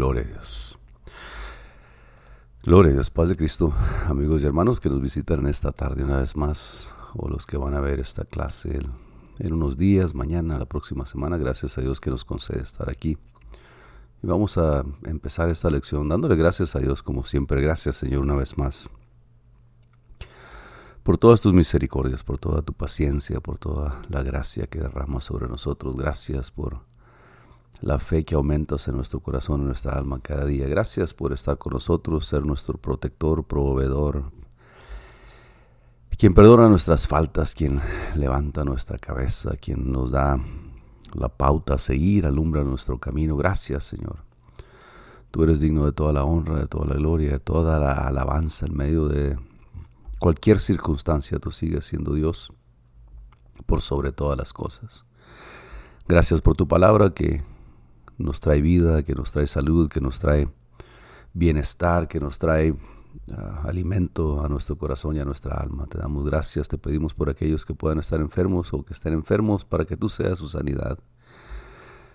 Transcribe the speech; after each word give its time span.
Gloria 0.00 0.22
a 0.22 0.24
Dios. 0.24 0.78
Gloria 2.62 2.90
a 2.90 2.94
Dios, 2.94 3.10
paz 3.10 3.28
de 3.28 3.36
Cristo, 3.36 3.74
amigos 4.06 4.42
y 4.42 4.46
hermanos 4.46 4.80
que 4.80 4.88
nos 4.88 4.98
visitan 4.98 5.46
esta 5.46 5.72
tarde 5.72 6.02
una 6.02 6.20
vez 6.20 6.36
más, 6.36 6.90
o 7.12 7.28
los 7.28 7.44
que 7.44 7.58
van 7.58 7.74
a 7.74 7.80
ver 7.80 8.00
esta 8.00 8.24
clase 8.24 8.78
en 9.38 9.52
unos 9.52 9.76
días, 9.76 10.14
mañana, 10.14 10.58
la 10.58 10.64
próxima 10.64 11.04
semana. 11.04 11.36
Gracias 11.36 11.76
a 11.76 11.82
Dios 11.82 12.00
que 12.00 12.08
nos 12.08 12.24
concede 12.24 12.62
estar 12.62 12.88
aquí. 12.88 13.18
Y 14.22 14.26
vamos 14.26 14.56
a 14.56 14.86
empezar 15.04 15.50
esta 15.50 15.68
lección 15.68 16.08
dándole 16.08 16.34
gracias 16.34 16.74
a 16.76 16.78
Dios 16.78 17.02
como 17.02 17.22
siempre. 17.22 17.60
Gracias 17.60 17.96
Señor 17.96 18.22
una 18.22 18.36
vez 18.36 18.56
más 18.56 18.88
por 21.02 21.18
todas 21.18 21.42
tus 21.42 21.52
misericordias, 21.52 22.24
por 22.24 22.38
toda 22.38 22.62
tu 22.62 22.72
paciencia, 22.72 23.40
por 23.40 23.58
toda 23.58 24.00
la 24.08 24.22
gracia 24.22 24.66
que 24.66 24.80
derramas 24.80 25.24
sobre 25.24 25.46
nosotros. 25.46 25.94
Gracias 25.94 26.50
por 26.50 26.88
la 27.80 27.98
fe 27.98 28.24
que 28.24 28.34
aumentas 28.34 28.88
en 28.88 28.96
nuestro 28.96 29.20
corazón, 29.20 29.60
en 29.60 29.66
nuestra 29.66 29.92
alma 29.92 30.20
cada 30.20 30.44
día. 30.44 30.66
Gracias 30.68 31.14
por 31.14 31.32
estar 31.32 31.58
con 31.58 31.72
nosotros, 31.72 32.26
ser 32.26 32.44
nuestro 32.44 32.78
protector, 32.78 33.44
proveedor, 33.44 34.30
quien 36.20 36.34
perdona 36.34 36.68
nuestras 36.68 37.06
faltas, 37.06 37.54
quien 37.54 37.80
levanta 38.14 38.62
nuestra 38.62 38.98
cabeza, 38.98 39.56
quien 39.56 39.90
nos 39.90 40.10
da 40.10 40.38
la 41.14 41.30
pauta 41.30 41.76
a 41.76 41.78
seguir, 41.78 42.26
alumbra 42.26 42.62
nuestro 42.62 42.98
camino. 42.98 43.36
Gracias, 43.36 43.84
Señor. 43.84 44.18
Tú 45.30 45.44
eres 45.44 45.60
digno 45.60 45.86
de 45.86 45.92
toda 45.92 46.12
la 46.12 46.24
honra, 46.24 46.58
de 46.58 46.66
toda 46.66 46.84
la 46.84 46.96
gloria, 46.96 47.32
de 47.32 47.38
toda 47.38 47.78
la 47.78 47.92
alabanza 47.92 48.66
en 48.66 48.76
medio 48.76 49.08
de 49.08 49.38
cualquier 50.18 50.58
circunstancia. 50.58 51.38
Tú 51.38 51.52
sigues 51.52 51.86
siendo 51.86 52.12
Dios 52.12 52.52
por 53.64 53.80
sobre 53.80 54.12
todas 54.12 54.36
las 54.36 54.52
cosas. 54.52 55.06
Gracias 56.06 56.42
por 56.42 56.54
tu 56.54 56.68
palabra 56.68 57.14
que 57.14 57.42
nos 58.20 58.40
trae 58.40 58.60
vida, 58.60 59.02
que 59.02 59.14
nos 59.14 59.32
trae 59.32 59.46
salud, 59.46 59.90
que 59.90 60.00
nos 60.00 60.18
trae 60.18 60.48
bienestar, 61.32 62.08
que 62.08 62.20
nos 62.20 62.38
trae 62.38 62.74
ah, 63.32 63.62
alimento 63.64 64.44
a 64.44 64.48
nuestro 64.48 64.76
corazón 64.76 65.16
y 65.16 65.20
a 65.20 65.24
nuestra 65.24 65.56
alma. 65.56 65.86
Te 65.86 65.98
damos 65.98 66.24
gracias, 66.26 66.68
te 66.68 66.78
pedimos 66.78 67.14
por 67.14 67.30
aquellos 67.30 67.64
que 67.64 67.74
puedan 67.74 67.98
estar 67.98 68.20
enfermos 68.20 68.72
o 68.72 68.84
que 68.84 68.92
estén 68.92 69.14
enfermos 69.14 69.64
para 69.64 69.84
que 69.84 69.96
tú 69.96 70.08
seas 70.08 70.38
su 70.38 70.48
sanidad. 70.48 70.98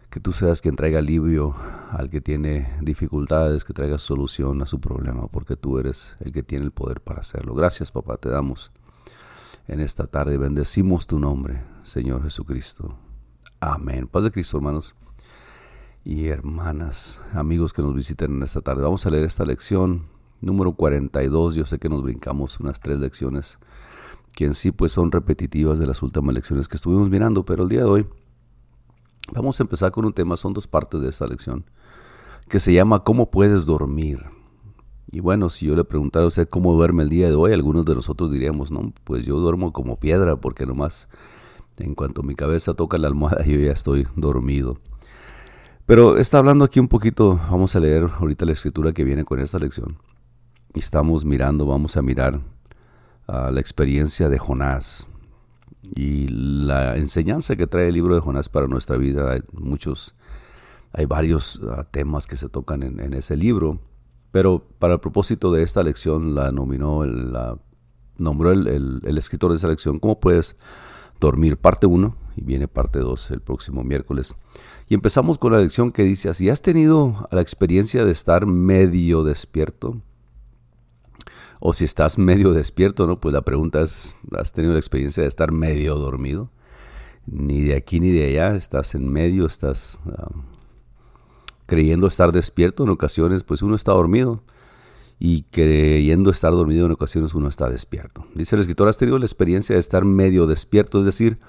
Que 0.09 0.19
tú 0.19 0.31
seas 0.31 0.61
quien 0.61 0.75
traiga 0.75 0.99
alivio 0.99 1.55
al 1.91 2.09
que 2.09 2.21
tiene 2.21 2.77
dificultades, 2.81 3.65
que 3.65 3.73
traiga 3.73 3.97
solución 3.97 4.61
a 4.61 4.65
su 4.65 4.79
problema, 4.79 5.27
porque 5.27 5.57
tú 5.57 5.77
eres 5.77 6.15
el 6.19 6.31
que 6.31 6.43
tiene 6.43 6.65
el 6.65 6.71
poder 6.71 7.01
para 7.01 7.19
hacerlo. 7.19 7.53
Gracias, 7.53 7.91
papá, 7.91 8.17
te 8.17 8.29
damos 8.29 8.71
en 9.67 9.81
esta 9.81 10.07
tarde. 10.07 10.37
Bendecimos 10.37 11.07
tu 11.07 11.19
nombre, 11.19 11.63
Señor 11.83 12.23
Jesucristo. 12.23 12.97
Amén. 13.59 14.07
Paz 14.07 14.23
de 14.23 14.31
Cristo, 14.31 14.57
hermanos 14.57 14.95
y 16.05 16.27
hermanas, 16.27 17.19
amigos 17.33 17.73
que 17.73 17.81
nos 17.81 17.95
visiten 17.95 18.35
en 18.35 18.43
esta 18.43 18.61
tarde. 18.61 18.83
Vamos 18.83 19.03
a 19.07 19.09
leer 19.09 19.25
esta 19.25 19.43
lección 19.43 20.03
número 20.39 20.73
42. 20.73 21.55
Yo 21.55 21.65
sé 21.65 21.79
que 21.79 21.89
nos 21.89 22.03
brincamos 22.03 22.59
unas 22.59 22.79
tres 22.79 22.99
lecciones 22.99 23.57
que 24.35 24.45
en 24.45 24.53
sí 24.53 24.69
pues 24.71 24.91
son 24.91 25.11
repetitivas 25.11 25.79
de 25.79 25.87
las 25.87 26.03
últimas 26.03 26.35
lecciones 26.35 26.67
que 26.67 26.75
estuvimos 26.75 27.09
mirando, 27.09 27.43
pero 27.43 27.63
el 27.63 27.69
día 27.69 27.79
de 27.79 27.89
hoy 27.89 28.07
vamos 29.33 29.59
a 29.59 29.63
empezar 29.63 29.91
con 29.91 30.05
un 30.05 30.13
tema, 30.13 30.37
son 30.37 30.53
dos 30.53 30.67
partes 30.67 31.01
de 31.01 31.09
esta 31.09 31.25
lección, 31.25 31.65
que 32.49 32.59
se 32.59 32.71
llama 32.71 33.03
¿Cómo 33.03 33.31
puedes 33.31 33.65
dormir? 33.65 34.25
Y 35.11 35.21
bueno, 35.21 35.49
si 35.49 35.65
yo 35.65 35.75
le 35.75 35.85
preguntara 35.85 36.25
a 36.25 36.27
usted 36.27 36.47
cómo 36.47 36.73
duerme 36.73 37.01
el 37.01 37.09
día 37.09 37.29
de 37.29 37.35
hoy, 37.35 37.51
algunos 37.51 37.83
de 37.83 37.95
nosotros 37.95 38.29
diríamos, 38.29 38.71
no, 38.71 38.93
pues 39.05 39.25
yo 39.25 39.39
duermo 39.39 39.73
como 39.73 39.99
piedra, 39.99 40.35
porque 40.35 40.67
nomás 40.67 41.09
en 41.77 41.95
cuanto 41.95 42.21
mi 42.21 42.35
cabeza 42.35 42.75
toca 42.75 42.99
la 42.99 43.07
almohada 43.07 43.43
yo 43.47 43.59
ya 43.59 43.71
estoy 43.71 44.05
dormido. 44.15 44.77
Pero 45.85 46.17
está 46.17 46.39
hablando 46.39 46.65
aquí 46.65 46.79
un 46.79 46.87
poquito, 46.87 47.39
vamos 47.51 47.75
a 47.75 47.79
leer 47.79 48.09
ahorita 48.19 48.43
la 48.45 48.53
escritura 48.53 48.91
que 48.91 49.03
viene 49.03 49.23
con 49.23 49.39
esta 49.39 49.59
lección. 49.59 49.99
Estamos 50.73 51.25
mirando, 51.25 51.67
vamos 51.67 51.95
a 51.95 52.01
mirar 52.01 52.41
ah, 53.27 53.51
la 53.53 53.59
experiencia 53.59 54.27
de 54.27 54.39
Jonás 54.39 55.07
y 55.95 56.27
la 56.27 56.97
enseñanza 56.97 57.55
que 57.55 57.67
trae 57.67 57.89
el 57.89 57.93
libro 57.93 58.15
de 58.15 58.21
Jonás 58.21 58.49
para 58.49 58.65
nuestra 58.67 58.97
vida. 58.97 59.33
Hay 59.33 59.41
muchos, 59.53 60.15
hay 60.91 61.05
varios 61.05 61.61
ah, 61.69 61.85
temas 61.91 62.25
que 62.25 62.35
se 62.35 62.49
tocan 62.49 62.81
en, 62.81 63.13
ese 63.13 63.37
libro, 63.37 63.79
pero 64.31 64.67
para 64.79 64.95
el 64.95 64.99
propósito 64.99 65.51
de 65.51 65.61
esta 65.61 65.83
lección 65.83 66.33
la 66.33 66.51
nombró 66.51 67.03
el, 67.03 67.37
el 69.05 69.17
escritor 69.19 69.51
de 69.51 69.57
esa 69.57 69.67
lección, 69.67 69.99
¿cómo 69.99 70.19
puedes 70.19 70.57
dormir? 71.19 71.57
Parte 71.57 71.85
1 71.85 72.15
y 72.37 72.43
viene 72.43 72.67
parte 72.67 72.97
2 72.97 73.29
el 73.29 73.41
próximo 73.41 73.83
miércoles. 73.83 74.33
Y 74.87 74.93
empezamos 74.93 75.39
con 75.39 75.51
la 75.51 75.59
lección 75.59 75.91
que 75.91 76.03
dice 76.03 76.29
así, 76.29 76.49
¿has 76.49 76.61
tenido 76.61 77.27
la 77.31 77.41
experiencia 77.41 78.05
de 78.05 78.11
estar 78.11 78.45
medio 78.45 79.23
despierto? 79.23 80.01
O 81.59 81.73
si 81.73 81.85
estás 81.85 82.19
medio 82.19 82.53
despierto, 82.53 83.07
¿no? 83.07 83.19
Pues 83.19 83.33
la 83.33 83.41
pregunta 83.41 83.81
es, 83.81 84.15
¿has 84.37 84.51
tenido 84.51 84.73
la 84.73 84.79
experiencia 84.79 85.23
de 85.23 85.29
estar 85.29 85.51
medio 85.51 85.95
dormido? 85.95 86.51
Ni 87.25 87.61
de 87.61 87.75
aquí 87.75 87.99
ni 87.99 88.11
de 88.11 88.25
allá, 88.25 88.55
estás 88.55 88.93
en 88.93 89.11
medio, 89.11 89.47
estás 89.47 89.99
ah, 90.05 90.29
creyendo 91.65 92.05
estar 92.05 92.31
despierto. 92.31 92.83
En 92.83 92.89
ocasiones, 92.89 93.43
pues 93.43 93.63
uno 93.63 93.75
está 93.75 93.93
dormido. 93.93 94.43
Y 95.17 95.43
creyendo 95.43 96.29
estar 96.29 96.51
dormido 96.51 96.85
en 96.85 96.91
ocasiones 96.91 97.33
uno 97.33 97.47
está 97.47 97.69
despierto. 97.69 98.27
Dice 98.35 98.55
el 98.55 98.59
escritor, 98.59 98.89
¿has 98.89 98.97
tenido 98.97 99.17
la 99.17 99.25
experiencia 99.25 99.73
de 99.73 99.79
estar 99.79 100.03
medio 100.03 100.45
despierto? 100.45 100.99
Es 100.99 101.05
decir, 101.05 101.39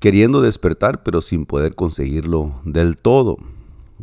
queriendo 0.00 0.40
despertar, 0.40 1.02
pero 1.02 1.20
sin 1.20 1.46
poder 1.46 1.74
conseguirlo 1.74 2.60
del 2.64 2.96
todo. 2.96 3.36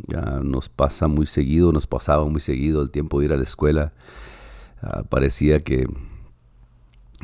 Ya 0.08 0.40
nos 0.42 0.68
pasa 0.68 1.06
muy 1.06 1.26
seguido, 1.26 1.72
nos 1.72 1.86
pasaba 1.86 2.24
muy 2.24 2.40
seguido 2.40 2.82
el 2.82 2.90
tiempo 2.90 3.20
de 3.20 3.26
ir 3.26 3.32
a 3.32 3.36
la 3.36 3.42
escuela. 3.42 3.92
Ah, 4.80 5.04
parecía 5.08 5.60
que 5.60 5.86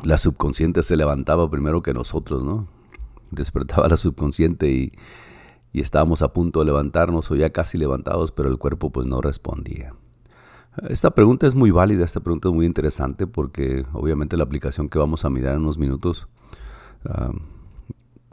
la 0.03 0.17
subconsciente 0.17 0.83
se 0.83 0.95
levantaba 0.95 1.49
primero 1.49 1.81
que 1.81 1.93
nosotros, 1.93 2.43
¿no? 2.43 2.67
Despertaba 3.31 3.87
la 3.87 3.97
subconsciente 3.97 4.71
y, 4.71 4.93
y 5.73 5.81
estábamos 5.81 6.21
a 6.21 6.33
punto 6.33 6.59
de 6.59 6.65
levantarnos 6.65 7.29
o 7.31 7.35
ya 7.35 7.49
casi 7.51 7.77
levantados, 7.77 8.31
pero 8.31 8.49
el 8.49 8.57
cuerpo 8.57 8.91
pues 8.91 9.07
no 9.07 9.21
respondía. 9.21 9.93
Esta 10.87 11.11
pregunta 11.11 11.47
es 11.47 11.55
muy 11.55 11.71
válida, 11.71 12.05
esta 12.05 12.21
pregunta 12.21 12.47
es 12.47 12.55
muy 12.55 12.65
interesante 12.65 13.27
porque 13.27 13.85
obviamente 13.91 14.37
la 14.37 14.43
aplicación 14.43 14.87
que 14.87 14.99
vamos 14.99 15.25
a 15.25 15.29
mirar 15.29 15.55
en 15.55 15.61
unos 15.61 15.77
minutos 15.77 16.27
ah, 17.05 17.31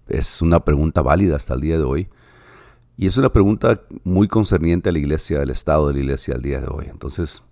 es 0.08 0.42
una 0.42 0.60
pregunta 0.60 1.02
válida 1.02 1.36
hasta 1.36 1.54
el 1.54 1.60
día 1.60 1.78
de 1.78 1.84
hoy. 1.84 2.08
Y 2.96 3.06
es 3.06 3.16
una 3.18 3.30
pregunta 3.30 3.82
muy 4.04 4.26
concerniente 4.26 4.88
a 4.88 4.92
la 4.92 4.98
iglesia, 4.98 5.42
al 5.42 5.50
estado 5.50 5.88
de 5.88 5.94
la 5.94 6.00
iglesia 6.00 6.34
al 6.34 6.42
día 6.42 6.60
de 6.60 6.68
hoy. 6.68 6.86
Entonces, 6.88 7.42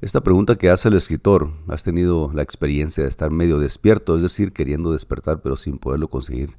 esta 0.00 0.22
pregunta 0.22 0.56
que 0.56 0.70
hace 0.70 0.88
el 0.88 0.94
escritor, 0.94 1.50
¿has 1.66 1.82
tenido 1.82 2.30
la 2.32 2.42
experiencia 2.42 3.02
de 3.02 3.08
estar 3.08 3.30
medio 3.30 3.58
despierto, 3.58 4.16
es 4.16 4.22
decir, 4.22 4.52
queriendo 4.52 4.92
despertar 4.92 5.40
pero 5.40 5.56
sin 5.56 5.78
poderlo 5.78 6.08
conseguir? 6.08 6.56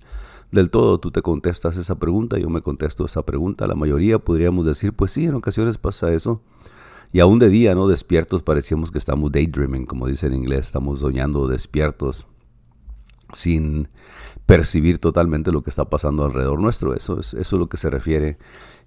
Del 0.51 0.69
todo, 0.69 0.99
tú 0.99 1.11
te 1.11 1.21
contestas 1.21 1.77
esa 1.77 1.95
pregunta, 1.95 2.37
yo 2.37 2.49
me 2.49 2.61
contesto 2.61 3.05
esa 3.05 3.23
pregunta. 3.23 3.67
La 3.67 3.75
mayoría 3.75 4.19
podríamos 4.19 4.65
decir, 4.65 4.93
pues 4.93 5.11
sí, 5.11 5.25
en 5.25 5.35
ocasiones 5.35 5.77
pasa 5.77 6.13
eso. 6.13 6.41
Y 7.13 7.19
aún 7.19 7.39
de 7.39 7.49
día, 7.49 7.75
¿no? 7.75 7.87
Despiertos, 7.87 8.43
parecíamos 8.43 8.91
que 8.91 8.97
estamos 8.97 9.31
daydreaming, 9.31 9.85
como 9.85 10.07
dice 10.07 10.27
en 10.27 10.33
inglés, 10.33 10.65
estamos 10.67 10.99
soñando 10.99 11.47
despiertos, 11.47 12.27
sin 13.31 13.87
percibir 14.45 14.99
totalmente 14.99 15.51
lo 15.51 15.63
que 15.63 15.69
está 15.69 15.85
pasando 15.85 16.25
alrededor 16.25 16.59
nuestro. 16.59 16.93
Eso 16.93 17.19
es, 17.19 17.33
eso 17.33 17.57
lo 17.57 17.67
que 17.67 17.77
se 17.77 17.89
refiere 17.89 18.37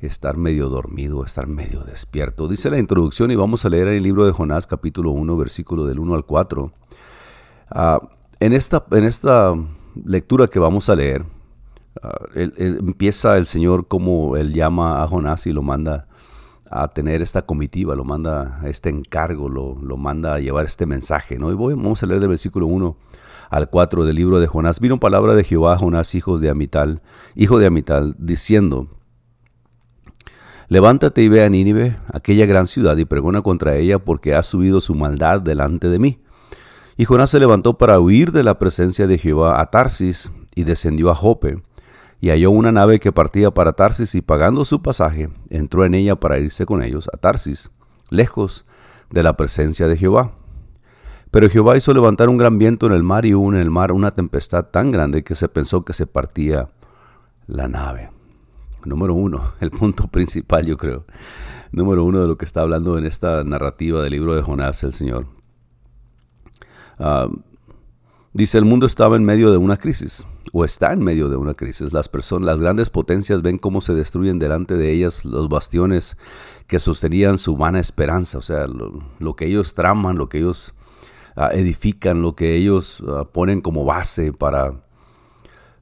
estar 0.01 0.37
medio 0.37 0.69
dormido, 0.69 1.25
estar 1.25 1.47
medio 1.47 1.83
despierto. 1.83 2.47
Dice 2.49 2.71
la 2.71 2.79
introducción 2.79 3.31
y 3.31 3.37
vamos 3.37 3.65
a 3.65 3.69
leer 3.69 3.89
el 3.89 4.03
libro 4.03 4.25
de 4.25 4.33
Jonás 4.33 4.67
capítulo 4.67 5.11
1, 5.11 5.37
versículo 5.37 5.85
del 5.87 5.99
1 5.99 6.15
al 6.15 6.25
4. 6.25 6.71
Ah, 7.71 7.99
en, 8.41 8.53
esta, 8.53 8.85
en 8.93 9.05
esta 9.05 9.55
lectura 10.05 10.47
que 10.47 10.61
vamos 10.61 10.89
a 10.89 10.95
leer, 10.95 11.25
ah, 12.03 12.19
empieza 12.35 13.37
el 13.37 13.47
Señor 13.47 13.89
como 13.89 14.37
Él 14.37 14.53
llama 14.53 15.03
a 15.03 15.09
Jonás 15.09 15.47
y 15.49 15.53
lo 15.53 15.63
manda 15.63 16.07
a 16.71 16.87
tener 16.89 17.23
esta 17.23 17.43
comitiva, 17.43 17.97
lo 17.97 18.05
manda 18.05 18.61
a 18.61 18.69
este 18.69 18.91
encargo, 18.91 19.49
lo, 19.49 19.75
lo 19.83 19.97
manda 19.97 20.35
a 20.35 20.39
llevar 20.39 20.67
este 20.67 20.87
mensaje. 20.87 21.39
¿no? 21.39 21.51
Y 21.51 21.55
voy, 21.55 21.75
vamos 21.75 22.03
a 22.03 22.07
leer 22.07 22.21
del 22.21 22.29
versículo 22.29 22.67
1 22.67 22.97
al 23.51 23.71
4 23.71 24.05
del 24.05 24.17
libro 24.17 24.41
de 24.41 24.47
Jonás, 24.47 24.81
vino 24.81 25.01
palabra 25.01 25.35
de 25.35 25.45
Jehová 25.45 25.75
a 25.75 25.79
Jonás, 25.79 26.15
hijos 26.15 26.41
de 26.41 26.51
Amital, 26.51 27.03
hijo 27.35 27.59
de 27.59 27.67
Amital, 27.67 28.15
diciendo, 28.19 28.89
Levántate 30.69 31.23
y 31.23 31.29
ve 31.29 31.43
a 31.43 31.49
Nínive, 31.49 31.97
aquella 32.13 32.45
gran 32.45 32.67
ciudad, 32.67 32.97
y 32.99 33.07
pregona 33.07 33.41
contra 33.41 33.77
ella, 33.77 33.99
porque 33.99 34.35
ha 34.35 34.43
subido 34.43 34.83
su 34.83 34.95
maldad 34.95 35.41
delante 35.41 35.89
de 35.89 35.99
mí. 35.99 36.21
Y 36.99 37.07
Jonás 37.07 37.31
se 37.31 37.41
levantó 37.41 37.79
para 37.79 37.99
huir 38.01 38.33
de 38.33 38.43
la 38.43 38.59
presencia 38.59 39.07
de 39.07 39.17
Jehová 39.17 39.63
a 39.63 39.71
Tarsis, 39.71 40.31
y 40.55 40.65
descendió 40.65 41.11
a 41.11 41.15
Jope, 41.15 41.63
y 42.21 42.29
halló 42.29 42.51
una 42.51 42.71
nave 42.71 42.99
que 42.99 43.13
partía 43.13 43.51
para 43.51 43.73
Tarsis, 43.73 44.15
y 44.15 44.21
pagando 44.21 44.67
su 44.67 44.83
pasaje, 44.83 45.31
entró 45.49 45.87
en 45.87 45.95
ella 45.95 46.17
para 46.17 46.39
irse 46.39 46.67
con 46.67 46.83
ellos 46.83 47.09
a 47.15 47.17
Tarsis, 47.17 47.71
lejos 48.11 48.67
de 49.09 49.23
la 49.23 49.39
presencia 49.39 49.89
de 49.89 49.97
Jehová. 49.97 50.33
Pero 51.31 51.51
Jehová 51.51 51.77
hizo 51.77 51.93
levantar 51.93 52.29
un 52.29 52.39
gran 52.39 52.59
viento 52.59 52.87
en 52.87 52.93
el 52.93 53.03
mar 53.03 53.27
y 53.27 53.35
hubo 53.35 53.53
en 53.53 53.59
el 53.59 53.71
mar 53.71 53.93
una 53.93 54.13
tempestad 54.13 54.67
tan 54.67 54.91
grande 54.91 55.23
que 55.23 55.35
se 55.35 55.49
pensó 55.49 55.85
que 55.85 55.93
se 55.93 56.07
partía 56.07 56.69
la 57.47 57.69
nave. 57.69 58.11
Número 58.85 59.15
uno, 59.15 59.53
el 59.61 59.71
punto 59.71 60.09
principal 60.09 60.67
yo 60.67 60.77
creo. 60.77 61.05
número 61.73 62.05
uno 62.05 62.21
de 62.23 62.29
lo 62.29 62.39
que 62.39 62.45
está 62.45 62.63
hablando 62.63 62.97
en 62.97 63.05
esta 63.05 63.45
narrativa 63.45 64.03
del 64.03 64.13
libro 64.13 64.35
de 64.35 64.43
Jonás 64.43 64.83
el 64.85 64.93
Señor. 64.93 65.27
Ah, 66.99 67.29
dice, 68.33 68.59
el 68.59 68.65
mundo 68.65 68.87
estaba 68.87 69.17
en 69.17 69.25
medio 69.25 69.51
de 69.51 69.59
una 69.59 69.77
crisis, 69.77 70.27
o 70.53 70.65
está 70.65 70.93
en 70.93 71.03
medio 71.03 71.29
de 71.29 71.37
una 71.37 71.55
crisis. 71.55 71.93
Las 71.93 72.09
personas, 72.09 72.47
las 72.47 72.61
grandes 72.61 72.91
potencias 72.91 73.43
ven 73.43 73.59
cómo 73.59 73.81
se 73.81 73.95
destruyen 73.95 74.39
delante 74.39 74.75
de 74.75 74.93
ellas 74.93 75.25
los 75.25 75.49
bastiones 75.49 76.17
que 76.67 76.79
sostenían 76.79 77.39
su 77.39 77.57
vana 77.57 77.81
esperanza, 77.81 78.39
o 78.39 78.43
sea, 78.43 78.67
lo, 78.67 79.37
que 79.37 79.47
ellos 79.47 79.75
traman, 79.75 80.17
lo 80.17 80.29
que 80.29 80.39
ellos 80.39 80.75
ah, 81.39 81.51
edifican, 81.53 82.23
lo 82.23 82.35
que 82.35 82.57
ellos 82.57 83.03
ah, 83.09 83.25
ponen 83.33 83.61
como 83.61 83.85
base 83.85 84.33
para 84.33 84.75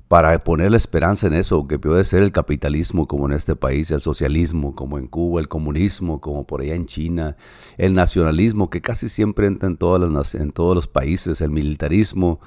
para 0.08 0.44
poner 0.44 0.70
la 0.70 0.76
esperanza 0.76 1.26
en 1.26 1.34
eso, 1.34 1.66
que 1.66 1.78
puede 1.78 2.04
ser 2.04 2.22
el 2.22 2.30
capitalismo 2.30 3.08
como 3.08 3.26
en 3.26 3.32
este 3.32 3.56
país, 3.56 3.90
el 3.90 4.00
socialismo 4.00 4.74
como 4.74 4.98
en 4.98 5.08
Cuba, 5.08 5.40
el 5.40 5.48
comunismo 5.48 6.20
como 6.20 6.46
por 6.46 6.60
allá 6.60 6.74
en 6.76 6.84
China, 6.84 7.36
el 7.76 7.92
nacionalismo 7.92 8.70
que 8.70 8.80
casi 8.80 9.08
siempre 9.08 9.48
entra 9.48 9.66
en, 9.66 9.72
en 9.72 10.52
todos 10.52 10.74
los 10.76 10.86
países, 10.86 11.40
el 11.40 11.50
militarismo 11.50 12.40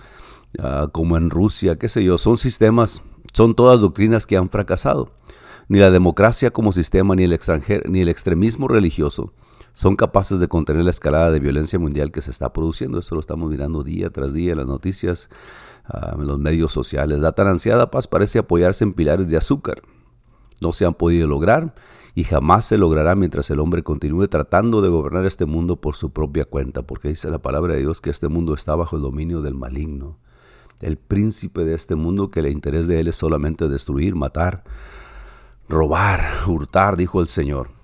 ah, 0.59 0.87
como 0.91 1.17
en 1.17 1.29
Rusia, 1.29 1.77
qué 1.77 1.89
sé 1.89 2.03
yo, 2.03 2.17
son 2.17 2.37
sistemas, 2.37 3.03
son 3.33 3.55
todas 3.55 3.81
doctrinas 3.81 4.25
que 4.25 4.37
han 4.37 4.49
fracasado. 4.49 5.11
Ni 5.67 5.79
la 5.79 5.91
democracia 5.91 6.49
como 6.49 6.71
sistema, 6.71 7.15
ni 7.15 7.23
el, 7.23 7.33
extranjero, 7.33 7.83
ni 7.89 8.01
el 8.01 8.09
extremismo 8.09 8.67
religioso 8.67 9.33
son 9.79 9.95
capaces 9.95 10.41
de 10.41 10.49
contener 10.49 10.83
la 10.83 10.89
escalada 10.89 11.31
de 11.31 11.39
violencia 11.39 11.79
mundial 11.79 12.11
que 12.11 12.19
se 12.19 12.31
está 12.31 12.51
produciendo. 12.51 12.99
Eso 12.99 13.15
lo 13.15 13.21
estamos 13.21 13.49
mirando 13.49 13.81
día 13.81 14.09
tras 14.09 14.33
día 14.33 14.51
en 14.51 14.57
las 14.57 14.67
noticias 14.67 15.29
en 16.17 16.27
los 16.27 16.37
medios 16.37 16.73
sociales. 16.73 17.21
La 17.21 17.31
tan 17.31 17.47
ansiada 17.47 17.89
paz 17.89 18.05
parece 18.05 18.39
apoyarse 18.39 18.83
en 18.83 18.91
pilares 18.91 19.29
de 19.29 19.37
azúcar. 19.37 19.81
No 20.59 20.73
se 20.73 20.85
han 20.85 20.95
podido 20.95 21.27
lograr 21.27 21.75
y 22.13 22.25
jamás 22.25 22.65
se 22.65 22.77
logrará 22.77 23.15
mientras 23.15 23.49
el 23.51 23.61
hombre 23.61 23.81
continúe 23.81 24.27
tratando 24.27 24.81
de 24.81 24.89
gobernar 24.89 25.25
este 25.25 25.45
mundo 25.45 25.79
por 25.79 25.95
su 25.95 26.11
propia 26.11 26.43
cuenta, 26.43 26.81
porque 26.81 27.07
dice 27.07 27.29
la 27.29 27.39
palabra 27.39 27.75
de 27.75 27.79
Dios 27.79 28.01
que 28.01 28.09
este 28.09 28.27
mundo 28.27 28.55
está 28.55 28.75
bajo 28.75 28.97
el 28.97 29.01
dominio 29.01 29.41
del 29.41 29.55
maligno, 29.55 30.17
el 30.81 30.97
príncipe 30.97 31.63
de 31.63 31.75
este 31.75 31.95
mundo 31.95 32.31
que 32.31 32.41
el 32.41 32.47
interés 32.47 32.89
de 32.89 32.99
él 32.99 33.07
es 33.07 33.15
solamente 33.15 33.69
destruir, 33.69 34.13
matar, 34.15 34.65
robar, 35.69 36.19
hurtar, 36.45 36.97
dijo 36.97 37.21
el 37.21 37.27
Señor. 37.27 37.78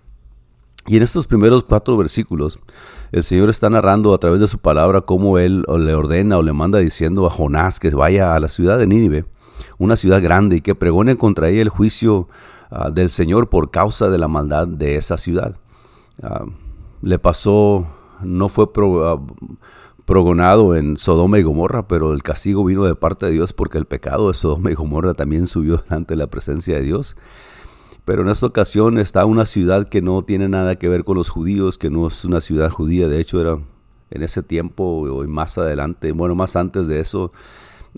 Y 0.88 0.98
en 0.98 1.04
estos 1.04 1.26
primeros 1.26 1.64
cuatro 1.64 1.98
versículos, 1.98 2.60
el 3.12 3.24
Señor 3.24 3.50
está 3.50 3.70
narrando 3.70 4.14
a 4.14 4.20
través 4.20 4.40
de 4.40 4.48
su 4.48 4.60
palabra 4.60 5.02
cómo 5.02 5.40
Él 5.40 5.66
le 5.68 5.96
ordena 5.96 6.38
o 6.38 6.44
le 6.44 6.54
manda 6.54 6.78
diciendo 6.78 7.26
a 7.26 7.32
Jonás 7.32 7.80
que 7.80 7.90
vaya 7.90 8.36
a 8.36 8.40
la 8.40 8.50
ciudad 8.50 8.78
de 8.78 8.86
Nínive, 8.86 9.26
una 9.80 9.96
ciudad 9.96 10.22
grande, 10.22 10.58
y 10.58 10.62
que 10.62 10.76
pregone 10.76 11.16
contra 11.18 11.50
ella 11.50 11.64
el 11.64 11.70
juicio 11.70 12.28
ah, 12.70 12.92
del 12.92 13.10
Señor 13.10 13.50
por 13.50 13.72
causa 13.72 14.10
de 14.10 14.20
la 14.20 14.28
maldad 14.28 14.68
de 14.68 14.96
esa 14.98 15.18
ciudad. 15.18 15.56
Ah, 16.22 16.46
le 17.02 17.18
pasó, 17.18 17.88
no 18.22 18.48
fue 18.48 18.68
ah, 19.04 19.18
progonado 20.06 20.76
en 20.76 20.98
Sodoma 20.98 21.40
y 21.40 21.44
Gomorra, 21.44 21.88
pero 21.88 22.14
el 22.14 22.22
castigo 22.22 22.64
vino 22.64 22.86
de 22.86 22.94
parte 22.94 23.26
de 23.26 23.32
Dios 23.32 23.54
porque 23.54 23.80
el 23.80 23.86
pecado 23.86 24.28
de 24.28 24.36
Sodoma 24.36 24.70
y 24.72 24.76
Gomorra 24.76 25.16
también 25.16 25.48
subió 25.48 25.84
ante 25.90 26.16
la 26.16 26.28
presencia 26.28 26.76
de 26.76 26.84
Dios. 26.84 27.18
Pero 28.06 28.22
en 28.22 28.30
esta 28.30 28.46
ocasión 28.46 29.00
está 29.00 29.26
una 29.26 29.46
ciudad 29.46 29.90
que 29.90 30.02
no 30.02 30.22
tiene 30.22 30.48
nada 30.48 30.78
que 30.78 30.88
ver 30.88 31.04
con 31.04 31.18
los 31.18 31.30
judíos, 31.30 31.80
que 31.80 31.90
no 31.90 32.08
es 32.08 32.24
una 32.24 32.40
ciudad 32.40 32.70
judía, 32.70 33.08
de 33.08 33.20
hecho 33.20 33.42
era 33.42 33.58
en 34.12 34.22
ese 34.22 34.44
tiempo 34.44 34.84
o 34.84 35.28
más 35.28 35.58
adelante, 35.58 36.12
bueno, 36.12 36.36
más 36.36 36.56
antes 36.56 36.88
de 36.88 37.00
eso, 37.00 37.32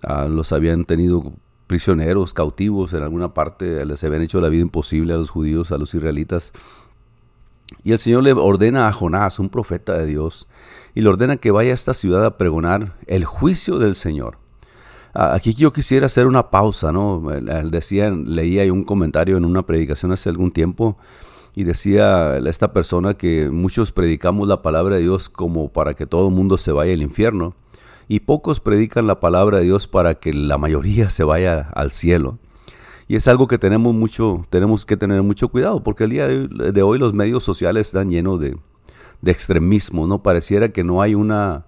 ah, 0.03 0.27
los 0.29 0.53
habían 0.53 0.85
tenido 0.85 1.33
prisioneros, 1.67 2.33
cautivos 2.33 2.93
en 2.93 3.03
alguna 3.03 3.33
parte, 3.33 3.85
les 3.85 4.03
habían 4.05 4.21
hecho 4.21 4.39
la 4.39 4.47
vida 4.47 4.61
imposible 4.61 5.13
a 5.13 5.17
los 5.17 5.29
judíos, 5.29 5.73
a 5.73 5.77
los 5.77 5.93
israelitas. 5.93 6.53
Y 7.83 7.91
el 7.91 7.99
Señor 7.99 8.23
le 8.23 8.31
ordena 8.31 8.87
a 8.87 8.93
Jonás, 8.93 9.39
un 9.39 9.49
profeta 9.49 9.97
de 9.97 10.05
Dios, 10.05 10.47
y 10.95 11.01
le 11.01 11.09
ordena 11.09 11.35
que 11.35 11.51
vaya 11.51 11.71
a 11.71 11.73
esta 11.73 11.93
ciudad 11.93 12.23
a 12.23 12.37
pregonar 12.37 12.93
el 13.07 13.25
juicio 13.25 13.77
del 13.77 13.95
Señor. 13.95 14.37
Aquí 15.13 15.53
yo 15.53 15.73
quisiera 15.73 16.05
hacer 16.05 16.27
una 16.27 16.49
pausa, 16.49 16.91
¿no? 16.91 17.23
Decía, 17.71 18.11
leía 18.11 18.71
un 18.71 18.83
comentario 18.83 19.37
en 19.37 19.45
una 19.45 19.65
predicación 19.65 20.11
hace 20.11 20.29
algún 20.29 20.51
tiempo 20.51 20.97
y 21.55 21.63
decía 21.63 22.37
esta 22.37 22.71
persona 22.71 23.15
que 23.15 23.49
muchos 23.49 23.91
predicamos 23.91 24.47
la 24.47 24.61
palabra 24.61 24.97
de 24.97 25.01
Dios 25.01 25.29
como 25.29 25.69
para 25.69 25.95
que 25.95 26.05
todo 26.05 26.27
el 26.27 26.35
mundo 26.35 26.57
se 26.57 26.71
vaya 26.71 26.93
al 26.93 27.01
infierno 27.01 27.55
y 28.07 28.21
pocos 28.21 28.59
predican 28.59 29.07
la 29.07 29.19
palabra 29.19 29.57
de 29.57 29.65
Dios 29.65 29.87
para 29.87 30.15
que 30.15 30.33
la 30.33 30.57
mayoría 30.57 31.09
se 31.09 31.23
vaya 31.23 31.69
al 31.73 31.91
cielo. 31.91 32.37
Y 33.07 33.15
es 33.15 33.27
algo 33.27 33.47
que 33.47 33.57
tenemos 33.57 33.93
mucho, 33.93 34.45
tenemos 34.49 34.85
que 34.85 34.97
tener 34.97 35.23
mucho 35.23 35.47
cuidado, 35.47 35.81
porque 35.81 36.03
el 36.03 36.09
día 36.09 36.27
de 36.27 36.81
hoy 36.81 36.99
los 36.99 37.13
medios 37.13 37.43
sociales 37.43 37.87
están 37.87 38.09
llenos 38.09 38.39
de, 38.39 38.57
de 39.21 39.31
extremismo, 39.31 40.07
¿no? 40.07 40.21
Pareciera 40.21 40.69
que 40.69 40.83
no 40.83 41.01
hay 41.01 41.15
una, 41.15 41.65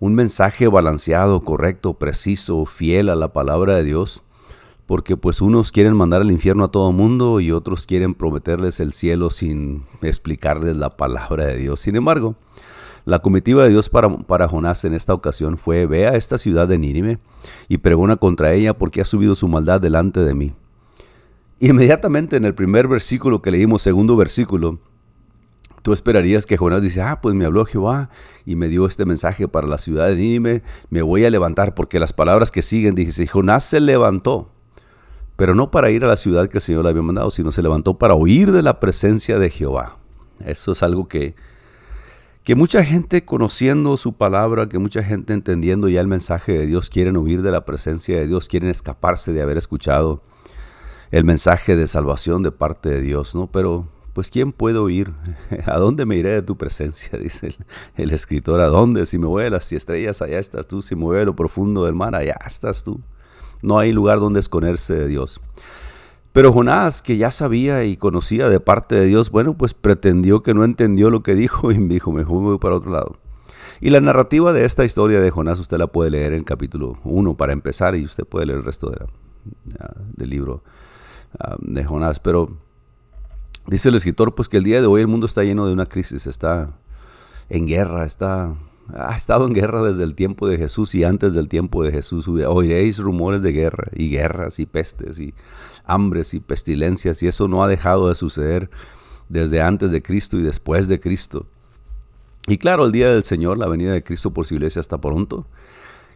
un 0.00 0.14
mensaje 0.14 0.66
balanceado, 0.66 1.42
correcto, 1.42 1.94
preciso, 1.94 2.64
fiel 2.64 3.10
a 3.10 3.14
la 3.14 3.34
palabra 3.34 3.76
de 3.76 3.84
Dios, 3.84 4.22
porque 4.86 5.16
pues 5.16 5.42
unos 5.42 5.70
quieren 5.70 5.94
mandar 5.94 6.22
al 6.22 6.32
infierno 6.32 6.64
a 6.64 6.70
todo 6.70 6.90
mundo 6.90 7.38
y 7.38 7.52
otros 7.52 7.86
quieren 7.86 8.14
prometerles 8.14 8.80
el 8.80 8.92
cielo 8.94 9.28
sin 9.30 9.84
explicarles 10.00 10.78
la 10.78 10.96
palabra 10.96 11.46
de 11.46 11.58
Dios. 11.58 11.80
Sin 11.80 11.96
embargo, 11.96 12.34
la 13.04 13.20
comitiva 13.20 13.62
de 13.62 13.68
Dios 13.68 13.90
para, 13.90 14.08
para 14.08 14.48
Jonás 14.48 14.84
en 14.86 14.94
esta 14.94 15.12
ocasión 15.12 15.58
fue, 15.58 15.86
ve 15.86 16.06
a 16.06 16.16
esta 16.16 16.38
ciudad 16.38 16.66
de 16.66 16.78
Nínive 16.78 17.18
y 17.68 17.78
pregona 17.78 18.16
contra 18.16 18.54
ella 18.54 18.76
porque 18.76 19.02
ha 19.02 19.04
subido 19.04 19.34
su 19.34 19.48
maldad 19.48 19.82
delante 19.82 20.20
de 20.20 20.34
mí. 20.34 20.54
Inmediatamente 21.60 22.36
en 22.36 22.46
el 22.46 22.54
primer 22.54 22.88
versículo 22.88 23.42
que 23.42 23.50
leímos, 23.50 23.82
segundo 23.82 24.16
versículo, 24.16 24.78
Tú 25.82 25.92
esperarías 25.92 26.44
que 26.44 26.56
Jonás 26.56 26.82
dice, 26.82 27.00
ah, 27.00 27.20
pues 27.22 27.34
me 27.34 27.46
habló 27.46 27.64
Jehová 27.64 28.10
y 28.44 28.54
me 28.56 28.68
dio 28.68 28.86
este 28.86 29.06
mensaje 29.06 29.48
para 29.48 29.66
la 29.66 29.78
ciudad 29.78 30.08
de 30.08 30.16
Nínive, 30.16 30.62
me 30.90 31.02
voy 31.02 31.24
a 31.24 31.30
levantar, 31.30 31.74
porque 31.74 31.98
las 31.98 32.12
palabras 32.12 32.50
que 32.50 32.62
siguen, 32.62 32.94
dice, 32.94 33.26
Jonás 33.26 33.64
se 33.64 33.80
levantó, 33.80 34.50
pero 35.36 35.54
no 35.54 35.70
para 35.70 35.90
ir 35.90 36.04
a 36.04 36.08
la 36.08 36.16
ciudad 36.16 36.48
que 36.50 36.58
el 36.58 36.62
Señor 36.62 36.84
le 36.84 36.90
había 36.90 37.02
mandado, 37.02 37.30
sino 37.30 37.50
se 37.50 37.62
levantó 37.62 37.98
para 37.98 38.14
huir 38.14 38.52
de 38.52 38.62
la 38.62 38.78
presencia 38.78 39.38
de 39.38 39.48
Jehová. 39.48 39.96
Eso 40.44 40.72
es 40.72 40.82
algo 40.82 41.08
que, 41.08 41.34
que 42.44 42.54
mucha 42.54 42.84
gente 42.84 43.24
conociendo 43.24 43.96
su 43.96 44.12
palabra, 44.12 44.68
que 44.68 44.78
mucha 44.78 45.02
gente 45.02 45.32
entendiendo 45.32 45.88
ya 45.88 46.02
el 46.02 46.08
mensaje 46.08 46.52
de 46.52 46.66
Dios, 46.66 46.90
quieren 46.90 47.16
huir 47.16 47.40
de 47.40 47.52
la 47.52 47.64
presencia 47.64 48.18
de 48.18 48.26
Dios, 48.26 48.48
quieren 48.48 48.68
escaparse 48.68 49.32
de 49.32 49.40
haber 49.40 49.56
escuchado 49.56 50.22
el 51.10 51.24
mensaje 51.24 51.74
de 51.74 51.86
salvación 51.86 52.42
de 52.42 52.52
parte 52.52 52.90
de 52.90 53.00
Dios, 53.00 53.34
¿no? 53.34 53.50
Pero 53.50 53.88
pues 54.12 54.30
¿quién 54.30 54.52
puedo 54.52 54.88
ir? 54.88 55.12
¿A 55.66 55.78
dónde 55.78 56.06
me 56.06 56.16
iré 56.16 56.32
de 56.32 56.42
tu 56.42 56.56
presencia? 56.56 57.18
Dice 57.22 57.54
el, 57.96 58.10
escritor, 58.10 58.60
¿a 58.60 58.66
dónde? 58.66 59.06
Si 59.06 59.18
me 59.18 59.26
voy 59.26 59.44
a 59.44 59.50
las 59.50 59.72
estrellas, 59.72 60.22
allá 60.22 60.38
estás 60.38 60.66
tú, 60.66 60.82
si 60.82 60.96
me 60.96 61.04
voy 61.04 61.24
lo 61.24 61.36
profundo 61.36 61.84
del 61.84 61.94
mar, 61.94 62.14
allá 62.14 62.36
estás 62.46 62.84
tú. 62.84 63.00
No 63.62 63.78
hay 63.78 63.92
lugar 63.92 64.20
donde 64.20 64.40
esconderse 64.40 64.94
de 64.94 65.06
Dios. 65.06 65.40
Pero 66.32 66.52
Jonás, 66.52 67.02
que 67.02 67.16
ya 67.16 67.30
sabía 67.30 67.84
y 67.84 67.96
conocía 67.96 68.48
de 68.48 68.60
parte 68.60 68.94
de 68.94 69.06
Dios, 69.06 69.30
bueno, 69.30 69.56
pues 69.56 69.74
pretendió 69.74 70.42
que 70.42 70.54
no 70.54 70.64
entendió 70.64 71.10
lo 71.10 71.22
que 71.22 71.34
dijo 71.34 71.72
y 71.72 71.78
dijo, 71.78 72.12
me 72.12 72.22
voy 72.22 72.58
para 72.58 72.76
otro 72.76 72.92
lado. 72.92 73.16
Y 73.80 73.90
la 73.90 74.00
narrativa 74.00 74.52
de 74.52 74.64
esta 74.64 74.84
historia 74.84 75.20
de 75.20 75.30
Jonás 75.30 75.58
usted 75.58 75.78
la 75.78 75.86
puede 75.86 76.10
leer 76.10 76.34
en 76.34 76.44
capítulo 76.44 76.98
1 77.04 77.36
para 77.36 77.52
empezar 77.52 77.96
y 77.96 78.04
usted 78.04 78.24
puede 78.24 78.46
leer 78.46 78.58
el 78.58 78.64
resto 78.64 78.92
del 80.16 80.30
libro 80.30 80.62
ah, 81.38 81.56
de 81.58 81.82
Jonás. 81.84 82.20
Pero 82.20 82.58
Dice 83.70 83.88
el 83.88 83.94
escritor, 83.94 84.34
pues 84.34 84.48
que 84.48 84.56
el 84.56 84.64
día 84.64 84.80
de 84.80 84.88
hoy 84.88 85.02
el 85.02 85.06
mundo 85.06 85.26
está 85.26 85.44
lleno 85.44 85.64
de 85.64 85.72
una 85.72 85.86
crisis, 85.86 86.26
está 86.26 86.70
en 87.48 87.68
guerra, 87.68 88.04
está, 88.04 88.56
ha 88.92 89.14
estado 89.14 89.46
en 89.46 89.52
guerra 89.52 89.80
desde 89.84 90.02
el 90.02 90.16
tiempo 90.16 90.48
de 90.48 90.56
Jesús 90.56 90.92
y 90.96 91.04
antes 91.04 91.34
del 91.34 91.46
tiempo 91.48 91.84
de 91.84 91.92
Jesús. 91.92 92.26
Oiréis 92.26 92.98
rumores 92.98 93.42
de 93.42 93.52
guerra 93.52 93.86
y 93.94 94.10
guerras 94.10 94.58
y 94.58 94.66
pestes 94.66 95.20
y 95.20 95.34
hambres 95.84 96.34
y 96.34 96.40
pestilencias 96.40 97.22
y 97.22 97.28
eso 97.28 97.46
no 97.46 97.62
ha 97.62 97.68
dejado 97.68 98.08
de 98.08 98.16
suceder 98.16 98.70
desde 99.28 99.62
antes 99.62 99.92
de 99.92 100.02
Cristo 100.02 100.36
y 100.36 100.42
después 100.42 100.88
de 100.88 100.98
Cristo. 100.98 101.46
Y 102.48 102.58
claro, 102.58 102.86
el 102.86 102.90
día 102.90 103.12
del 103.12 103.22
Señor, 103.22 103.56
la 103.56 103.68
venida 103.68 103.92
de 103.92 104.02
Cristo 104.02 104.32
por 104.32 104.46
su 104.46 104.54
iglesia 104.54 104.80
está 104.80 105.00
pronto 105.00 105.46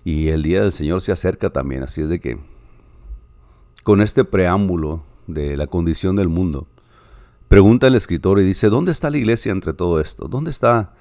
y 0.03 0.31
el 0.31 0.43
día 0.43 0.61
del 0.61 0.73
Señor 0.73 1.03
se 1.03 1.13
acerca 1.13 1.51
también, 1.51 1.85
así 1.85 2.03
es 2.03 2.09
de 2.09 2.19
que 2.19 2.37
con 3.85 4.01
este 4.01 4.25
preámbulo 4.25 5.05
de 5.29 5.57
la 5.57 5.69
condición 5.69 6.17
del 6.17 6.29
mundo, 6.29 6.67
Pregunta 7.55 7.87
el 7.87 7.95
escritor 7.95 8.41
y 8.41 8.43
dice, 8.43 8.69
¿dónde 8.69 8.91
está 8.91 9.11
la 9.11 9.17
iglesia 9.17 9.53
entre 9.53 9.75
todo 9.75 10.01
esto? 10.01 10.27
¿Dónde 10.27 10.51
está? 10.51 10.93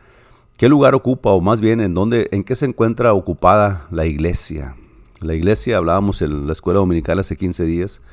¿Qué 0.55 0.69
lugar 0.69 0.93
ocupa 0.93 1.31
o 1.31 1.41
más 1.41 1.59
bien 1.61 1.81
en 1.81 1.95
dónde 1.95 2.27
en 2.29 2.43
qué 2.43 2.53
se 2.53 2.67
encuentra 2.67 3.15
ocupada 3.15 3.87
la 3.89 4.05
iglesia? 4.05 4.75
La 5.19 5.33
iglesia, 5.33 5.77
hablábamos 5.77 6.21
en 6.21 6.45
la 6.45 6.53
escuela 6.53 6.79
dominical 6.79 7.17
hace 7.17 7.37
15 7.37 7.63
días, 7.63 8.03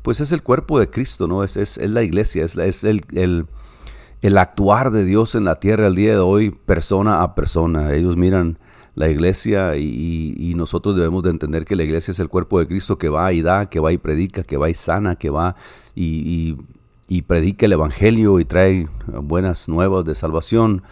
pues 0.00 0.20
es 0.20 0.32
el 0.32 0.42
cuerpo 0.42 0.80
de 0.80 0.88
Cristo, 0.88 1.26
¿no? 1.26 1.44
Es, 1.44 1.58
es, 1.58 1.76
la 1.76 2.02
iglesia, 2.02 2.46
es, 2.46 2.56
es 2.56 2.84
el, 2.84 3.04
el, 3.12 4.38
actuar 4.38 4.90
de 4.90 5.04
Dios 5.04 5.34
en 5.34 5.44
la 5.44 5.60
tierra 5.60 5.88
el 5.88 5.94
día 5.94 6.12
de 6.12 6.20
hoy, 6.20 6.52
persona 6.52 7.22
a 7.22 7.34
persona. 7.34 7.92
Ellos 7.92 8.16
miran 8.16 8.58
la 8.94 9.10
iglesia 9.10 9.76
y, 9.76 10.54
nosotros 10.56 10.96
debemos 10.96 11.22
de 11.22 11.28
entender 11.28 11.66
que 11.66 11.76
la 11.76 11.82
iglesia 11.82 12.12
es 12.12 12.18
el 12.18 12.30
cuerpo 12.30 12.60
de 12.60 12.66
Cristo 12.66 12.96
que 12.96 13.10
va 13.10 13.30
y 13.34 13.42
da, 13.42 13.68
que 13.68 13.78
va 13.78 13.92
y 13.92 13.98
predica, 13.98 14.42
que 14.42 14.56
va 14.56 14.70
y 14.70 14.74
sana, 14.74 15.16
que 15.16 15.28
va 15.28 15.54
y 15.94 16.56
y 17.08 17.22
predica 17.22 17.66
el 17.66 17.72
Evangelio 17.72 18.40
y 18.40 18.44
trae 18.44 18.88
buenas 19.06 19.68
nuevas 19.68 20.04
de 20.04 20.14
salvación 20.14 20.82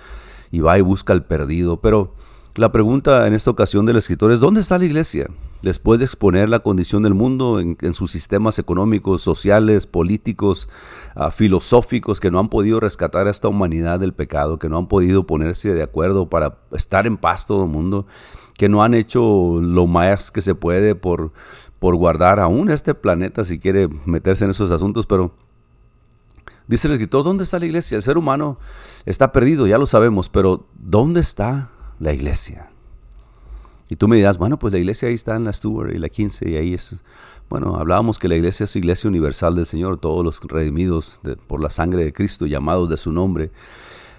y 0.51 0.61
va 0.61 0.79
y 0.79 0.83
busca 0.83 1.13
al 1.13 1.25
perdido. 1.25 1.81
Pero 1.81 2.15
la 2.55 2.71
pregunta 2.71 3.27
en 3.27 3.33
esta 3.33 3.51
ocasión 3.51 3.87
del 3.87 3.97
escritor 3.97 4.31
es, 4.31 4.41
¿dónde 4.41 4.61
está 4.61 4.79
la 4.79 4.85
iglesia? 4.85 5.29
Después 5.63 6.01
de 6.01 6.05
exponer 6.05 6.49
la 6.49 6.59
condición 6.59 7.03
del 7.03 7.15
mundo 7.15 7.61
en, 7.61 7.95
sus 7.95 8.11
sistemas 8.11 8.59
económicos, 8.59 9.23
sociales, 9.23 9.87
políticos, 9.87 10.69
ah, 11.15 11.31
filosóficos, 11.31 12.21
que 12.21 12.31
no 12.31 12.41
han 12.41 12.49
podido 12.49 12.79
rescatar 12.79 13.27
a 13.27 13.31
esta 13.31 13.49
humanidad 13.49 14.01
del 14.01 14.13
pecado, 14.13 14.59
que 14.59 14.69
no 14.69 14.77
han 14.77 14.89
podido 14.89 15.27
ponerse 15.27 15.73
de 15.73 15.83
acuerdo 15.83 16.29
para 16.29 16.59
estar 16.73 17.07
en 17.07 17.17
paz 17.17 17.47
todo 17.47 17.63
el 17.65 17.71
mundo, 17.71 18.07
que 18.59 18.69
no 18.69 18.83
han 18.83 18.93
hecho 18.93 19.61
lo 19.63 19.87
más 19.87 20.31
que 20.31 20.43
se 20.43 20.55
puede 20.55 20.95
por, 20.95 21.33
por 21.79 21.95
guardar 21.97 22.39
aún 22.39 22.69
este 22.71 22.95
planeta 22.95 23.45
si 23.45 23.59
quiere 23.59 23.89
meterse 24.05 24.45
en 24.45 24.51
esos 24.51 24.71
asuntos, 24.73 25.07
pero 25.07 25.33
dice 26.73 26.89
el 26.89 26.95
escritor, 26.95 27.25
¿dónde 27.25 27.45
está 27.45 27.59
la 27.59 27.67
iglesia? 27.67 27.97
El 27.97 28.03
ser 28.03 28.19
humano 28.19 28.59
está 29.05 29.33
perdido, 29.33 29.67
ya 29.67 29.79
lo 29.79 29.87
sabemos, 29.87 30.29
pero 30.29 30.67
¿dónde 30.75 31.21
está 31.21 31.71
la 31.99 32.13
iglesia? 32.13 32.71
Y 33.89 33.97
tú 33.97 34.09
me 34.09 34.17
dirás, 34.17 34.39
bueno, 34.39 34.59
pues 34.59 34.73
la 34.73 34.79
iglesia 34.79 35.09
ahí 35.09 35.15
está 35.15 35.37
en 35.37 35.45
la 35.45 35.53
Stewart 35.53 35.95
y 35.95 35.99
la 35.99 36.09
15 36.09 36.51
y 36.51 36.57
ahí 36.57 36.75
es... 36.75 36.97
Bueno, 37.51 37.77
hablábamos 37.77 38.19
que 38.19 38.29
la 38.29 38.37
iglesia 38.37 38.65
es 38.65 38.75
iglesia 38.77 39.09
universal 39.09 39.55
del 39.55 39.67
Señor, 39.67 39.99
todos 39.99 40.25
los 40.25 40.41
redimidos 40.41 41.21
por 41.47 41.63
la 41.63 41.69
sangre 41.69 42.03
de 42.03 42.13
Cristo, 42.13 42.47
llamados 42.47 42.89
de 42.89 42.97
su 42.97 43.13
nombre, 43.13 43.51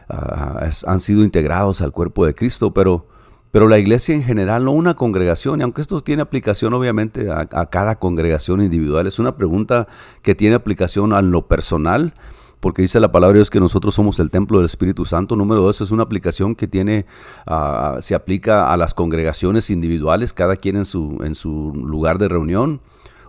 ah, 0.07 0.69
han 0.86 1.00
sido 1.00 1.24
integrados 1.24 1.81
al 1.81 1.91
cuerpo 1.91 2.27
de 2.27 2.36
Cristo, 2.36 2.72
pero 2.72 3.07
pero 3.53 3.67
la 3.67 3.77
iglesia 3.77 4.15
en 4.15 4.24
general, 4.24 4.65
no 4.65 4.72
una 4.72 4.95
congregación, 4.95 5.60
y 5.60 5.63
aunque 5.63 5.83
esto 5.83 6.00
tiene 6.00 6.24
aplicación 6.24 6.74
obviamente 6.74 7.29
a, 7.29 7.45
cada 7.67 8.00
congregación 8.00 8.63
individual, 8.63 9.05
es 9.05 9.19
una 9.19 9.38
pregunta 9.38 9.88
que 10.24 10.33
tiene 10.33 10.55
aplicación 10.55 11.13
a 11.13 11.22
lo 11.22 11.48
personal, 11.48 12.15
porque 12.63 12.82
dice 12.82 13.01
la 13.01 13.12
palabra 13.12 13.34
de 13.34 13.39
Dios 13.39 13.50
que 13.50 13.60
nosotros 13.60 13.93
somos 13.93 14.20
el 14.20 14.32
templo 14.32 14.60
del 14.60 14.67
Espíritu 14.67 15.03
Santo. 15.03 15.36
Número 15.36 15.60
dos, 15.60 15.82
es 15.82 15.91
una 15.91 16.03
aplicación 16.03 16.55
que 16.55 16.65
tiene, 16.65 17.05
ah, 17.46 17.98
se 18.00 18.15
aplica 18.15 18.72
a 18.72 18.77
las 18.77 18.93
congregaciones 18.93 19.70
individuales, 19.70 20.32
cada 20.32 20.55
quien 20.55 20.77
en 20.77 20.86
su, 20.86 21.74
lugar 21.75 22.20
de 22.20 22.29
reunión 22.29 22.79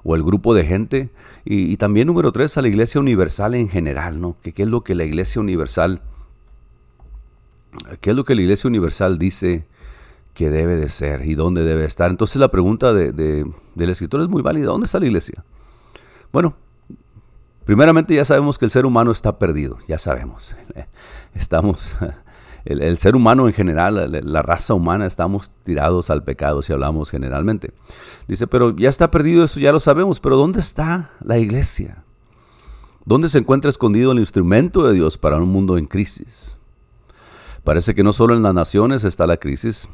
o 0.05 0.15
el 0.15 0.23
grupo 0.23 0.55
de 0.55 0.65
gente. 0.65 1.11
Y, 1.45 1.77
también 1.79 2.07
número 2.07 2.31
tres, 2.31 2.57
a 2.59 2.63
la 2.63 2.69
iglesia 2.69 3.01
universal 3.01 3.57
en 3.57 3.69
general, 3.69 4.21
¿no? 4.21 4.37
¿Qué, 4.41 4.53
¿Qué 4.53 4.63
es 4.63 4.69
lo 4.69 4.85
que 4.85 4.95
la 4.95 5.03
iglesia 5.03 5.43
universal, 5.43 6.01
qué 8.01 8.11
es 8.11 8.17
lo 8.17 8.23
que 8.25 8.37
la 8.37 8.43
iglesia 8.43 8.69
universal 8.69 9.19
dice? 9.19 9.67
que 10.33 10.51
debe 10.51 10.75
de 10.75 10.89
ser 10.89 11.25
y 11.27 11.35
dónde 11.37 11.63
debe 11.63 11.85
estar. 11.85 12.11
Entonces 12.11 12.37
la 12.37 12.51
pregunta 12.51 12.93
de, 12.93 13.13
del 13.13 13.91
escritor 13.91 14.21
es 14.21 14.29
muy 14.29 14.43
válida. 14.43 14.67
¿Dónde 14.67 14.87
está 14.87 14.99
la 14.99 15.07
iglesia? 15.07 15.45
Bueno, 16.33 16.57
primeramente 17.65 18.15
ya 18.15 18.25
sabemos 18.25 18.59
que 18.59 18.65
el 18.65 18.71
ser 18.71 18.87
humano 18.87 19.11
está 19.11 19.39
perdido, 19.39 19.79
ya 19.89 19.99
sabemos. 19.99 20.55
Estamos, 21.35 21.97
el, 22.65 22.99
ser 22.99 23.17
humano 23.17 23.47
en 23.47 23.55
general, 23.55 24.11
la, 24.25 24.43
raza 24.43 24.75
humana, 24.75 25.07
estamos 25.07 25.51
tirados 25.65 26.11
al 26.11 26.23
pecado 26.23 26.63
si 26.63 26.73
hablamos 26.73 27.11
generalmente. 27.11 27.73
Dice, 28.29 28.47
pero 28.47 28.75
ya 28.77 28.89
está 28.89 29.11
perdido, 29.11 29.45
eso 29.45 29.59
ya 29.59 29.73
lo 29.73 29.81
sabemos, 29.81 30.21
pero 30.21 30.37
¿dónde 30.37 30.61
está 30.61 31.11
la 31.21 31.39
iglesia? 31.39 32.05
¿Dónde 33.05 33.29
se 33.29 33.39
encuentra 33.39 33.69
escondido 33.69 34.13
el 34.13 34.19
instrumento 34.19 34.87
de 34.87 34.95
Dios 34.95 35.19
para 35.19 35.37
un 35.37 35.49
mundo 35.49 35.77
en 35.77 35.87
crisis? 35.87 36.57
Parece 37.65 37.95
que 37.95 38.03
no 38.03 38.13
solo 38.13 38.37
en 38.37 38.43
las 38.43 38.55
naciones 38.55 39.05
está 39.05 39.27
la 39.27 39.39
crisis, 39.39 39.89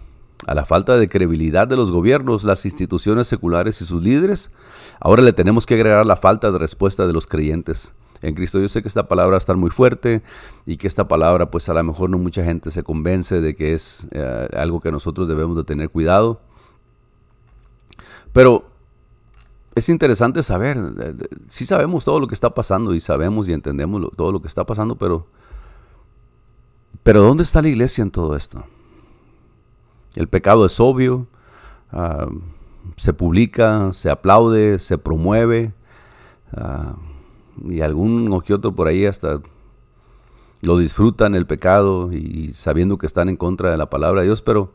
a 0.47 0.55
la 0.55 0.65
falta 0.65 0.97
de 0.97 1.09
credibilidad 1.09 1.69
de 1.69 1.77
los 1.77 1.91
gobiernos, 1.91 2.45
las 2.45 2.65
instituciones 2.65 3.27
seculares 3.27 3.81
y 3.81 3.85
sus 3.85 4.03
líderes, 4.03 4.51
ahora 5.01 5.23
le 5.23 5.33
tenemos 5.33 5.67
que 5.67 5.75
agregar 5.75 6.05
la 6.07 6.17
falta 6.17 6.51
de 6.51 6.59
respuesta 6.59 7.07
de 7.07 7.13
los 7.13 7.27
creyentes 7.27 7.95
en 8.23 8.35
Cristo. 8.35 8.61
Yo 8.61 8.69
sé 8.69 8.83
que 8.83 8.89
esta 8.89 9.09
palabra 9.09 9.33
va 9.33 9.37
a 9.37 9.39
estar 9.39 9.57
muy 9.57 9.71
fuerte 9.71 10.23
y 10.67 10.77
que 10.77 10.87
esta 10.87 11.09
palabra 11.09 11.51
pues 11.51 11.69
a 11.69 11.75
lo 11.75 11.83
mejor 11.83 12.11
no 12.11 12.19
mucha 12.19 12.45
gente 12.45 12.71
se 12.71 12.83
convence 12.83 13.41
de 13.41 13.55
que 13.55 13.75
es 13.75 14.07
eh, 14.13 14.49
algo 14.57 14.81
que 14.81 14.91
nosotros 14.91 15.29
debemos 15.29 15.57
de 15.57 15.65
tener 15.65 15.91
cuidado. 15.91 16.41
Pero 18.33 18.65
es 19.75 19.89
interesante 19.89 20.43
saber, 20.43 20.79
eh, 21.01 21.15
sí 21.49 21.67
sabemos 21.67 22.05
todo 22.05 22.21
lo 22.21 22.27
que 22.27 22.35
está 22.35 22.55
pasando 22.55 22.95
y 22.95 23.01
sabemos 23.01 23.49
y 23.49 23.53
entendemos 23.53 24.11
todo 24.17 24.33
lo 24.33 24.41
que 24.41 24.49
está 24.49 24.65
pasando, 24.65 24.97
pero, 24.97 25.27
pero 27.03 27.23
¿dónde 27.23 27.43
está 27.43 27.63
la 27.63 27.69
iglesia 27.69 28.03
en 28.03 28.11
todo 28.11 28.37
esto? 28.37 28.65
El 30.15 30.29
pecado 30.29 30.67
es 30.67 30.81
obvio, 30.81 31.27
ah, 31.93 32.29
se 32.97 33.13
publica, 33.13 33.93
se 33.93 34.11
aplaude, 34.11 34.79
se 34.79 34.99
promueve, 34.99 35.73
ah, 36.53 36.97
y 37.65 37.81
algún 37.81 38.33
o 38.33 38.75
por 38.75 38.89
ahí 38.89 39.07
hasta 39.07 39.41
lo 40.63 40.79
disfrutan 40.79 41.35
el 41.35 41.47
pecado 41.47 42.13
y 42.13 42.53
sabiendo 42.53 42.99
que 42.99 43.07
están 43.07 43.29
en 43.29 43.37
contra 43.37 43.71
de 43.71 43.77
la 43.77 43.89
palabra 43.89 44.21
de 44.21 44.27
Dios, 44.27 44.43
pero, 44.43 44.75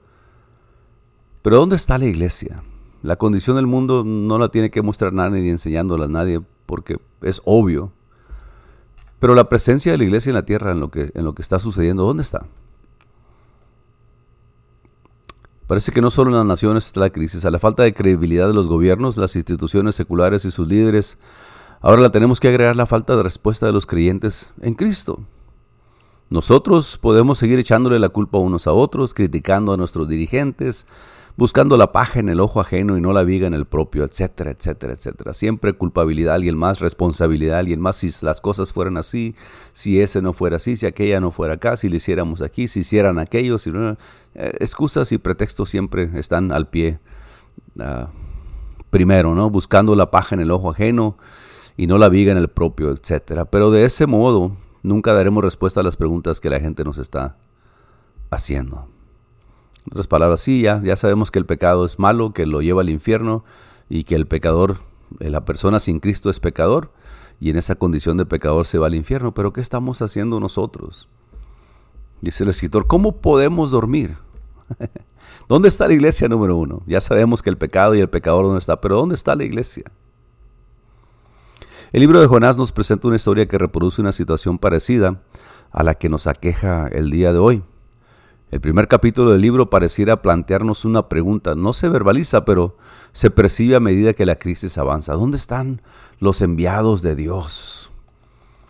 pero 1.42 1.58
¿dónde 1.58 1.76
está 1.76 1.98
la 1.98 2.06
iglesia? 2.06 2.64
La 3.04 3.18
condición 3.18 3.58
del 3.58 3.68
mundo 3.68 4.04
no 4.04 4.40
la 4.40 4.50
tiene 4.50 4.72
que 4.72 4.82
mostrar 4.82 5.14
nadie 5.14 5.42
ni 5.42 5.50
enseñándola 5.50 6.06
a 6.06 6.10
nadie 6.10 6.42
porque 6.66 7.00
es 7.22 7.42
obvio. 7.46 7.92
Pero 9.20 9.36
la 9.36 9.48
presencia 9.48 9.92
de 9.92 10.00
la 10.00 10.04
iglesia 10.04 10.32
en 10.32 10.36
la 10.36 10.46
tierra, 10.46 10.72
en 10.72 10.80
lo 10.80 10.90
que, 10.90 11.12
en 11.14 11.24
lo 11.24 11.36
que 11.36 11.44
está 11.44 11.60
sucediendo, 11.60 12.04
¿dónde 12.04 12.24
está? 12.24 12.48
Parece 15.68 15.92
que 15.92 16.02
no 16.02 16.12
solo 16.12 16.30
en 16.30 16.38
las 16.38 16.46
naciones 16.46 16.86
está 16.86 17.00
la 17.00 17.10
crisis, 17.10 17.44
a 17.44 17.52
la 17.52 17.58
falta 17.58 17.84
de 17.84 17.94
credibilidad 17.94 18.48
de 18.48 18.54
los 18.54 18.68
gobiernos, 18.68 19.18
las 19.18 19.36
instituciones 19.36 19.96
seculares 19.96 20.46
y 20.46 20.52
sus 20.52 20.68
líderes, 20.68 21.18
ahora 21.82 22.04
la 22.04 22.12
tenemos 22.12 22.40
que 22.40 22.50
agregar 22.50 22.76
la 22.76 22.86
falta 22.86 23.16
de 23.16 23.24
respuesta 23.24 23.66
de 23.66 23.72
los 23.72 23.88
creyentes 23.88 24.54
en 24.62 24.76
Cristo. 24.76 25.20
Nosotros 26.30 27.00
podemos 27.00 27.40
seguir 27.40 27.58
echándole 27.58 28.00
la 28.00 28.10
culpa 28.10 28.38
unos 28.38 28.68
a 28.68 28.74
otros, 28.74 29.14
criticando 29.14 29.74
a 29.74 29.78
nuestros 29.78 30.08
dirigentes, 30.08 30.86
buscando 31.38 31.78
la 31.78 31.92
paja 31.92 32.20
en 32.20 32.30
el 32.30 32.40
ojo 32.40 32.62
ajeno 32.62 32.98
y 32.98 33.02
no 33.02 33.12
la 33.12 33.24
viga 33.24 33.48
en 33.48 33.54
el 33.54 33.66
propio, 33.66 34.04
etcétera, 34.04 34.52
etcétera, 34.52 34.94
etcétera. 34.94 35.34
Siempre 35.34 35.74
culpabilidad 35.74 36.32
de 36.32 36.36
alguien 36.36 36.58
más, 36.58 36.80
responsabilidad 36.80 37.56
de 37.56 37.60
alguien 37.60 37.82
más, 37.82 37.98
si 37.98 38.10
las 38.26 38.42
cosas 38.42 38.72
fueran 38.72 38.98
así, 38.98 39.36
si 39.74 40.02
ese 40.02 40.22
no 40.22 40.34
fuera 40.34 40.56
así, 40.56 40.78
si 40.78 40.86
aquella 40.86 41.20
no 41.20 41.32
fuera 41.32 41.56
acá, 41.56 41.76
si 41.76 41.90
lo 41.90 41.96
hiciéramos 41.96 42.42
aquí, 42.42 42.68
si 42.68 42.82
hicieran 42.82 43.20
aquello, 43.20 43.58
si 43.58 43.72
no, 43.72 43.98
eh, 44.36 44.58
excusas 44.60 45.12
y 45.12 45.18
pretextos 45.18 45.70
siempre 45.70 46.10
están 46.16 46.52
al 46.52 46.70
pie. 46.70 47.00
Ah, 47.80 48.10
primero, 48.90 49.36
¿no? 49.36 49.50
Buscando 49.50 49.96
la 49.96 50.12
paja 50.12 50.36
en 50.36 50.42
el 50.42 50.52
ojo 50.52 50.70
ajeno 50.72 51.18
y 51.76 51.88
no 51.88 51.98
la 51.98 52.08
viga 52.08 52.32
en 52.32 52.38
el 52.38 52.48
propio, 52.48 52.92
etcétera. 52.92 53.46
Pero 53.46 53.72
de 53.72 53.84
ese 53.84 54.06
modo 54.06 54.56
nunca 54.84 55.14
daremos 55.14 55.44
respuesta 55.44 55.82
a 55.82 55.84
las 55.84 55.98
preguntas 55.98 56.40
que 56.40 56.50
la 56.50 56.62
gente 56.62 56.86
nos 56.86 56.98
está 56.98 57.36
haciendo. 58.30 58.95
En 59.86 59.92
otras 59.92 60.08
palabras, 60.08 60.42
sí, 60.42 60.62
ya, 60.62 60.82
ya 60.84 60.96
sabemos 60.96 61.32
que 61.32 61.40
el 61.40 61.46
pecado 61.46 61.86
es 61.86 62.00
malo, 62.00 62.34
que 62.34 62.46
lo 62.46 62.62
lleva 62.62 62.82
al 62.82 62.90
infierno 62.90 63.44
y 63.88 64.04
que 64.04 64.16
el 64.16 64.26
pecador, 64.26 64.78
eh, 65.20 65.30
la 65.30 65.46
persona 65.46 65.80
sin 65.80 66.00
Cristo 66.00 66.30
es 66.30 66.40
pecador 66.40 66.92
y 67.40 67.50
en 67.50 67.58
esa 67.58 67.76
condición 67.76 68.18
de 68.18 68.26
pecador 68.26 68.66
se 68.66 68.78
va 68.78 68.88
al 68.88 68.96
infierno. 68.96 69.34
Pero 69.34 69.54
¿qué 69.54 69.62
estamos 69.62 70.02
haciendo 70.02 70.40
nosotros? 70.40 71.08
Dice 72.22 72.44
el 72.44 72.50
escritor, 72.50 72.88
¿cómo 72.88 73.18
podemos 73.18 73.72
dormir? 73.72 74.18
¿Dónde 75.48 75.68
está 75.68 75.88
la 75.88 75.94
iglesia 75.94 76.28
número 76.28 76.58
uno? 76.58 76.82
Ya 76.88 77.02
sabemos 77.02 77.44
que 77.44 77.52
el 77.52 77.58
pecado 77.58 77.94
y 77.94 78.00
el 78.00 78.10
pecador 78.10 78.46
no 78.46 78.58
está, 78.58 78.82
pero 78.82 78.98
¿dónde 78.98 79.14
está 79.14 79.36
la 79.36 79.44
iglesia? 79.44 79.84
El 81.92 82.02
libro 82.02 82.20
de 82.20 82.28
Jonás 82.28 82.58
nos 82.58 82.72
presenta 82.72 83.08
una 83.08 83.18
historia 83.18 83.48
que 83.48 83.58
reproduce 83.58 84.02
una 84.02 84.12
situación 84.12 84.58
parecida 84.58 85.22
a 85.72 85.84
la 85.84 85.96
que 85.96 86.10
nos 86.10 86.26
aqueja 86.26 86.88
el 86.88 87.12
día 87.12 87.32
de 87.32 87.40
hoy. 87.40 87.64
El 88.52 88.62
primer 88.62 88.88
capítulo 88.88 89.32
del 89.32 89.42
libro 89.42 89.70
pareciera 89.70 90.22
plantearnos 90.22 90.86
una 90.86 91.10
pregunta. 91.10 91.56
No 91.56 91.74
se 91.74 91.90
verbaliza, 91.90 92.46
pero 92.46 92.78
se 93.12 93.32
percibe 93.32 93.76
a 93.76 93.80
medida 93.80 94.14
que 94.14 94.26
la 94.26 94.36
crisis 94.36 94.78
avanza. 94.78 95.14
¿Dónde 95.14 95.38
están 95.38 95.82
los 96.20 96.42
enviados 96.42 97.02
de 97.02 97.16
Dios? 97.16 97.92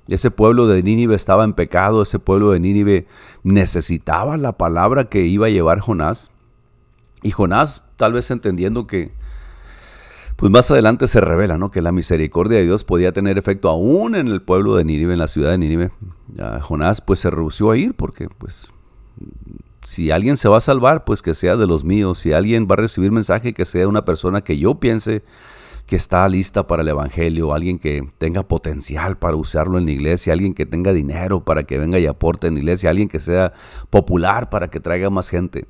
Ese 0.08 0.32
pueblo 0.32 0.68
de 0.68 0.82
Nínive 0.82 1.16
estaba 1.16 1.44
en 1.44 1.54
pecado, 1.54 2.04
ese 2.04 2.20
pueblo 2.20 2.52
de 2.52 2.60
Nínive 2.60 3.08
necesitaba 3.44 4.38
la 4.38 4.54
palabra 4.54 5.10
que 5.10 5.26
iba 5.26 5.48
a 5.48 5.50
llevar 5.50 5.80
Jonás. 5.80 6.32
Y 7.22 7.32
Jonás, 7.32 7.84
tal 7.98 8.14
vez 8.14 8.30
entendiendo 8.32 8.88
que, 8.88 9.12
pues 10.36 10.52
más 10.52 10.70
adelante 10.70 11.08
se 11.08 11.22
revela, 11.22 11.58
¿no? 11.58 11.72
Que 11.72 11.82
la 11.82 11.92
misericordia 11.92 12.60
de 12.60 12.66
Dios 12.66 12.84
podía 12.84 13.12
tener 13.12 13.38
efecto 13.38 13.68
aún 13.70 14.16
en 14.16 14.28
el 14.28 14.42
pueblo 14.42 14.76
de 14.76 14.86
Nínive, 14.86 15.14
en 15.14 15.20
la 15.20 15.28
ciudad 15.28 15.52
de 15.52 15.58
Nínive. 15.58 15.92
Jonás, 16.62 17.02
pues 17.02 17.20
se 17.20 17.30
rehusó 17.30 17.72
a 17.72 17.78
ir 17.78 17.96
porque, 17.96 18.30
pues, 18.38 18.72
si 19.86 20.12
alguien 20.12 20.36
se 20.36 20.50
va 20.50 20.58
a 20.58 20.62
salvar, 20.62 21.06
pues 21.06 21.22
que 21.22 21.36
sea 21.36 21.58
de 21.58 21.68
los 21.68 21.84
míos. 21.84 22.20
Si 22.20 22.34
alguien 22.34 22.68
va 22.70 22.74
a 22.74 22.78
recibir 22.78 23.12
mensaje, 23.12 23.54
que 23.54 23.66
sea 23.66 23.88
una 23.88 24.04
persona 24.04 24.42
que 24.42 24.58
yo 24.58 24.80
piense 24.80 25.24
que 25.86 25.96
está 25.96 26.28
lista 26.28 26.66
para 26.66 26.82
el 26.82 26.88
Evangelio, 26.88 27.54
alguien 27.54 27.78
que 27.78 28.10
tenga 28.18 28.42
potencial 28.42 29.18
para 29.18 29.36
usarlo 29.36 29.78
en 29.78 29.86
la 29.86 29.92
iglesia, 29.92 30.34
alguien 30.34 30.56
que 30.56 30.66
tenga 30.66 30.92
dinero 30.92 31.46
para 31.46 31.64
que 31.64 31.78
venga 31.78 32.00
y 32.00 32.08
aporte 32.08 32.48
en 32.48 32.56
la 32.56 32.60
iglesia, 32.62 32.90
alguien 32.90 33.08
que 33.08 33.20
sea 33.20 33.54
popular 33.92 34.50
para 34.50 34.70
que 34.70 34.80
traiga 34.80 35.12
más 35.12 35.30
gente. 35.30 35.68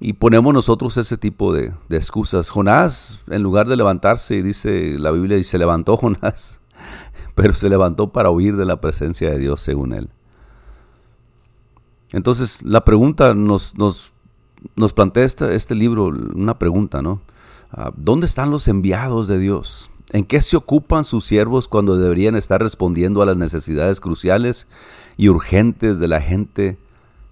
Y 0.00 0.14
ponemos 0.14 0.52
nosotros 0.52 0.96
ese 0.96 1.16
tipo 1.16 1.54
de, 1.54 1.72
excusas. 1.90 2.50
Jonás, 2.50 3.24
en 3.30 3.42
lugar 3.42 3.68
de 3.68 3.76
levantarse, 3.76 4.42
dice 4.42 4.98
la 4.98 5.12
Biblia, 5.12 5.38
y 5.38 5.44
se 5.44 5.58
levantó 5.58 5.96
Jonás 5.96 6.60
pero 7.36 7.52
se 7.52 7.68
levantó 7.68 8.12
para 8.12 8.30
huir 8.30 8.56
de 8.56 8.64
la 8.64 8.80
presencia 8.80 9.30
de 9.30 9.38
Dios, 9.38 9.60
según 9.60 9.92
él. 9.92 10.08
Entonces, 12.12 12.62
la 12.62 12.84
pregunta 12.84 13.34
nos, 13.34 13.76
nos, 13.76 14.12
nos 14.76 14.92
plantea 14.92 15.24
este, 15.24 15.74
libro 15.74 16.06
una 16.06 16.58
pregunta, 16.58 17.02
¿no? 17.02 17.20
Ah, 17.72 17.92
¿Dónde 17.96 18.26
están 18.26 18.50
los 18.50 18.68
enviados 18.68 19.26
de 19.28 19.38
Dios? 19.38 19.90
¿En 20.12 20.24
qué 20.24 20.40
se 20.40 20.56
ocupan 20.56 21.04
sus 21.04 21.24
siervos 21.24 21.66
cuando 21.66 21.98
deberían 21.98 22.36
estar 22.36 22.62
respondiendo 22.62 23.22
a 23.22 23.26
las 23.26 23.36
necesidades 23.36 24.00
cruciales 24.00 24.68
y 25.16 25.28
urgentes 25.28 25.98
de 25.98 26.08
la 26.08 26.20
gente 26.20 26.78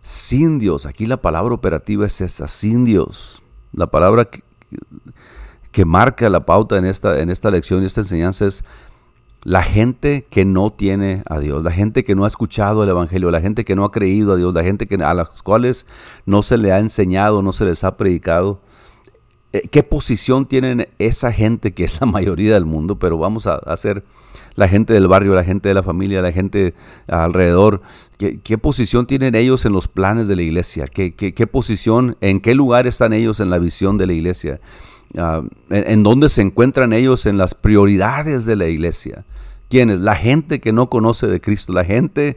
sin 0.03 0.59
Dios? 0.59 0.87
Aquí 0.87 1.07
la 1.07 1.23
palabra 1.23 1.55
operativa 1.55 2.07
es 2.07 2.21
esa, 2.21 2.49
sin 2.49 2.85
Dios. 2.85 3.43
La 3.73 3.87
palabra 3.87 4.25
que, 4.25 4.43
que 5.71 5.85
marca 5.85 6.29
la 6.29 6.47
pauta 6.47 6.77
en 6.77 6.85
esta, 6.85 7.21
en 7.21 7.31
esta 7.31 7.51
lección 7.51 7.83
y 7.83 7.87
esta 7.87 8.01
enseñanza 8.01 8.47
es 8.47 8.65
la 9.45 9.63
gente 9.63 10.27
que 10.31 10.47
no 10.47 10.73
tiene 10.73 11.23
a 11.27 11.39
Dios, 11.39 11.63
la 11.63 11.71
gente 11.71 12.03
que 12.03 12.15
no 12.15 12.25
ha 12.25 12.29
escuchado 12.29 12.83
el 12.83 12.89
Evangelio, 12.89 13.31
la 13.31 13.43
gente 13.43 13.65
que 13.65 13.77
no 13.77 13.85
ha 13.85 13.93
creído 13.93 14.33
a 14.33 14.37
Dios, 14.37 14.55
la 14.55 14.65
gente 14.65 14.89
a 15.05 15.15
las 15.15 15.43
cuales 15.43 15.87
no 16.25 16.43
se 16.43 16.57
le 16.57 16.73
ha 16.73 16.79
enseñado, 16.79 17.43
no 17.43 17.53
se 17.53 17.67
les 17.67 17.85
ha 17.85 17.99
predicado. 17.99 18.63
Eh, 19.53 19.69
¿Qué 19.71 19.83
posición 19.83 20.47
tienen 20.47 20.89
esa 20.99 21.31
gente 21.31 21.75
que 21.75 21.85
es 21.85 22.01
la 22.01 22.07
mayoría 22.11 22.55
del 22.55 22.65
mundo? 22.65 22.99
Pero 22.99 23.19
vamos 23.19 23.47
a 23.47 23.57
hacer 23.57 24.03
la 24.57 24.67
gente 24.67 24.95
del 24.95 25.09
barrio, 25.09 25.35
la 25.35 25.45
gente 25.45 25.69
de 25.69 25.75
la 25.75 25.83
familia, 25.83 26.23
la 26.23 26.33
gente 26.33 26.75
alrededor. 27.07 27.83
¿Qué, 28.17 28.59
posición 28.59 29.07
tienen 29.07 29.35
ellos 29.35 29.67
en 29.67 29.75
los 29.75 29.89
planes 29.89 30.27
de 30.27 30.37
la 30.37 30.43
iglesia? 30.43 30.87
¿Qué, 30.87 31.15
qué, 31.15 31.47
posición, 31.47 32.17
en 32.23 32.41
qué 32.41 32.55
lugar 32.55 32.87
están 32.87 33.13
ellos 33.13 33.41
en 33.41 33.51
la 33.51 33.59
visión 33.59 33.99
de 33.99 34.07
la 34.07 34.15
iglesia? 34.15 34.61
Ah, 35.17 35.43
en, 35.71 36.03
dónde 36.03 36.29
se 36.29 36.43
encuentran 36.43 36.93
ellos 36.93 37.27
en 37.27 37.39
las 37.39 37.55
prioridades 37.55 38.47
de 38.47 38.57
la 38.57 38.67
iglesia. 38.67 39.25
¿Quiénes? 39.69 40.01
La 40.01 40.17
gente 40.17 40.61
que 40.61 40.73
no 40.73 40.91
conoce 40.91 41.27
de 41.27 41.41
Cristo, 41.41 41.73
la 41.73 41.85
gente 41.85 42.37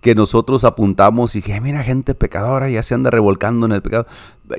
que 0.00 0.14
nosotros 0.14 0.64
apuntamos 0.64 1.34
y 1.36 1.42
que 1.42 1.60
mira 1.60 1.82
gente 1.82 2.14
pecadora 2.14 2.70
ya 2.70 2.82
se 2.82 2.94
anda 2.94 3.10
revolcando 3.10 3.66
en 3.66 3.72
el 3.72 3.82
pecado. 3.82 4.06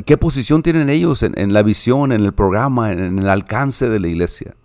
¿Qué 0.06 0.18
posición 0.18 0.64
tienen 0.64 0.90
ellos 0.90 1.24
en, 1.24 1.54
la 1.54 1.64
visión, 1.64 2.12
en 2.12 2.22
el 2.22 2.34
programa, 2.34 2.92
en, 2.92 3.20
el 3.20 3.30
alcance 3.30 3.90
de 3.90 4.00
la 4.00 4.08
iglesia? 4.08 4.56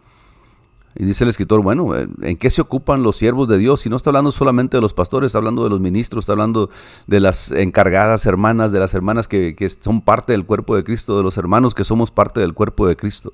Y 0.97 1.05
dice 1.05 1.25
el 1.25 1.31
escritor, 1.31 1.63
bueno, 1.63 1.93
¿en 1.97 2.37
qué 2.37 2.51
se 2.51 2.61
ocupan 2.61 3.03
los 3.03 3.17
siervos 3.17 3.49
de 3.49 3.59
Dios? 3.59 3.85
Y 3.87 3.91
no 3.91 3.97
está 3.97 4.11
hablando 4.11 4.31
solamente 4.31 4.77
de 4.77 4.81
los 4.81 4.95
pastores, 4.95 5.29
está 5.29 5.39
hablando 5.39 5.65
de 5.65 5.71
los 5.71 5.81
ministros, 5.81 6.25
está 6.25 6.33
hablando 6.33 6.71
de 7.07 7.21
las 7.21 7.51
encargadas 7.51 8.27
hermanas, 8.27 8.71
de 8.71 8.79
las 8.79 8.95
hermanas 8.95 9.27
que, 9.27 9.57
que 9.57 9.69
son 9.69 10.01
parte 10.01 10.33
del 10.33 10.45
cuerpo 10.45 10.77
de 10.77 10.85
Cristo, 10.85 11.17
de 11.17 11.23
los 11.23 11.37
hermanos 11.37 11.75
que 11.75 11.85
somos 11.85 12.11
parte 12.11 12.41
del 12.41 12.55
cuerpo 12.55 12.87
de 12.87 12.97
Cristo. 12.97 13.33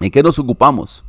¿En 0.00 0.10
qué 0.10 0.22
nos 0.22 0.38
ocupamos? 0.38 1.04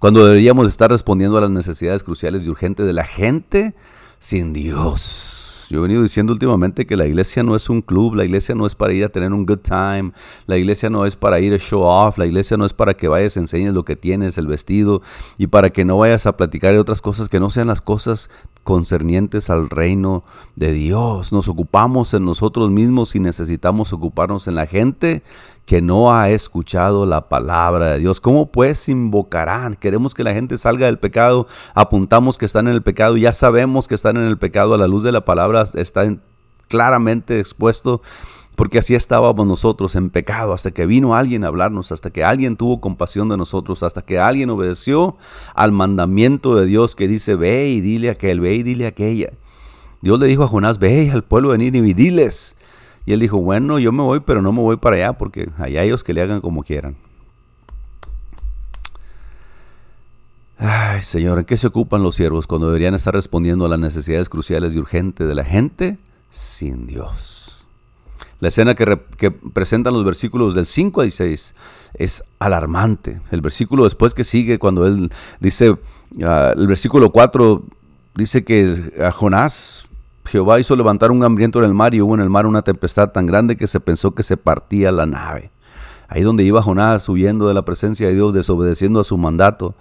cuando 0.00 0.24
deberíamos 0.24 0.66
estar 0.66 0.90
respondiendo 0.90 1.36
a 1.36 1.42
las 1.42 1.50
necesidades 1.50 2.02
cruciales 2.02 2.44
y 2.44 2.48
urgentes 2.48 2.86
de 2.86 2.94
la 2.94 3.04
gente 3.04 3.74
sin 4.18 4.54
Dios. 4.54 5.39
Yo 5.70 5.78
he 5.78 5.82
venido 5.82 6.02
diciendo 6.02 6.32
últimamente 6.32 6.84
que 6.84 6.96
la 6.96 7.06
iglesia 7.06 7.44
no 7.44 7.54
es 7.54 7.70
un 7.70 7.80
club, 7.80 8.16
la 8.16 8.24
iglesia 8.24 8.56
no 8.56 8.66
es 8.66 8.74
para 8.74 8.92
ir 8.92 9.04
a 9.04 9.08
tener 9.08 9.32
un 9.32 9.46
good 9.46 9.60
time, 9.60 10.10
la 10.46 10.56
iglesia 10.56 10.90
no 10.90 11.06
es 11.06 11.14
para 11.14 11.38
ir 11.38 11.54
a 11.54 11.58
show 11.58 11.82
off, 11.82 12.18
la 12.18 12.26
iglesia 12.26 12.56
no 12.56 12.64
es 12.64 12.72
para 12.72 12.94
que 12.94 13.06
vayas 13.06 13.36
enseñes 13.36 13.72
lo 13.72 13.84
que 13.84 13.94
tienes, 13.94 14.36
el 14.36 14.48
vestido, 14.48 15.00
y 15.38 15.46
para 15.46 15.70
que 15.70 15.84
no 15.84 15.96
vayas 15.96 16.26
a 16.26 16.36
platicar 16.36 16.72
de 16.72 16.80
otras 16.80 17.00
cosas 17.00 17.28
que 17.28 17.38
no 17.38 17.50
sean 17.50 17.68
las 17.68 17.82
cosas 17.82 18.30
concernientes 18.64 19.48
al 19.48 19.70
reino 19.70 20.24
de 20.56 20.72
Dios. 20.72 21.32
Nos 21.32 21.46
ocupamos 21.46 22.14
en 22.14 22.24
nosotros 22.24 22.68
mismos 22.68 23.14
y 23.14 23.20
necesitamos 23.20 23.92
ocuparnos 23.92 24.48
en 24.48 24.56
la 24.56 24.66
gente 24.66 25.22
que 25.70 25.80
no 25.80 26.12
ha 26.12 26.30
escuchado 26.30 27.06
la 27.06 27.28
palabra 27.28 27.92
de 27.92 28.00
Dios. 28.00 28.20
¿Cómo 28.20 28.50
pues 28.50 28.88
invocarán? 28.88 29.76
Queremos 29.76 30.14
que 30.14 30.24
la 30.24 30.32
gente 30.32 30.58
salga 30.58 30.86
del 30.86 30.98
pecado, 30.98 31.46
apuntamos 31.76 32.38
que 32.38 32.44
están 32.44 32.66
en 32.66 32.74
el 32.74 32.82
pecado, 32.82 33.16
ya 33.16 33.30
sabemos 33.30 33.86
que 33.86 33.94
están 33.94 34.16
en 34.16 34.24
el 34.24 34.36
pecado, 34.36 34.74
a 34.74 34.78
la 34.78 34.88
luz 34.88 35.04
de 35.04 35.12
la 35.12 35.24
palabra 35.24 35.62
está 35.74 36.12
claramente 36.66 37.38
expuesto 37.38 38.02
porque 38.56 38.78
así 38.78 38.96
estábamos 38.96 39.46
nosotros 39.46 39.94
en 39.94 40.10
pecado, 40.10 40.54
hasta 40.54 40.72
que 40.72 40.86
vino 40.86 41.14
alguien 41.14 41.44
a 41.44 41.46
hablarnos, 41.46 41.92
hasta 41.92 42.10
que 42.10 42.24
alguien 42.24 42.56
tuvo 42.56 42.80
compasión 42.80 43.28
de 43.28 43.36
nosotros, 43.36 43.84
hasta 43.84 44.02
que 44.02 44.18
alguien 44.18 44.50
obedeció 44.50 45.18
al 45.54 45.70
mandamiento 45.70 46.56
de 46.56 46.66
Dios 46.66 46.96
que 46.96 47.06
dice, 47.06 47.36
ve 47.36 47.68
y 47.68 47.80
dile 47.80 48.08
a 48.08 48.12
aquel, 48.14 48.40
ve 48.40 48.56
y 48.56 48.64
dile 48.64 48.88
aquella. 48.88 49.30
Dios 50.02 50.18
le 50.18 50.26
dijo 50.26 50.42
a 50.42 50.48
Jonás, 50.48 50.80
ve 50.80 51.12
al 51.12 51.22
pueblo 51.22 51.50
venir 51.50 51.76
y 51.76 51.94
diles 51.94 52.56
y 53.06 53.12
él 53.12 53.20
dijo, 53.20 53.38
bueno, 53.38 53.78
yo 53.78 53.92
me 53.92 54.02
voy, 54.02 54.20
pero 54.20 54.42
no 54.42 54.52
me 54.52 54.60
voy 54.60 54.76
para 54.76 54.96
allá 54.96 55.12
porque 55.14 55.50
allá 55.58 55.82
ellos 55.82 56.04
que 56.04 56.14
le 56.14 56.22
hagan 56.22 56.40
como 56.40 56.62
quieran. 56.62 56.96
Ay, 60.58 61.00
Señor, 61.00 61.38
¿en 61.38 61.46
qué 61.46 61.56
se 61.56 61.68
ocupan 61.68 62.02
los 62.02 62.16
siervos 62.16 62.46
cuando 62.46 62.66
deberían 62.66 62.94
estar 62.94 63.14
respondiendo 63.14 63.64
a 63.64 63.68
las 63.68 63.78
necesidades 63.78 64.28
cruciales 64.28 64.76
y 64.76 64.78
urgentes 64.78 65.26
de 65.26 65.34
la 65.34 65.44
gente 65.44 65.96
sin 66.28 66.86
Dios? 66.86 67.66
La 68.40 68.48
escena 68.48 68.74
que, 68.74 69.30
presentan 69.30 69.94
los 69.94 70.04
versículos 70.04 70.54
del 70.54 70.66
5 70.66 71.02
al 71.02 71.10
6 71.10 71.54
es 71.94 72.24
alarmante. 72.38 73.20
El 73.30 73.42
versículo 73.42 73.84
después 73.84 74.14
que 74.14 74.24
sigue, 74.24 74.58
cuando 74.58 74.86
él 74.86 75.10
dice, 75.40 75.76
ah, 76.24 76.52
el 76.56 76.66
versículo 76.66 77.10
4 77.10 77.62
dice 78.14 78.44
que 78.44 78.92
a 79.02 79.12
Jonás 79.12 79.89
Jehová 80.24 80.60
hizo 80.60 80.76
levantar 80.76 81.10
un 81.10 81.24
hambriento 81.24 81.58
en 81.58 81.64
el 81.64 81.74
mar 81.74 81.94
y 81.94 82.00
hubo 82.00 82.14
en 82.14 82.20
el 82.20 82.30
mar 82.30 82.46
una 82.46 82.62
tempestad 82.62 83.10
tan 83.10 83.26
grande 83.26 83.56
que 83.56 83.66
se 83.66 83.80
pensó 83.80 84.14
que 84.14 84.22
se 84.22 84.36
partía 84.36 84.92
la 84.92 85.06
nave. 85.06 85.50
Ahí 86.08 86.22
donde 86.22 86.42
iba 86.42 86.62
Jonás 86.62 87.08
huyendo 87.08 87.48
de 87.48 87.54
la 87.54 87.64
presencia 87.64 88.08
de 88.08 88.14
Dios, 88.14 88.34
desobedeciendo 88.34 89.00
a 89.00 89.04
su 89.04 89.16
mandato, 89.16 89.74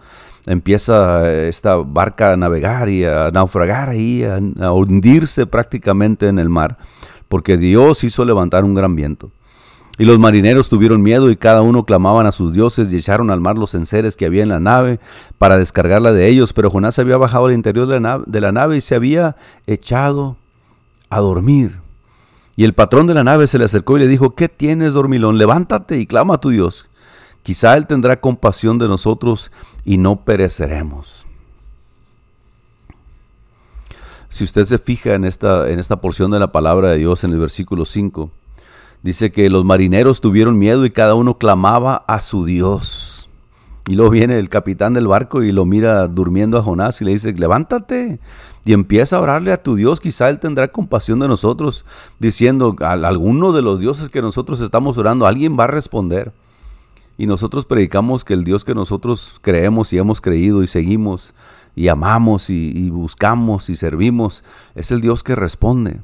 empieza 0.45 1.31
esta 1.31 1.77
barca 1.77 2.33
a 2.33 2.37
navegar 2.37 2.87
y 2.89 3.03
a 3.03 3.31
naufragar 3.31 3.89
ahí, 3.89 4.23
a, 4.23 4.39
a 4.63 4.71
hundirse 4.71 5.45
prácticamente 5.47 6.27
en 6.27 6.39
el 6.39 6.49
mar, 6.49 6.77
porque 7.27 7.57
Dios 7.57 8.03
hizo 8.03 8.25
levantar 8.25 8.63
un 8.63 8.75
gran 8.75 8.95
viento. 8.95 9.31
Y 9.99 10.05
los 10.05 10.17
marineros 10.17 10.69
tuvieron 10.69 11.01
miedo 11.01 11.29
y 11.29 11.35
cada 11.35 11.61
uno 11.61 11.83
clamaban 11.83 12.25
a 12.25 12.31
sus 12.31 12.53
dioses 12.53 12.91
y 12.91 12.95
echaron 12.95 13.29
al 13.29 13.41
mar 13.41 13.57
los 13.57 13.75
enseres 13.75 14.15
que 14.15 14.25
había 14.25 14.43
en 14.43 14.47
la 14.47 14.61
nave 14.61 15.01
para 15.37 15.57
descargarla 15.57 16.13
de 16.13 16.29
ellos. 16.29 16.53
Pero 16.53 16.71
Jonás 16.71 16.97
había 16.99 17.17
bajado 17.17 17.47
al 17.47 17.53
interior 17.53 17.85
de 17.85 17.99
la, 17.99 18.51
nave, 18.53 18.77
y 18.77 18.81
se 18.81 18.95
había 18.95 19.35
echado 19.67 20.37
a 21.09 21.19
dormir. 21.19 21.81
Y 22.55 22.63
el 22.63 22.73
patrón 22.73 23.07
de 23.07 23.13
la 23.13 23.25
nave 23.25 23.45
se 23.47 23.59
le 23.59 23.65
acercó 23.65 23.97
y 23.97 23.99
le 23.99 24.07
dijo, 24.07 24.35
¿qué 24.35 24.47
tienes, 24.47 24.93
dormilón? 24.93 25.37
Levántate 25.37 25.97
y 25.97 26.07
clama 26.07 26.35
a 26.35 26.39
tu 26.39 26.49
Dios. 26.49 26.89
Quizá 27.43 27.75
Él 27.75 27.85
tendrá 27.85 28.21
compasión 28.21 28.77
de 28.77 28.87
nosotros 28.87 29.51
y 29.83 29.97
no 29.97 30.23
pereceremos. 30.23 31.25
Si 34.29 34.45
usted 34.45 34.63
se 34.63 34.77
fija 34.77 35.15
en 35.15 35.25
esta, 35.25 35.69
en 35.69 35.77
esta 35.77 35.99
porción 35.99 36.31
de 36.31 36.39
la 36.39 36.53
palabra 36.53 36.91
de 36.91 36.99
Dios 36.99 37.25
en 37.25 37.31
el 37.31 37.39
versículo 37.39 37.83
5, 37.83 38.31
Dice 39.01 39.31
que 39.31 39.49
los 39.49 39.63
marineros 39.63 40.19
tuvieron 40.19 40.57
miedo 40.57 40.85
y 40.85 40.91
cada 40.91 41.15
uno 41.15 41.37
clamaba 41.37 42.03
a 42.07 42.19
su 42.19 42.45
Dios. 42.45 43.29
Y 43.87 43.95
luego 43.95 44.11
viene 44.11 44.37
el 44.37 44.49
capitán 44.49 44.93
del 44.93 45.07
barco 45.07 45.41
y 45.41 45.51
lo 45.51 45.65
mira 45.65 46.07
durmiendo 46.07 46.57
a 46.57 46.63
Jonás 46.63 47.01
y 47.01 47.05
le 47.05 47.11
dice, 47.11 47.33
levántate 47.33 48.19
y 48.65 48.73
empieza 48.73 49.17
a 49.17 49.21
orarle 49.21 49.53
a 49.53 49.63
tu 49.63 49.75
Dios. 49.75 49.99
Quizá 49.99 50.29
Él 50.29 50.39
tendrá 50.39 50.67
compasión 50.67 51.19
de 51.19 51.27
nosotros, 51.27 51.85
diciendo, 52.19 52.75
a 52.81 52.91
alguno 52.91 53.51
de 53.53 53.61
los 53.61 53.79
dioses 53.79 54.09
que 54.09 54.21
nosotros 54.21 54.61
estamos 54.61 54.97
orando, 54.97 55.25
alguien 55.25 55.57
va 55.57 55.63
a 55.63 55.67
responder. 55.67 56.33
Y 57.17 57.25
nosotros 57.25 57.65
predicamos 57.65 58.23
que 58.23 58.33
el 58.33 58.43
Dios 58.43 58.63
que 58.63 58.75
nosotros 58.75 59.39
creemos 59.41 59.91
y 59.91 59.97
hemos 59.97 60.21
creído 60.21 60.61
y 60.61 60.67
seguimos 60.67 61.33
y 61.75 61.87
amamos 61.87 62.49
y, 62.49 62.71
y 62.75 62.89
buscamos 62.89 63.69
y 63.69 63.75
servimos 63.75 64.43
es 64.75 64.91
el 64.91 65.01
Dios 65.01 65.23
que 65.23 65.35
responde. 65.35 65.99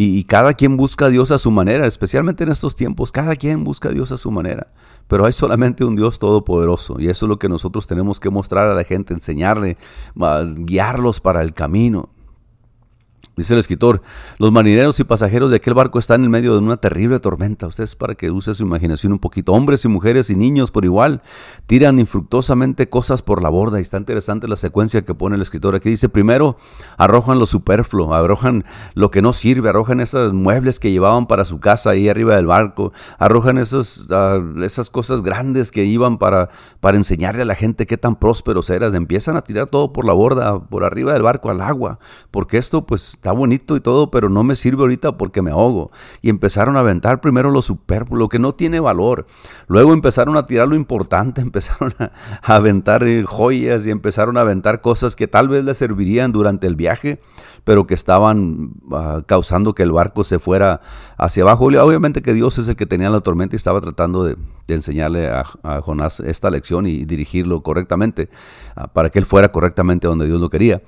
Y, 0.00 0.22
cada 0.24 0.54
quien 0.54 0.76
busca 0.76 1.06
a 1.06 1.08
Dios 1.08 1.32
a 1.32 1.40
su 1.40 1.50
manera, 1.50 1.84
especialmente 1.84 2.44
en 2.44 2.52
estos 2.52 2.76
tiempos, 2.76 3.10
cada 3.10 3.34
quien 3.34 3.64
busca 3.64 3.88
a 3.88 3.92
Dios 3.92 4.12
a 4.12 4.16
su 4.16 4.30
manera. 4.30 4.68
Pero 5.08 5.26
hay 5.26 5.32
solamente 5.32 5.84
un 5.84 5.96
Dios 5.96 6.20
todopoderoso 6.20 7.00
y 7.00 7.08
eso 7.08 7.26
es 7.26 7.28
lo 7.28 7.40
que 7.40 7.48
nosotros 7.48 7.88
tenemos 7.88 8.20
que 8.20 8.30
mostrar 8.30 8.68
a 8.68 8.74
la 8.74 8.84
gente, 8.84 9.12
enseñarle, 9.12 9.76
guiarlos 10.58 11.20
para 11.20 11.42
el 11.42 11.52
camino. 11.52 12.10
Dice 13.38 13.54
el 13.54 13.60
escritor, 13.60 14.02
los 14.38 14.50
marineros 14.50 14.98
y 14.98 15.04
pasajeros 15.04 15.50
de 15.50 15.58
aquel 15.58 15.72
barco 15.72 16.00
están 16.00 16.24
en 16.24 16.30
medio 16.30 16.54
de 16.54 16.58
una 16.58 16.76
terrible 16.76 17.20
tormenta. 17.20 17.68
Ustedes 17.68 17.94
para 17.94 18.16
que 18.16 18.32
use 18.32 18.52
su 18.52 18.64
imaginación 18.64 19.12
un 19.12 19.20
poquito. 19.20 19.52
Hombres 19.52 19.84
y 19.84 19.88
mujeres 19.88 20.28
y 20.30 20.34
niños 20.34 20.72
por 20.72 20.84
igual 20.84 21.22
tiran 21.66 22.00
infructuosamente 22.00 22.88
cosas 22.88 23.22
por 23.22 23.40
la 23.40 23.48
borda. 23.48 23.78
Y 23.78 23.82
está 23.82 23.96
interesante 23.96 24.48
la 24.48 24.56
secuencia 24.56 25.04
que 25.04 25.14
pone 25.14 25.36
el 25.36 25.42
escritor. 25.42 25.76
Aquí 25.76 25.88
dice, 25.88 26.08
primero 26.08 26.56
arrojan 26.96 27.38
lo 27.38 27.46
superfluo, 27.46 28.12
arrojan 28.12 28.64
lo 28.94 29.12
que 29.12 29.22
no 29.22 29.32
sirve, 29.32 29.68
arrojan 29.68 30.00
esos 30.00 30.32
muebles 30.32 30.80
que 30.80 30.90
llevaban 30.90 31.28
para 31.28 31.44
su 31.44 31.60
casa 31.60 31.90
ahí 31.90 32.08
arriba 32.08 32.34
del 32.34 32.46
barco, 32.46 32.92
arrojan 33.18 33.58
esos, 33.58 34.08
ah, 34.10 34.40
esas 34.64 34.90
cosas 34.90 35.22
grandes 35.22 35.70
que 35.70 35.84
iban 35.84 36.18
para, 36.18 36.48
para 36.80 36.96
enseñarle 36.96 37.42
a 37.42 37.46
la 37.46 37.54
gente 37.54 37.86
qué 37.86 37.98
tan 37.98 38.16
prósperos 38.16 38.68
eras. 38.68 38.94
Empiezan 38.94 39.36
a 39.36 39.42
tirar 39.42 39.68
todo 39.68 39.92
por 39.92 40.04
la 40.04 40.12
borda, 40.12 40.58
por 40.58 40.82
arriba 40.82 41.12
del 41.12 41.22
barco 41.22 41.50
al 41.50 41.60
agua, 41.60 42.00
porque 42.32 42.58
esto 42.58 42.84
pues 42.84 43.16
está 43.28 43.38
bonito 43.38 43.76
y 43.76 43.80
todo, 43.80 44.10
pero 44.10 44.30
no 44.30 44.42
me 44.42 44.56
sirve 44.56 44.80
ahorita 44.80 45.18
porque 45.18 45.42
me 45.42 45.50
ahogo. 45.50 45.90
Y 46.22 46.30
empezaron 46.30 46.76
a 46.76 46.80
aventar 46.80 47.20
primero 47.20 47.50
lo 47.50 47.60
superfluo, 47.60 48.18
lo 48.18 48.30
que 48.30 48.38
no 48.38 48.54
tiene 48.54 48.80
valor. 48.80 49.26
Luego 49.66 49.92
empezaron 49.92 50.38
a 50.38 50.46
tirar 50.46 50.66
lo 50.66 50.76
importante, 50.76 51.40
empezaron 51.42 51.92
a, 51.98 52.10
aventar 52.42 53.02
eh, 53.04 53.24
joyas 53.26 53.86
y 53.86 53.90
empezaron 53.90 54.38
a 54.38 54.40
aventar 54.40 54.80
cosas 54.80 55.14
que 55.14 55.28
tal 55.28 55.48
vez 55.48 55.62
les 55.62 55.76
servirían 55.76 56.32
durante 56.32 56.66
el 56.66 56.74
viaje, 56.74 57.20
pero 57.64 57.86
que 57.86 57.92
estaban 57.92 58.70
ah, 58.92 59.20
causando 59.26 59.74
que 59.74 59.82
el 59.82 59.92
barco 59.92 60.24
se 60.24 60.38
fuera 60.38 60.80
hacia 61.18 61.42
abajo. 61.42 61.66
Obviamente 61.66 62.22
que 62.22 62.32
Dios 62.32 62.56
es 62.56 62.66
el 62.68 62.76
que 62.76 62.86
tenía 62.86 63.10
la 63.10 63.20
tormenta 63.20 63.56
y 63.56 63.58
estaba 63.58 63.82
tratando 63.82 64.24
de, 64.24 64.38
enseñarle 64.68 65.28
a, 65.28 65.44
Jonás 65.82 66.20
esta 66.20 66.50
lección 66.50 66.86
y 66.86 67.04
dirigirlo 67.04 67.62
correctamente, 67.62 68.30
ah, 68.74 68.86
para 68.86 69.10
que 69.10 69.18
él 69.18 69.26
fuera 69.26 69.52
correctamente 69.52 70.06
donde 70.06 70.24
Dios 70.24 70.40
lo 70.40 70.48
quería. 70.48 70.80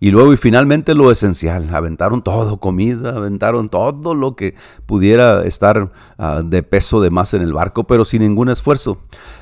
Y 0.00 0.10
luego 0.12 0.32
y 0.32 0.36
finalmente 0.36 0.94
lo 0.94 1.10
esencial, 1.10 1.74
aventaron 1.74 2.22
todo, 2.22 2.60
comida, 2.60 3.16
aventaron 3.16 3.68
todo 3.68 4.14
lo 4.14 4.36
que 4.36 4.54
pudiera 4.86 5.44
estar 5.44 5.90
ah, 6.18 6.42
de 6.44 6.62
peso 6.62 7.00
de 7.00 7.10
más 7.10 7.34
en 7.34 7.42
el 7.42 7.52
barco, 7.52 7.84
pero 7.84 8.04
sin 8.04 8.22
ningún 8.22 8.48
esfuerzo. 8.48 8.98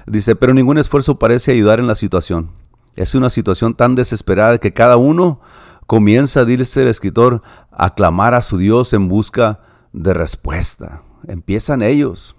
Dice, 0.07 0.35
pero 0.35 0.55
ningún 0.55 0.79
esfuerzo 0.79 1.19
parece 1.19 1.53
ayudar 1.53 1.79
en 1.79 1.87
la 1.87 1.95
situación. 1.95 2.53
Es 2.95 3.15
una 3.15 3.29
situación 3.29 3.75
tan 3.75 3.95
desesperada 3.95 4.57
que 4.57 4.73
cada 4.73 4.97
uno 4.97 5.41
comienza, 5.87 6.47
dice 6.47 6.83
el 6.83 6.89
escritor, 6.89 7.43
a 7.71 7.95
clamar 7.95 8.33
a 8.33 8.41
su 8.41 8.57
Dios 8.57 8.95
en 8.95 9.09
busca 9.09 9.61
de 9.93 10.15
respuesta. 10.15 11.03
Empiezan 11.29 11.83
ellos 11.83 12.35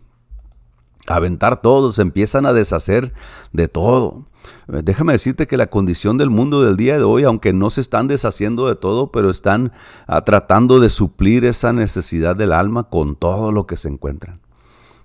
a 1.08 1.16
aventar 1.16 1.62
todo, 1.62 1.92
se 1.92 2.02
empiezan 2.02 2.48
a 2.48 2.54
deshacer 2.54 3.14
de 3.54 3.68
todo. 3.68 4.26
Déjame 4.68 5.14
decirte 5.14 5.48
que 5.48 5.58
la 5.58 5.68
condición 5.68 6.18
del 6.18 6.30
mundo 6.30 6.62
del 6.62 6.76
día 6.76 6.98
de 6.98 7.04
hoy, 7.04 7.24
aunque 7.24 7.54
no 7.54 7.70
se 7.70 7.82
están 7.82 8.08
deshaciendo 8.08 8.68
de 8.68 8.76
todo, 8.76 9.12
pero 9.12 9.30
están 9.30 9.72
ah, 10.08 10.24
tratando 10.26 10.80
de 10.80 10.90
suplir 10.90 11.46
esa 11.46 11.72
necesidad 11.72 12.36
del 12.36 12.52
alma 12.52 12.84
con 12.84 13.16
todo 13.16 13.52
lo 13.52 13.66
que 13.66 13.78
se 13.78 13.88
encuentran. 13.88 14.42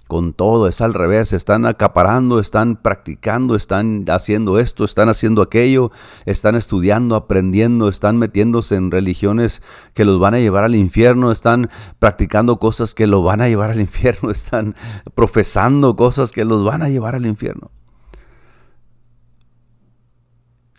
Con 0.09 0.35
todo, 0.35 0.67
es 0.67 0.81
al 0.81 0.93
revés, 0.93 1.33
están 1.33 1.65
acaparando, 1.65 2.39
están 2.39 2.77
practicando, 2.77 3.55
están 3.55 4.05
haciendo 4.09 4.59
esto, 4.59 4.85
están 4.85 5.09
haciendo 5.09 5.41
aquello, 5.41 5.91
están 6.27 6.55
estudiando, 6.55 7.17
aprendiendo, 7.17 7.89
están 7.89 8.19
metiéndose 8.19 8.75
en 8.75 8.91
religiones 8.91 9.63
que 9.95 10.05
los 10.05 10.19
van 10.19 10.35
a 10.35 10.41
llevar 10.41 10.65
al 10.65 10.75
infierno, 10.75 11.33
están 11.33 11.71
practicando 11.99 12.59
cosas 12.59 12.95
que 12.95 13.07
los 13.07 13.25
van 13.25 13.41
a 13.41 13.49
llevar 13.49 13.71
al 13.71 13.81
infierno, 13.89 14.31
están 14.31 14.75
profesando 15.15 15.97
cosas 15.97 16.31
que 16.31 16.45
los 16.45 16.63
van 16.63 16.83
a 16.83 16.91
llevar 16.91 17.15
al 17.15 17.25
infierno. 17.25 17.71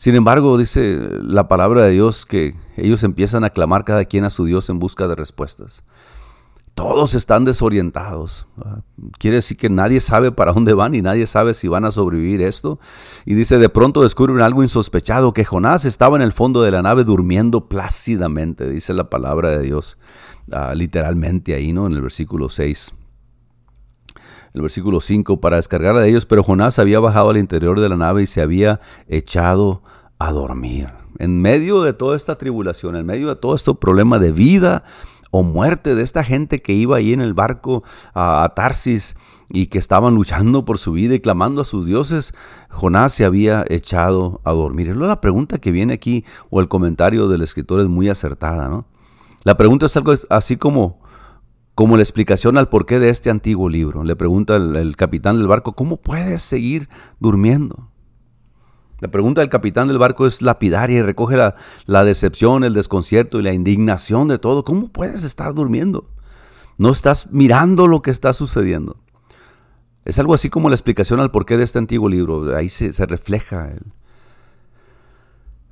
Sin 0.03 0.15
embargo, 0.15 0.57
dice 0.57 0.99
la 1.21 1.47
palabra 1.47 1.85
de 1.85 1.91
Dios 1.91 2.25
que 2.25 2.55
ellos 2.75 3.03
empiezan 3.03 3.45
a 3.45 3.51
clamar 3.51 3.85
cada 3.85 4.03
quien 4.03 4.25
a 4.25 4.29
su 4.29 4.43
Dios 4.43 4.69
en 4.69 4.77
busca 4.77 5.07
de 5.07 5.15
respuestas. 5.15 5.81
Todos 6.75 7.13
están 7.13 7.45
desorientados. 7.45 8.45
Quiere 9.17 9.37
decir 9.37 9.55
que 9.55 9.69
nadie 9.69 10.01
sabe 10.01 10.33
para 10.33 10.51
dónde 10.51 10.73
van 10.73 10.93
y 10.93 11.01
nadie 11.01 11.25
sabe 11.25 11.53
si 11.53 11.69
van 11.69 11.85
a 11.85 11.91
sobrevivir 11.91 12.41
esto. 12.41 12.79
Y 13.25 13.33
dice, 13.33 13.59
de 13.59 13.69
pronto 13.69 14.03
descubren 14.03 14.41
algo 14.41 14.61
insospechado, 14.61 15.31
que 15.31 15.45
Jonás 15.45 15.85
estaba 15.85 16.17
en 16.17 16.21
el 16.21 16.33
fondo 16.33 16.61
de 16.63 16.71
la 16.71 16.81
nave 16.81 17.05
durmiendo 17.05 17.69
plácidamente, 17.69 18.69
dice 18.69 18.93
la 18.93 19.09
palabra 19.09 19.51
de 19.51 19.61
Dios, 19.61 19.97
ah, 20.51 20.73
literalmente 20.75 21.55
ahí, 21.55 21.71
¿no? 21.71 21.87
En 21.87 21.93
el 21.93 22.01
versículo 22.01 22.49
6 22.49 22.93
el 24.53 24.61
versículo 24.61 25.01
5, 25.01 25.41
para 25.41 25.55
descargar 25.55 25.95
a 25.95 26.05
ellos, 26.05 26.27
pero 26.27 26.43
Jonás 26.43 26.77
había 26.77 26.99
bajado 26.99 27.31
al 27.31 27.37
interior 27.37 27.79
de 27.79 27.89
la 27.89 27.97
nave 27.97 28.21
y 28.21 28.27
se 28.27 28.39
había 28.39 28.81
echado 29.07 29.81
a 30.27 30.31
dormir. 30.31 30.89
En 31.19 31.41
medio 31.41 31.81
de 31.81 31.93
toda 31.93 32.15
esta 32.15 32.37
tribulación, 32.37 32.95
en 32.95 33.05
medio 33.05 33.27
de 33.27 33.35
todo 33.35 33.55
este 33.55 33.73
problema 33.75 34.19
de 34.19 34.31
vida 34.31 34.83
o 35.31 35.43
muerte 35.43 35.95
de 35.95 36.03
esta 36.03 36.23
gente 36.23 36.59
que 36.59 36.73
iba 36.73 36.97
ahí 36.97 37.11
en 37.11 37.21
el 37.21 37.33
barco 37.33 37.83
a, 38.13 38.51
Tarsis 38.55 39.17
y 39.49 39.67
que 39.67 39.79
estaban 39.79 40.15
luchando 40.15 40.63
por 40.63 40.77
su 40.77 40.93
vida 40.93 41.15
y 41.15 41.19
clamando 41.19 41.61
a 41.61 41.65
sus 41.65 41.85
dioses, 41.85 42.33
Jonás 42.69 43.13
se 43.13 43.25
había 43.25 43.65
echado 43.67 44.41
a 44.43 44.53
dormir. 44.53 44.87
Y 44.87 44.93
la 44.93 45.21
pregunta 45.21 45.57
que 45.57 45.71
viene 45.71 45.93
aquí, 45.93 46.23
o 46.49 46.61
el 46.61 46.67
comentario 46.67 47.27
del 47.27 47.41
escritor 47.41 47.81
es 47.81 47.87
muy 47.87 48.09
acertada, 48.09 48.69
¿no? 48.69 48.85
La 49.43 49.57
pregunta 49.57 49.87
es 49.87 49.97
algo 49.97 50.13
así 50.29 50.55
como, 50.55 51.01
como 51.75 51.97
la 51.97 52.03
explicación 52.03 52.57
al 52.57 52.69
porqué 52.69 52.99
de 52.99 53.09
este 53.09 53.29
antiguo 53.29 53.67
libro. 53.67 54.03
Le 54.03 54.15
pregunta 54.15 54.55
el 54.55 54.95
capitán 54.95 55.37
del 55.37 55.47
barco, 55.47 55.73
¿cómo 55.73 55.97
puedes 55.97 56.41
seguir 56.41 56.87
durmiendo? 57.19 57.92
La 59.03 59.11
pregunta 59.11 59.41
del 59.41 59.49
capitán 59.49 59.89
del 59.89 59.97
barco 59.97 60.25
es 60.25 60.41
lapidaria 60.41 60.99
y 60.99 61.01
recoge 61.01 61.35
la, 61.35 62.05
decepción, 62.05 62.63
el 62.63 62.73
desconcierto 62.73 63.37
y 63.37 63.43
la 63.43 63.51
indignación 63.51 64.29
de 64.29 64.39
todo. 64.39 64.63
¿Cómo 64.63 64.87
puedes 64.87 65.25
estar 65.25 65.53
durmiendo? 65.53 66.07
No 66.77 66.89
estás 66.89 67.27
mirando 67.29 67.87
lo 67.87 68.01
que 68.01 68.11
está 68.11 68.31
sucediendo. 68.31 68.95
Es 70.05 70.19
algo 70.19 70.33
así 70.33 70.49
como 70.49 70.69
la 70.69 70.75
explicación 70.75 71.19
al 71.19 71.31
porqué 71.31 71.57
de 71.57 71.65
este 71.65 71.79
antiguo 71.79 72.07
libro. 72.07 72.55
Ahí 72.55 72.69
se, 72.69 73.05
refleja 73.05 73.73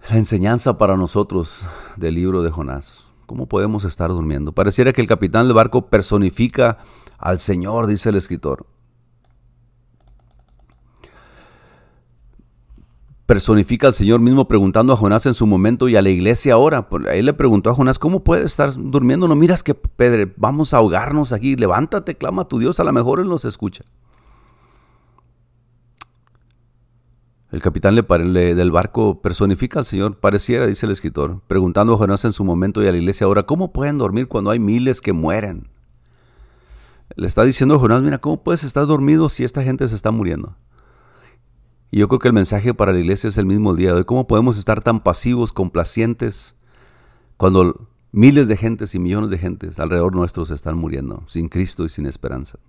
la 0.10 0.18
enseñanza 0.18 0.78
para 0.78 0.98
nosotros 0.98 1.66
del 1.96 2.16
libro 2.16 2.44
de 2.44 2.52
Jonás. 2.52 3.14
¿Cómo 3.28 3.48
podemos 3.48 3.86
estar 3.86 4.10
durmiendo? 4.10 4.52
Pareciera 4.52 4.92
que 4.92 5.00
el 5.00 5.08
capitán 5.08 5.48
del 5.48 5.56
barco 5.56 5.88
personifica 5.88 6.80
al 7.18 7.40
Señor, 7.40 7.88
dice 7.88 8.10
el 8.10 8.16
escritor. 8.16 8.66
Personifica 13.32 13.88
al 13.88 13.94
Señor 13.94 14.20
mismo 14.20 14.46
preguntando 14.46 14.92
a 14.92 14.98
Jonás 14.98 15.26
en 15.26 15.34
su 15.34 15.48
momento 15.48 15.88
y 15.88 15.96
a 15.96 16.02
la 16.02 16.10
iglesia 16.10 16.56
ahora. 16.56 16.90
Ahí 17.10 17.22
le 17.22 17.32
preguntó 17.32 17.70
a 17.70 17.74
Jonás, 17.74 17.98
¿cómo 17.98 18.26
puedes 18.26 18.44
estar 18.44 18.74
durmiendo? 18.76 19.26
No 19.26 19.38
miras 19.38 19.64
que, 19.64 19.74
Pedro, 19.74 20.34
vamos 20.36 20.74
a 20.74 20.80
ahogarnos 20.80 21.32
aquí. 21.32 21.56
Levántate, 21.56 22.18
clama 22.18 22.42
a 22.42 22.48
tu 22.50 22.60
Dios, 22.60 22.82
a 22.82 22.84
lo 22.84 22.92
mejor 22.92 23.22
Él 23.22 23.30
nos 23.30 23.46
escucha. 23.46 23.86
El 27.54 27.62
capitán 27.62 27.96
le, 27.96 28.54
del 28.54 28.70
barco 28.70 29.22
personifica 29.22 29.80
al 29.80 29.86
Señor, 29.86 30.20
pareciera, 30.20 30.68
dice 30.68 30.86
el 30.86 30.92
escritor, 30.92 31.40
preguntando 31.48 31.94
a 31.94 31.98
Jonás 31.98 32.26
en 32.26 32.34
su 32.34 32.44
momento 32.44 32.84
y 32.84 32.88
a 32.88 32.92
la 32.92 32.98
iglesia 32.98 33.28
ahora, 33.28 33.44
¿cómo 33.44 33.72
pueden 33.72 33.98
dormir 33.98 34.28
cuando 34.28 34.52
hay 34.52 34.60
miles 34.60 35.00
que 35.00 35.14
mueren? 35.14 35.70
Le 37.16 37.28
está 37.28 37.46
diciendo 37.46 37.76
a 37.76 37.80
Jonás, 37.80 38.02
mira, 38.02 38.18
¿cómo 38.18 38.44
puedes 38.44 38.66
estar 38.66 38.86
dormido 38.88 39.30
si 39.30 39.46
esta 39.46 39.64
gente 39.64 39.88
se 39.88 39.96
está 39.96 40.12
muriendo? 40.12 40.58
Y 41.92 42.00
yo 42.00 42.08
creo 42.08 42.20
que 42.20 42.30
el 42.30 42.34
mensaje 42.34 42.74
para 42.74 42.94
la 42.94 43.00
iglesia 43.00 43.28
es 43.28 43.38
el 43.38 43.46
mismo 43.46 43.76
día 43.76 43.90
de 43.90 43.98
hoy. 43.98 44.06
¿Cómo 44.06 44.26
podemos 44.26 44.58
estar 44.58 44.82
tan 44.82 45.02
pasivos, 45.02 45.52
complacientes, 45.52 46.56
cuando 47.36 47.90
miles 48.14 48.48
de 48.48 48.56
gentes 48.56 48.96
y 48.96 49.00
millones 49.00 49.30
de 49.30 49.38
gentes 49.38 49.78
alrededor 49.78 50.16
nuestros 50.16 50.52
están 50.52 50.78
muriendo, 50.78 51.24
sin 51.28 51.50
Cristo 51.50 51.84
y 51.84 51.90
sin 51.90 52.06
esperanza? 52.06 52.60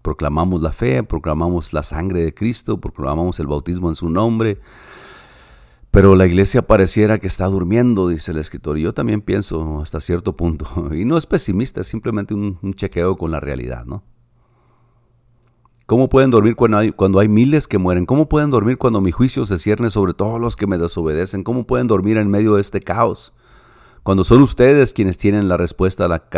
Proclamamos 0.00 0.62
la 0.62 0.72
fe, 0.72 1.02
proclamamos 1.02 1.74
la 1.74 1.82
sangre 1.82 2.24
de 2.24 2.32
Cristo, 2.32 2.80
proclamamos 2.80 3.38
el 3.38 3.46
bautismo 3.46 3.90
en 3.90 3.96
su 3.96 4.08
nombre, 4.08 4.58
pero 5.90 6.16
la 6.16 6.26
iglesia 6.26 6.66
pareciera 6.66 7.18
que 7.18 7.26
está 7.26 7.46
durmiendo, 7.48 8.08
dice 8.08 8.32
el 8.32 8.38
escritor. 8.38 8.78
Y 8.78 8.82
yo 8.82 8.94
también 8.94 9.20
pienso 9.20 9.82
hasta 9.82 10.00
cierto 10.00 10.34
punto. 10.36 10.88
Y 10.94 11.04
no 11.04 11.18
es 11.18 11.26
pesimista, 11.26 11.82
es 11.82 11.86
simplemente 11.86 12.32
un 12.32 12.72
chequeo 12.74 13.18
con 13.18 13.30
la 13.30 13.40
realidad, 13.40 13.84
¿no? 13.84 14.02
¿Cómo 15.86 16.08
pueden 16.08 16.30
dormir 16.30 16.54
cuando 16.56 17.18
hay, 17.18 17.28
miles 17.28 17.66
que 17.66 17.78
mueren? 17.78 18.06
¿Cómo 18.06 18.28
pueden 18.28 18.50
dormir 18.50 18.78
cuando 18.78 19.00
mi 19.00 19.10
juicio 19.10 19.44
se 19.46 19.58
cierne 19.58 19.90
sobre 19.90 20.14
todos 20.14 20.40
los 20.40 20.56
que 20.56 20.66
me 20.66 20.78
desobedecen? 20.78 21.42
¿Cómo 21.42 21.66
pueden 21.66 21.88
dormir 21.88 22.16
en 22.16 22.30
medio 22.30 22.54
de 22.54 22.60
este 22.60 22.80
caos? 22.80 23.32
Cuando 24.02 24.24
son 24.24 24.42
ustedes 24.42 24.92
quienes 24.92 25.18
tienen 25.18 25.48
la 25.48 25.56
respuesta 25.56 26.04
a 26.04 26.08
la 26.08 26.28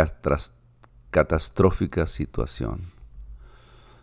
catastrófica 1.11 2.07
situación. 2.07 2.95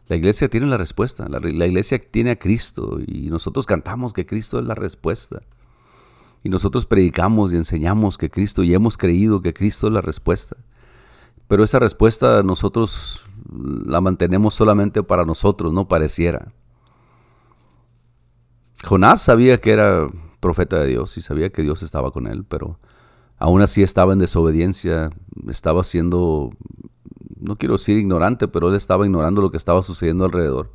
La 0.09 0.17
iglesia 0.17 0.49
tiene 0.49 0.67
la 0.67 0.77
respuesta, 0.77 1.29
la, 1.29 1.67
iglesia 1.67 1.99
tiene 1.99 2.33
a 2.33 2.39
Cristo 2.39 2.99
y 3.07 3.31
nosotros 3.31 3.67
cantamos 3.67 4.13
que 4.13 4.27
Cristo 4.27 4.59
es 4.59 4.67
la 4.67 4.75
respuesta. 4.75 5.43
Y 6.45 6.49
nosotros 6.49 6.87
predicamos 6.87 7.53
y 7.53 7.57
enseñamos 7.57 8.19
que 8.19 8.31
Cristo 8.31 8.63
y 8.63 8.75
hemos 8.75 8.97
creído 8.97 9.43
que 9.43 9.55
Cristo 9.55 9.87
es 9.87 9.93
la 9.93 10.01
respuesta. 10.01 10.57
Pero 11.53 11.65
esa 11.65 11.79
respuesta 11.79 12.43
nosotros 12.43 13.27
la 13.85 14.01
mantenemos 14.01 14.55
solamente 14.55 15.03
para 15.03 15.27
nosotros, 15.27 15.71
no 15.71 15.87
pareciera. 15.87 16.51
Jonás 18.87 19.21
sabía 19.21 19.59
que 19.59 19.73
era 19.73 20.07
profeta 20.41 20.81
de 20.81 20.87
Dios 20.87 21.19
y 21.19 21.21
sabía 21.21 21.51
que 21.51 21.61
Dios 21.61 21.83
estaba 21.83 22.11
con 22.11 22.27
él, 22.27 22.47
pero 22.49 22.79
aún 23.37 23.61
así 23.61 23.83
estaba 23.83 24.15
en 24.15 24.19
desobediencia, 24.19 25.11
estaba 25.47 25.85
siendo, 25.85 26.53
no 27.39 27.57
quiero 27.57 27.75
decir 27.75 27.99
ignorante, 27.99 28.49
pero 28.49 28.71
él 28.71 28.75
estaba 28.75 29.05
ignorando 29.05 29.43
lo 29.43 29.51
que 29.51 29.59
estaba 29.59 29.83
sucediendo 29.83 30.25
alrededor. 30.25 30.73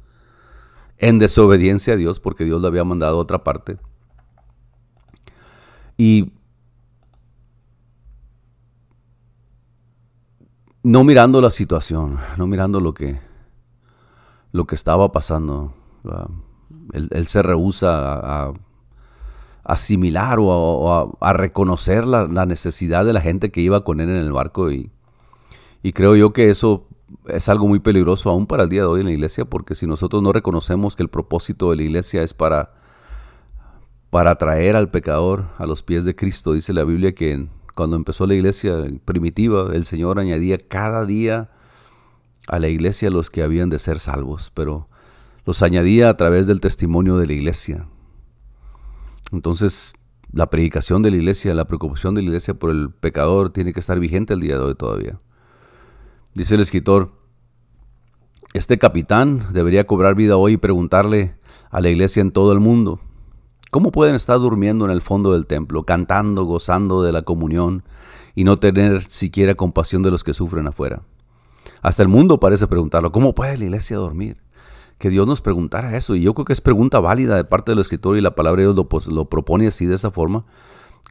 En 0.99 1.17
desobediencia 1.17 1.95
a 1.95 1.97
Dios, 1.97 2.19
porque 2.19 2.45
Dios 2.45 2.61
le 2.61 2.67
había 2.67 2.83
mandado 2.83 3.17
a 3.17 3.21
otra 3.21 3.43
parte. 3.43 3.79
Y 5.97 6.33
no 10.87 11.03
mirando 11.03 11.41
la 11.41 11.49
situación, 11.49 12.17
no 12.37 12.47
mirando 12.47 12.79
lo 12.79 12.93
que, 12.93 13.19
lo 14.53 14.65
que 14.65 14.75
estaba 14.75 15.11
pasando. 15.11 15.73
él, 16.93 17.27
se 17.27 17.43
rehúsa 17.43 18.13
a, 18.13 18.53
asimilar 19.65 20.37
o, 20.39 21.17
a, 21.19 21.33
reconocer 21.33 22.07
la, 22.07 22.45
necesidad 22.45 23.03
de 23.03 23.11
la 23.11 23.19
gente 23.19 23.51
que 23.51 23.59
iba 23.59 23.83
con 23.83 23.99
él 23.99 24.09
en 24.09 24.15
el 24.15 24.31
barco 24.31 24.71
y, 24.71 24.89
y 25.83 25.91
creo 25.91 26.15
yo 26.15 26.31
que 26.31 26.49
eso 26.49 26.87
es 27.27 27.49
algo 27.49 27.67
muy 27.67 27.79
peligroso 27.79 28.29
aún 28.29 28.47
para 28.47 28.63
el 28.63 28.69
día 28.69 28.81
de 28.81 28.87
hoy 28.87 29.01
en 29.01 29.07
la 29.07 29.13
iglesia 29.13 29.43
porque 29.43 29.75
si 29.75 29.87
nosotros 29.87 30.23
no 30.23 30.31
reconocemos 30.31 30.95
que 30.95 31.03
el 31.03 31.09
propósito 31.09 31.69
de 31.71 31.77
la 31.77 31.83
iglesia 31.83 32.23
es 32.23 32.33
para 32.33 32.71
para 34.09 34.35
traer 34.35 34.77
al 34.77 34.89
pecador 34.89 35.49
a 35.57 35.65
los 35.65 35.83
pies 35.83 36.05
de 36.05 36.15
Cristo, 36.15 36.53
dice 36.53 36.71
la 36.71 36.85
Biblia 36.85 37.13
que 37.13 37.49
cuando 37.77 37.95
empezó 37.95 38.25
la 38.25 38.33
iglesia 38.33 38.83
primitiva, 39.05 39.69
el 39.75 39.85
Señor 39.85 40.17
añadía 40.17 40.57
cada 40.57 41.05
día 41.05 41.51
a 42.47 42.57
la 42.57 42.69
iglesia 42.69 43.11
los 43.11 43.29
que 43.29 43.43
habían 43.43 43.69
de 43.69 43.77
ser 43.77 43.99
salvos, 43.99 44.51
pero 44.51 44.89
los 45.45 45.61
añadía 45.61 46.09
a 46.09 46.17
través 46.17 46.47
del 46.47 46.59
testimonio 46.59 47.17
de 47.17 47.27
la 47.27 47.33
iglesia. 47.33 47.87
Entonces, 49.31 49.93
la 50.33 50.49
predicación 50.49 51.03
de 51.03 51.11
la 51.11 51.17
iglesia, 51.17 51.53
la 51.53 51.67
preocupación 51.67 52.15
de 52.15 52.23
la 52.23 52.29
iglesia 52.29 52.55
por 52.55 52.71
el 52.71 52.89
pecador 52.89 53.51
tiene 53.51 53.73
que 53.73 53.79
estar 53.79 53.99
vigente 53.99 54.33
el 54.33 54.39
día 54.39 54.57
de 54.57 54.63
hoy 54.63 54.75
todavía. 54.75 55.19
Dice 56.33 56.55
el 56.55 56.61
escritor, 56.61 57.11
este 58.53 58.79
capitán 58.79 59.53
debería 59.53 59.85
cobrar 59.85 60.15
vida 60.15 60.35
hoy 60.35 60.53
y 60.53 60.57
preguntarle 60.57 61.35
a 61.69 61.79
la 61.79 61.89
iglesia 61.89 62.21
en 62.21 62.31
todo 62.31 62.53
el 62.53 62.59
mundo, 62.59 62.99
¿cómo 63.71 63.91
pueden 63.91 64.15
estar 64.15 64.39
durmiendo 64.39 64.85
en 64.85 64.91
el 64.91 65.01
fondo 65.01 65.33
del 65.33 65.45
templo, 65.45 65.83
cantando, 65.83 66.45
gozando 66.45 67.03
de 67.03 67.11
la 67.11 67.21
comunión 67.21 67.83
y 68.35 68.43
no 68.43 68.57
tener 68.57 69.03
siquiera 69.09 69.55
compasión 69.55 70.03
de 70.03 70.11
los 70.11 70.23
que 70.23 70.33
sufren 70.33 70.67
afuera? 70.67 71.01
Hasta 71.81 72.03
el 72.03 72.09
mundo 72.09 72.39
parece 72.39 72.67
preguntarlo, 72.67 73.11
¿cómo 73.11 73.35
puede 73.35 73.57
la 73.57 73.65
iglesia 73.65 73.97
dormir? 73.97 74.37
que 74.97 75.09
Dios 75.09 75.27
nos 75.27 75.41
preguntara 75.41 75.95
eso. 75.95 76.15
Y 76.15 76.21
yo 76.21 76.33
creo 76.33 76.45
que 76.45 76.53
es 76.53 76.61
pregunta 76.61 76.99
válida 76.99 77.35
de 77.35 77.43
parte 77.43 77.71
del 77.71 77.79
escritor 77.79 78.17
y 78.17 78.21
la 78.21 78.35
palabra 78.35 78.63
de 78.63 78.73
Dios 78.73 79.07
lo, 79.07 79.25
propone 79.25 79.67
así 79.67 79.85
de 79.85 79.95
esa 79.95 80.11
forma. 80.11 80.45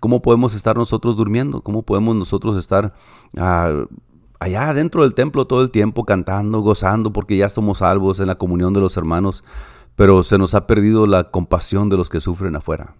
¿Cómo 0.00 0.22
podemos 0.22 0.54
estar 0.54 0.76
nosotros 0.76 1.16
durmiendo? 1.16 1.62
¿Cómo 1.62 1.82
podemos 1.82 2.16
nosotros 2.16 2.56
estar 2.56 2.94
ah, 3.38 3.86
allá 4.40 4.74
dentro 4.74 5.02
del 5.02 5.14
templo 5.14 5.46
todo 5.46 5.62
el 5.62 5.70
tiempo 5.70 6.04
cantando, 6.04 6.60
gozando, 6.60 7.12
porque 7.12 7.36
ya 7.36 7.48
somos 7.48 7.78
salvos 7.78 8.20
en 8.20 8.26
la 8.26 8.36
comunión 8.36 8.72
de 8.72 8.80
los 8.80 8.96
hermanos, 8.96 9.44
pero 9.96 10.22
se 10.22 10.38
nos 10.38 10.54
ha 10.54 10.66
perdido 10.66 11.06
la 11.06 11.30
compasión 11.30 11.88
de 11.88 11.96
los 11.96 12.08
que 12.08 12.20
sufren 12.20 12.54
afuera? 12.54 12.94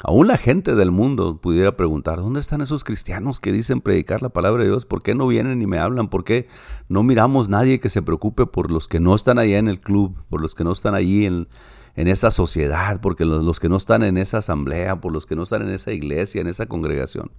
Aún 0.00 0.28
la 0.28 0.38
gente 0.38 0.76
del 0.76 0.92
mundo 0.92 1.40
pudiera 1.40 1.76
preguntar, 1.76 2.18
¿dónde 2.18 2.38
están 2.38 2.60
esos 2.60 2.84
cristianos 2.84 3.40
que 3.40 3.50
dicen 3.50 3.80
predicar 3.80 4.22
la 4.22 4.28
palabra 4.28 4.62
de 4.62 4.68
Dios? 4.68 4.86
¿Por 4.86 5.02
qué 5.02 5.16
no 5.16 5.26
vienen 5.26 5.60
y 5.60 5.66
me 5.66 5.78
hablan? 5.78 6.08
¿Por 6.08 6.22
qué 6.22 6.46
no 6.88 7.02
miramos 7.02 7.48
nadie 7.48 7.80
que 7.80 7.88
se 7.88 8.00
preocupe 8.00 8.46
por 8.46 8.70
los 8.70 8.86
que 8.86 9.00
no 9.00 9.16
están 9.16 9.40
allá 9.40 9.58
en 9.58 9.66
el 9.66 9.80
club, 9.80 10.16
por 10.30 10.40
los 10.40 10.54
que 10.54 10.62
no 10.62 10.70
están 10.70 10.94
allí 10.94 11.26
en, 11.26 11.48
esa 11.96 12.30
sociedad, 12.30 13.00
porque 13.00 13.24
los, 13.24 13.44
los, 13.44 13.58
que 13.58 13.68
no 13.68 13.76
están 13.76 14.04
en 14.04 14.18
esa 14.18 14.38
asamblea, 14.38 15.00
por 15.00 15.12
los 15.12 15.26
que 15.26 15.34
no 15.34 15.42
están 15.42 15.62
en 15.62 15.70
esa 15.70 15.92
iglesia, 15.92 16.40
en 16.40 16.46
esa 16.46 16.66
congregación? 16.66 17.32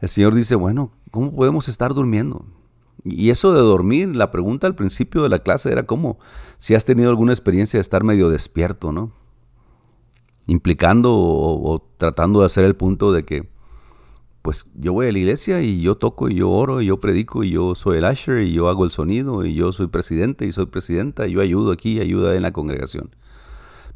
El 0.00 0.08
Señor 0.10 0.34
dice, 0.34 0.54
bueno, 0.54 0.92
¿cómo 1.10 1.34
podemos 1.34 1.66
estar 1.70 1.94
durmiendo? 1.94 2.44
Y 3.04 3.30
eso 3.30 3.52
de 3.52 3.60
dormir, 3.60 4.14
la 4.14 4.30
pregunta 4.30 4.66
al 4.66 4.74
principio 4.74 5.22
de 5.22 5.28
la 5.28 5.38
clase 5.38 5.72
era 5.72 5.84
cómo, 5.84 6.18
si 6.58 6.74
has 6.74 6.84
tenido 6.84 7.08
alguna 7.10 7.32
experiencia 7.32 7.78
de 7.78 7.82
estar 7.82 8.04
medio 8.04 8.28
despierto, 8.28 8.92
¿no? 8.92 9.12
implicando 10.50 11.12
o, 11.14 11.86
tratando 11.96 12.40
de 12.40 12.46
hacer 12.46 12.64
el 12.64 12.74
punto 12.74 13.12
de 13.12 13.24
que, 13.24 13.48
pues 14.42 14.66
yo 14.74 14.92
voy 14.92 15.06
a 15.06 15.12
la 15.12 15.18
iglesia 15.18 15.60
y 15.60 15.80
yo 15.80 15.96
toco 15.96 16.28
y 16.28 16.34
yo 16.34 16.50
oro 16.50 16.80
y 16.80 16.86
yo 16.86 16.98
predico 16.98 17.44
y 17.44 17.50
yo 17.50 17.74
soy 17.74 17.98
el 17.98 18.04
usher 18.04 18.42
y 18.42 18.52
yo 18.52 18.68
hago 18.68 18.84
el 18.84 18.90
sonido 18.90 19.44
y 19.44 19.54
yo 19.54 19.72
soy 19.72 19.86
presidente 19.88 20.46
y 20.46 20.52
soy 20.52 20.66
presidenta 20.66 21.28
y 21.28 21.32
yo 21.32 21.40
ayudo 21.40 21.70
aquí 21.70 21.98
y 21.98 22.00
ayuda 22.00 22.34
en 22.34 22.42
la 22.42 22.52
congregación. 22.52 23.14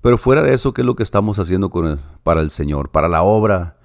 Pero 0.00 0.18
fuera 0.18 0.42
de 0.42 0.54
eso, 0.54 0.74
¿qué 0.74 0.82
es 0.82 0.86
lo 0.86 0.96
que 0.96 1.02
estamos 1.02 1.38
haciendo 1.38 1.70
con 1.70 2.00
para 2.22 2.42
el 2.42 2.50
Señor, 2.50 2.90
para 2.90 3.08
la 3.08 3.22
obra 3.22 3.78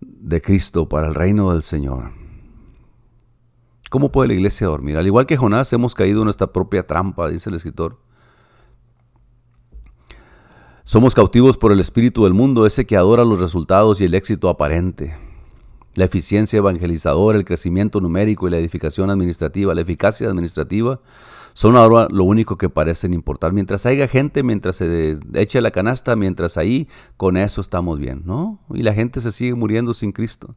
de 0.00 0.40
Cristo, 0.42 0.88
para 0.88 1.08
el 1.08 1.14
reino 1.14 1.52
del 1.52 1.62
Señor? 1.62 2.12
¿Cómo 3.90 4.12
puede 4.12 4.28
la 4.28 4.34
iglesia 4.34 4.66
dormir? 4.66 4.96
Al 4.96 5.06
igual 5.06 5.26
que 5.26 5.36
Jonás, 5.36 5.72
hemos 5.72 5.94
caído 5.94 6.20
en 6.20 6.24
nuestra 6.24 6.52
propia 6.52 6.86
trampa, 6.86 7.28
dice 7.28 7.48
el 7.48 7.56
escritor. 7.56 7.98
Somos 10.84 11.14
cautivos 11.14 11.58
por 11.58 11.72
el 11.72 11.80
espíritu 11.80 12.24
del 12.24 12.34
mundo, 12.34 12.64
ese 12.64 12.86
que 12.86 12.96
adora 12.96 13.24
los 13.24 13.40
resultados 13.40 14.00
y 14.00 14.04
el 14.04 14.14
éxito 14.14 14.48
aparente. 14.48 15.14
La 15.94 16.04
eficiencia 16.04 16.58
evangelizadora, 16.58 17.36
el 17.36 17.44
crecimiento 17.44 18.00
numérico 18.00 18.46
y 18.46 18.50
la 18.50 18.58
edificación 18.58 19.10
administrativa, 19.10 19.74
la 19.74 19.80
eficacia 19.80 20.28
administrativa, 20.28 21.00
son 21.54 21.76
ahora 21.76 22.06
lo 22.10 22.24
único 22.24 22.56
que 22.56 22.68
parecen 22.68 23.14
importar. 23.14 23.52
Mientras 23.52 23.84
haya 23.84 24.06
gente, 24.06 24.42
mientras 24.42 24.76
se 24.76 25.18
eche 25.34 25.60
la 25.60 25.72
canasta, 25.72 26.14
mientras 26.14 26.56
ahí, 26.56 26.88
con 27.16 27.36
eso 27.36 27.60
estamos 27.60 27.98
bien, 27.98 28.22
¿no? 28.24 28.60
Y 28.72 28.82
la 28.82 28.94
gente 28.94 29.20
se 29.20 29.32
sigue 29.32 29.54
muriendo 29.54 29.92
sin 29.92 30.12
Cristo. 30.12 30.54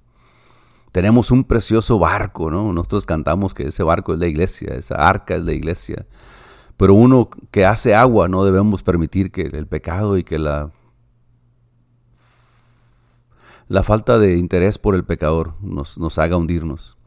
Tenemos 0.91 1.31
un 1.31 1.43
precioso 1.45 1.99
barco, 1.99 2.51
¿no? 2.51 2.73
Nosotros 2.73 3.05
cantamos 3.05 3.53
que 3.53 3.67
ese 3.67 3.83
barco 3.83 4.13
es 4.13 4.19
la 4.19 4.27
iglesia, 4.27 4.75
esa 4.75 4.95
arca 4.95 5.35
es 5.35 5.43
la 5.43 5.53
iglesia. 5.53 6.05
Pero 6.75 6.95
uno 6.95 7.29
que 7.51 7.65
hace 7.65 7.95
agua 7.95 8.27
no 8.27 8.43
debemos 8.43 8.83
permitir 8.83 9.31
que 9.31 9.43
el 9.43 9.67
pecado 9.67 10.17
y 10.17 10.23
que 10.23 10.39
la, 10.39 10.71
la 13.69 13.83
falta 13.83 14.19
de 14.19 14.37
interés 14.37 14.77
por 14.77 14.95
el 14.95 15.05
pecador 15.05 15.53
nos, 15.61 15.97
nos 15.97 16.17
haga 16.17 16.35
hundirnos. 16.35 16.97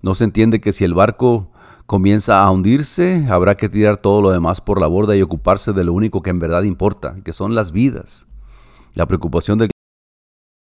No 0.00 0.14
se 0.14 0.24
entiende 0.24 0.60
que 0.60 0.72
si 0.72 0.84
el 0.84 0.94
barco 0.94 1.50
comienza 1.86 2.42
a 2.42 2.50
hundirse, 2.50 3.26
habrá 3.28 3.56
que 3.56 3.68
tirar 3.68 3.98
todo 3.98 4.22
lo 4.22 4.30
demás 4.30 4.60
por 4.60 4.80
la 4.80 4.86
borda 4.86 5.14
y 5.16 5.22
ocuparse 5.22 5.72
de 5.72 5.84
lo 5.84 5.92
único 5.92 6.22
que 6.22 6.30
en 6.30 6.38
verdad 6.38 6.62
importa, 6.62 7.16
que 7.22 7.34
son 7.34 7.54
las 7.54 7.72
vidas. 7.72 8.26
La 8.94 9.06
preocupación 9.06 9.58
del 9.58 9.73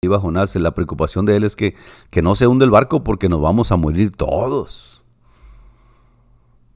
iba 0.05 0.19
Jonás, 0.19 0.55
la 0.55 0.73
preocupación 0.73 1.25
de 1.25 1.35
él 1.35 1.43
es 1.43 1.55
que, 1.55 1.75
que 2.09 2.21
no 2.21 2.35
se 2.35 2.47
hunde 2.47 2.65
el 2.65 2.71
barco 2.71 3.03
porque 3.03 3.29
nos 3.29 3.41
vamos 3.41 3.71
a 3.71 3.75
morir 3.75 4.11
todos. 4.11 5.05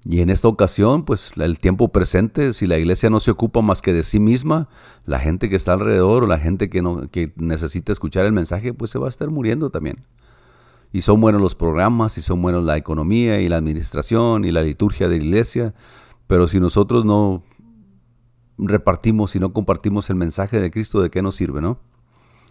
Y 0.06 0.22
en 0.22 0.30
esta 0.30 0.48
ocasión, 0.48 1.04
pues 1.04 1.34
el 1.38 1.60
tiempo 1.60 1.90
presente, 1.90 2.54
si 2.54 2.68
la 2.68 2.78
iglesia 2.78 3.10
no 3.10 3.20
se 3.20 3.32
ocupa 3.32 3.62
más 3.62 3.82
que 3.82 3.94
de 3.94 4.04
sí 4.04 4.20
misma, 4.20 4.70
la 5.06 5.20
gente 5.20 5.50
que 5.50 5.56
está 5.56 5.74
alrededor 5.74 6.24
o 6.24 6.28
la 6.28 6.40
gente 6.40 6.70
que, 6.70 6.82
no, 6.82 7.10
que 7.10 7.34
necesita 7.36 7.92
escuchar 7.92 8.26
el 8.26 8.32
mensaje, 8.32 8.74
pues 8.74 8.92
se 8.92 9.00
va 9.00 9.08
a 9.08 9.10
estar 9.10 9.30
muriendo 9.30 9.70
también. 9.70 10.06
Y 10.94 11.02
son 11.02 11.22
buenos 11.22 11.42
los 11.42 11.54
programas, 11.54 12.18
y 12.18 12.22
son 12.22 12.42
buenos 12.42 12.64
la 12.64 12.78
economía 12.78 13.42
y 13.42 13.50
la 13.50 13.58
administración 13.58 14.46
y 14.46 14.52
la 14.52 14.64
liturgia 14.64 15.08
de 15.10 15.20
la 15.20 15.24
iglesia, 15.24 15.74
pero 16.28 16.48
si 16.48 16.60
nosotros 16.60 17.06
no 17.06 17.44
repartimos 18.58 19.36
y 19.36 19.40
no 19.40 19.54
compartimos 19.54 20.10
el 20.10 20.16
mensaje 20.16 20.60
de 20.60 20.72
Cristo, 20.72 21.02
¿de 21.02 21.10
qué 21.10 21.22
nos 21.22 21.36
sirve, 21.36 21.62
no? 21.62 21.80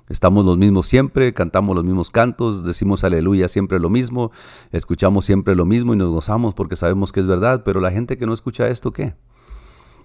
Estamos 0.08 0.44
los 0.44 0.56
mismos 0.56 0.86
siempre, 0.86 1.34
cantamos 1.34 1.76
los 1.76 1.84
mismos 1.84 2.10
cantos, 2.10 2.64
decimos 2.64 3.04
aleluya 3.04 3.48
siempre 3.48 3.78
lo 3.78 3.90
mismo, 3.90 4.30
escuchamos 4.72 5.24
siempre 5.24 5.54
lo 5.54 5.66
mismo 5.66 5.92
y 5.94 5.96
nos 5.96 6.10
gozamos 6.10 6.54
porque 6.54 6.76
sabemos 6.76 7.12
que 7.12 7.20
es 7.20 7.26
verdad, 7.26 7.62
pero 7.64 7.80
la 7.80 7.90
gente 7.90 8.16
que 8.16 8.26
no 8.26 8.32
escucha 8.32 8.68
esto, 8.68 8.92
¿qué? 8.92 9.14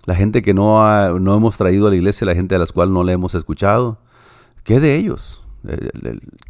La 0.05 0.15
gente 0.15 0.41
que 0.41 0.53
no, 0.53 1.19
no 1.19 1.35
hemos 1.35 1.57
traído 1.57 1.87
a 1.87 1.89
la 1.89 1.95
iglesia, 1.95 2.27
la 2.27 2.35
gente 2.35 2.55
a 2.55 2.59
la 2.59 2.65
cual 2.67 2.91
no 2.91 3.03
le 3.03 3.13
hemos 3.13 3.35
escuchado, 3.35 3.99
¿qué 4.63 4.79
de 4.81 4.95
ellos? 4.95 5.45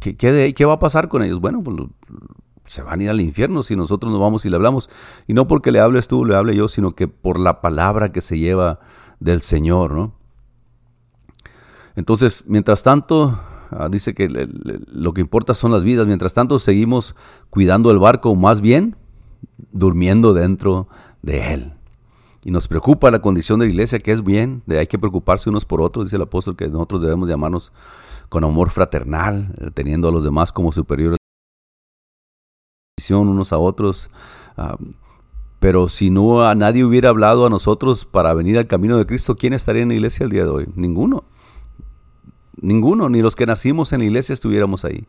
¿Qué, 0.00 0.16
qué, 0.16 0.52
¿Qué, 0.54 0.64
va 0.64 0.72
a 0.72 0.78
pasar 0.80 1.08
con 1.08 1.22
ellos? 1.22 1.38
Bueno, 1.38 1.62
pues 1.62 1.76
se 2.64 2.82
van 2.82 3.00
a 3.00 3.02
ir 3.04 3.10
al 3.10 3.20
infierno 3.20 3.62
si 3.62 3.76
nosotros 3.76 4.10
nos 4.10 4.20
vamos 4.20 4.44
y 4.44 4.50
le 4.50 4.56
hablamos. 4.56 4.90
Y 5.28 5.34
no 5.34 5.46
porque 5.46 5.70
le 5.70 5.78
hables 5.80 6.08
tú, 6.08 6.24
le 6.24 6.34
hable 6.34 6.56
yo, 6.56 6.66
sino 6.66 6.92
que 6.92 7.06
por 7.06 7.38
la 7.38 7.60
palabra 7.60 8.10
que 8.10 8.20
se 8.20 8.38
lleva 8.38 8.80
del 9.20 9.40
Señor, 9.40 9.92
¿no? 9.92 10.23
Entonces, 11.96 12.44
mientras 12.46 12.82
tanto, 12.82 13.40
ah, 13.70 13.88
dice 13.90 14.14
que 14.14 14.28
lo 14.28 15.14
que 15.14 15.20
importa 15.20 15.54
son 15.54 15.72
las 15.72 15.84
vidas. 15.84 16.06
Mientras 16.06 16.34
tanto, 16.34 16.58
seguimos 16.58 17.14
cuidando 17.50 17.90
el 17.90 17.98
barco, 17.98 18.34
más 18.34 18.60
bien 18.60 18.96
durmiendo 19.72 20.32
dentro 20.32 20.88
de 21.22 21.54
él. 21.54 21.72
Y 22.44 22.50
nos 22.50 22.68
preocupa 22.68 23.10
la 23.10 23.22
condición 23.22 23.58
de 23.58 23.66
la 23.66 23.72
iglesia, 23.72 23.98
que 23.98 24.12
es 24.12 24.22
bien, 24.22 24.62
de 24.66 24.78
hay 24.78 24.86
que 24.86 24.98
preocuparse 24.98 25.48
unos 25.48 25.64
por 25.64 25.80
otros, 25.80 26.06
dice 26.06 26.16
el 26.16 26.22
apóstol, 26.22 26.56
que 26.56 26.68
nosotros 26.68 27.00
debemos 27.00 27.28
llamarnos 27.28 27.72
con 28.28 28.44
amor 28.44 28.70
fraternal, 28.70 29.54
eh, 29.60 29.70
teniendo 29.72 30.08
a 30.08 30.12
los 30.12 30.24
demás 30.24 30.52
como 30.52 30.72
superiores 30.72 31.18
unos 33.10 33.52
a 33.52 33.58
otros. 33.58 34.10
Ah, 34.56 34.76
pero 35.58 35.88
si 35.88 36.10
no 36.10 36.46
a 36.46 36.54
nadie 36.54 36.84
hubiera 36.84 37.08
hablado 37.08 37.46
a 37.46 37.50
nosotros 37.50 38.04
para 38.04 38.34
venir 38.34 38.58
al 38.58 38.66
camino 38.66 38.98
de 38.98 39.06
Cristo, 39.06 39.36
¿quién 39.36 39.52
estaría 39.52 39.82
en 39.82 39.88
la 39.88 39.94
iglesia 39.94 40.24
el 40.24 40.30
día 40.30 40.44
de 40.44 40.50
hoy? 40.50 40.68
Ninguno. 40.74 41.24
Ninguno, 42.60 43.08
ni 43.08 43.22
los 43.22 43.36
que 43.36 43.46
nacimos 43.46 43.92
en 43.92 44.00
la 44.00 44.06
iglesia 44.06 44.32
estuviéramos 44.32 44.84
ahí. 44.84 45.06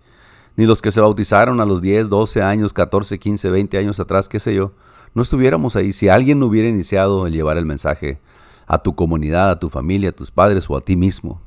Ni 0.55 0.65
los 0.65 0.81
que 0.81 0.91
se 0.91 1.01
bautizaron 1.01 1.59
a 1.59 1.65
los 1.65 1.81
10, 1.81 2.09
12 2.09 2.41
años, 2.41 2.73
14, 2.73 3.19
15, 3.19 3.49
20 3.49 3.77
años 3.77 3.99
atrás, 3.99 4.29
qué 4.29 4.39
sé 4.39 4.55
yo. 4.55 4.71
No 5.13 5.21
estuviéramos 5.21 5.75
ahí. 5.75 5.91
Si 5.91 6.09
alguien 6.09 6.39
no 6.39 6.47
hubiera 6.47 6.67
iniciado 6.67 7.27
el 7.27 7.33
llevar 7.33 7.57
el 7.57 7.65
mensaje 7.65 8.19
a 8.67 8.79
tu 8.79 8.95
comunidad, 8.95 9.51
a 9.51 9.59
tu 9.59 9.69
familia, 9.69 10.09
a 10.09 10.13
tus 10.13 10.31
padres 10.31 10.69
o 10.69 10.77
a 10.77 10.81
ti 10.81 10.95
mismo. 10.95 11.41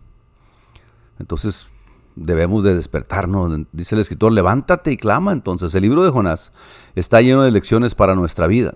Entonces 1.19 1.69
debemos 2.17 2.63
de 2.65 2.75
despertarnos. 2.75 3.67
Dice 3.73 3.95
el 3.95 4.01
escritor, 4.01 4.33
levántate 4.33 4.93
y 4.93 4.97
clama. 4.97 5.33
Entonces 5.33 5.75
el 5.75 5.83
libro 5.83 6.05
de 6.05 6.11
Jonás 6.11 6.53
está 6.95 7.21
lleno 7.21 7.43
de 7.43 7.51
lecciones 7.51 7.95
para 7.95 8.15
nuestra 8.15 8.47
vida. 8.47 8.75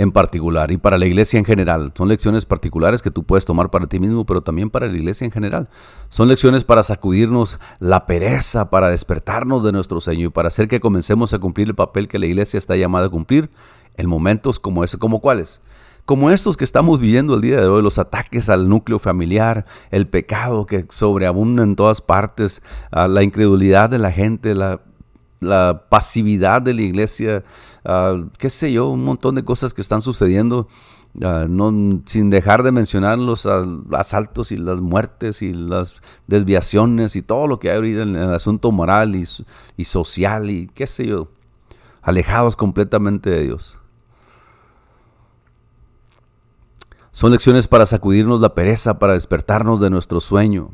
En 0.00 0.12
particular 0.12 0.70
y 0.70 0.78
para 0.78 0.96
la 0.96 1.04
iglesia 1.04 1.38
en 1.38 1.44
general. 1.44 1.92
Son 1.94 2.08
lecciones 2.08 2.46
particulares 2.46 3.02
que 3.02 3.10
tú 3.10 3.24
puedes 3.24 3.44
tomar 3.44 3.68
para 3.68 3.86
ti 3.86 3.98
mismo, 3.98 4.24
pero 4.24 4.40
también 4.40 4.70
para 4.70 4.86
la 4.86 4.96
iglesia 4.96 5.26
en 5.26 5.30
general. 5.30 5.68
Son 6.08 6.26
lecciones 6.26 6.64
para 6.64 6.82
sacudirnos 6.82 7.58
la 7.80 8.06
pereza, 8.06 8.70
para 8.70 8.88
despertarnos 8.88 9.62
de 9.62 9.72
nuestro 9.72 10.00
sueño 10.00 10.28
y 10.28 10.30
para 10.30 10.48
hacer 10.48 10.68
que 10.68 10.80
comencemos 10.80 11.34
a 11.34 11.38
cumplir 11.38 11.68
el 11.68 11.74
papel 11.74 12.08
que 12.08 12.18
la 12.18 12.24
iglesia 12.24 12.56
está 12.56 12.76
llamada 12.76 13.08
a 13.08 13.10
cumplir 13.10 13.50
en 13.98 14.08
momentos 14.08 14.58
como 14.58 14.84
ese, 14.84 14.96
como 14.96 15.20
cuáles. 15.20 15.60
Como 16.06 16.30
estos 16.30 16.56
que 16.56 16.64
estamos 16.64 16.98
viviendo 16.98 17.34
el 17.34 17.42
día 17.42 17.60
de 17.60 17.66
hoy, 17.66 17.82
los 17.82 17.98
ataques 17.98 18.48
al 18.48 18.70
núcleo 18.70 18.98
familiar, 18.98 19.66
el 19.90 20.08
pecado 20.08 20.64
que 20.64 20.86
sobreabunda 20.88 21.62
en 21.62 21.76
todas 21.76 22.00
partes, 22.00 22.62
la 22.90 23.22
incredulidad 23.22 23.90
de 23.90 23.98
la 23.98 24.10
gente, 24.12 24.54
la 24.54 24.80
pasividad 25.90 26.62
de 26.62 26.72
la 26.72 26.80
iglesia, 26.80 27.44
uh, 27.84 28.28
qué 28.38 28.50
sé 28.50 28.72
yo, 28.72 28.88
un 28.88 29.04
montón 29.04 29.34
de 29.34 29.44
cosas 29.44 29.74
que 29.74 29.80
están 29.80 30.02
sucediendo, 30.02 30.68
no, 31.12 32.02
sin 32.06 32.30
dejar 32.30 32.62
de 32.62 32.70
mencionar 32.72 33.18
los 33.18 33.46
asaltos 33.92 34.52
y 34.52 34.56
las 34.56 34.80
muertes 34.80 35.42
y 35.42 35.52
las 35.52 36.02
desviaciones 36.28 37.16
y 37.16 37.22
todo 37.22 37.48
lo 37.48 37.58
que 37.58 37.70
hay 37.70 37.76
ahorita 37.76 38.02
en 38.02 38.14
el 38.14 38.32
asunto 38.32 38.70
moral 38.70 39.16
y, 39.16 39.26
y 39.76 39.84
social 39.84 40.50
y 40.50 40.68
qué 40.68 40.86
sé 40.86 41.06
yo, 41.06 41.28
alejados 42.02 42.56
completamente 42.56 43.28
de 43.28 43.42
Dios. 43.42 43.76
Son 47.10 47.32
lecciones 47.32 47.66
para 47.66 47.86
sacudirnos 47.86 48.40
la 48.40 48.54
pereza, 48.54 48.98
para 48.98 49.14
despertarnos 49.14 49.80
de 49.80 49.90
nuestro 49.90 50.20
sueño 50.20 50.70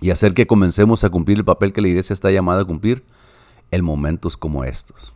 y 0.00 0.10
hacer 0.10 0.34
que 0.34 0.46
comencemos 0.46 1.04
a 1.04 1.08
cumplir 1.08 1.38
el 1.38 1.44
papel 1.44 1.72
que 1.72 1.80
la 1.80 1.88
iglesia 1.88 2.12
está 2.12 2.30
llamada 2.30 2.62
a 2.62 2.64
cumplir 2.64 3.04
en 3.70 3.84
momentos 3.84 4.36
como 4.36 4.64
estos. 4.64 5.14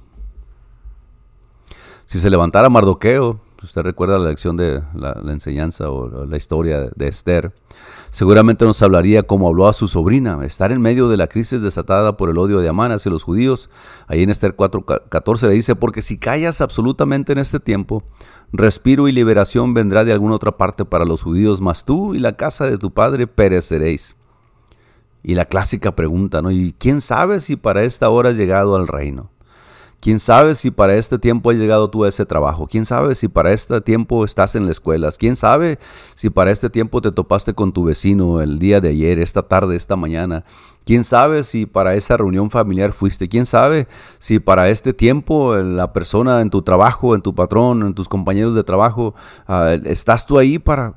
Si 2.10 2.18
se 2.18 2.28
levantara 2.28 2.68
Mardoqueo, 2.68 3.38
usted 3.62 3.82
recuerda 3.82 4.18
la 4.18 4.30
lección 4.30 4.56
de 4.56 4.82
la, 4.94 5.12
enseñanza 5.28 5.90
o 5.90 6.26
la 6.26 6.36
historia 6.36 6.90
de 6.96 7.06
Esther, 7.06 7.52
seguramente 8.10 8.64
nos 8.64 8.82
hablaría 8.82 9.22
como 9.22 9.46
habló 9.46 9.68
a 9.68 9.72
su 9.72 9.86
sobrina, 9.86 10.44
estar 10.44 10.72
en 10.72 10.80
medio 10.80 11.08
de 11.08 11.16
la 11.16 11.28
crisis 11.28 11.62
desatada 11.62 12.16
por 12.16 12.28
el 12.28 12.38
odio 12.38 12.58
de 12.58 12.68
Amán 12.68 12.90
hacia 12.90 13.12
los 13.12 13.22
judíos. 13.22 13.70
Ahí 14.08 14.24
en 14.24 14.30
Esther 14.30 14.56
4.14 14.56 15.46
le 15.46 15.54
dice, 15.54 15.76
porque 15.76 16.02
si 16.02 16.18
callas 16.18 16.60
absolutamente 16.60 17.30
en 17.30 17.38
este 17.38 17.60
tiempo, 17.60 18.02
respiro 18.52 19.06
y 19.06 19.12
liberación 19.12 19.72
vendrá 19.72 20.04
de 20.04 20.10
alguna 20.12 20.34
otra 20.34 20.56
parte 20.56 20.84
para 20.84 21.04
los 21.04 21.22
judíos, 21.22 21.60
mas 21.60 21.84
tú 21.84 22.16
y 22.16 22.18
la 22.18 22.32
casa 22.32 22.68
de 22.68 22.76
tu 22.76 22.90
padre 22.90 23.28
pereceréis. 23.28 24.16
Y 25.22 25.34
la 25.34 25.44
clásica 25.44 25.94
pregunta, 25.94 26.42
¿no? 26.42 26.50
¿Y 26.50 26.74
quién 26.76 27.02
sabe 27.02 27.38
si 27.38 27.54
para 27.54 27.84
esta 27.84 28.08
hora 28.08 28.30
has 28.30 28.36
llegado 28.36 28.74
al 28.74 28.88
reino? 28.88 29.30
¿Quién 30.00 30.18
sabe 30.18 30.54
si 30.54 30.70
para 30.70 30.94
este 30.94 31.18
tiempo 31.18 31.50
has 31.50 31.56
llegado 31.56 31.90
tú 31.90 32.04
a 32.04 32.08
ese 32.08 32.24
trabajo? 32.24 32.66
¿Quién 32.66 32.86
sabe 32.86 33.14
si 33.14 33.28
para 33.28 33.52
este 33.52 33.82
tiempo 33.82 34.24
estás 34.24 34.54
en 34.54 34.64
la 34.64 34.72
escuela? 34.72 35.10
¿Quién 35.12 35.36
sabe 35.36 35.78
si 36.14 36.30
para 36.30 36.50
este 36.50 36.70
tiempo 36.70 37.02
te 37.02 37.12
topaste 37.12 37.52
con 37.52 37.72
tu 37.72 37.84
vecino 37.84 38.40
el 38.40 38.58
día 38.58 38.80
de 38.80 38.88
ayer, 38.88 39.18
esta 39.18 39.42
tarde, 39.42 39.76
esta 39.76 39.96
mañana? 39.96 40.44
¿Quién 40.86 41.04
sabe 41.04 41.42
si 41.42 41.66
para 41.66 41.96
esa 41.96 42.16
reunión 42.16 42.48
familiar 42.48 42.92
fuiste? 42.92 43.28
¿Quién 43.28 43.44
sabe 43.44 43.88
si 44.18 44.38
para 44.38 44.70
este 44.70 44.94
tiempo 44.94 45.54
la 45.56 45.92
persona 45.92 46.40
en 46.40 46.48
tu 46.48 46.62
trabajo, 46.62 47.14
en 47.14 47.20
tu 47.20 47.34
patrón, 47.34 47.82
en 47.82 47.92
tus 47.92 48.08
compañeros 48.08 48.54
de 48.54 48.64
trabajo, 48.64 49.14
ah, 49.46 49.76
estás 49.84 50.24
tú 50.24 50.38
ahí 50.38 50.58
para, 50.58 50.94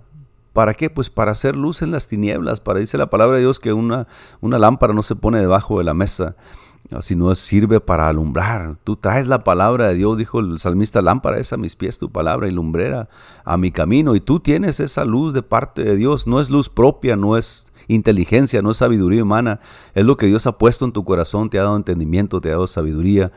¿Para 0.53 0.75
qué? 0.75 0.91
Pues 0.91 1.09
para 1.09 1.31
hacer 1.31 1.55
luz 1.55 1.81
en 1.81 1.89
las 1.89 2.07
tinieblas. 2.07 2.59
Para 2.59 2.79
dice 2.79 2.97
la 2.99 3.09
palabra 3.09 3.35
de 3.35 3.41
Dios 3.41 3.59
que 3.59 3.73
una, 3.73 4.07
una 4.39 4.59
lámpara 4.59 4.93
no 4.93 5.01
se 5.01 5.15
pone 5.15 5.39
debajo 5.39 5.79
de 5.79 5.83
la 5.83 5.95
mesa, 5.95 6.35
sino 7.01 7.33
sirve 7.35 7.79
para 7.79 8.07
alumbrar. 8.07 8.77
Tú 8.83 8.95
traes 8.95 9.27
la 9.27 9.43
palabra 9.43 9.87
de 9.89 9.95
Dios, 9.95 10.17
dijo 10.17 10.39
el 10.39 10.59
salmista, 10.59 11.01
lámpara 11.01 11.39
es 11.39 11.53
a 11.53 11.57
mis 11.57 11.75
pies 11.75 11.97
tu 11.97 12.11
palabra 12.11 12.47
y 12.47 12.51
lumbrera 12.51 13.09
a 13.45 13.57
mi 13.57 13.71
camino. 13.71 14.15
Y 14.15 14.21
tú 14.21 14.39
tienes 14.39 14.79
esa 14.79 15.05
luz 15.05 15.33
de 15.33 15.43
parte 15.43 15.83
de 15.83 15.95
Dios. 15.95 16.27
No 16.27 16.39
es 16.39 16.49
luz 16.49 16.69
propia, 16.69 17.15
no 17.15 17.37
es 17.37 17.71
inteligencia, 17.87 18.61
no 18.61 18.71
es 18.71 18.77
sabiduría 18.77 19.23
humana. 19.23 19.59
Es 19.93 20.05
lo 20.05 20.17
que 20.17 20.27
Dios 20.27 20.45
ha 20.47 20.57
puesto 20.57 20.85
en 20.85 20.91
tu 20.91 21.03
corazón, 21.03 21.49
te 21.49 21.59
ha 21.59 21.63
dado 21.63 21.77
entendimiento, 21.77 22.41
te 22.41 22.49
ha 22.49 22.53
dado 22.53 22.67
sabiduría 22.67 23.31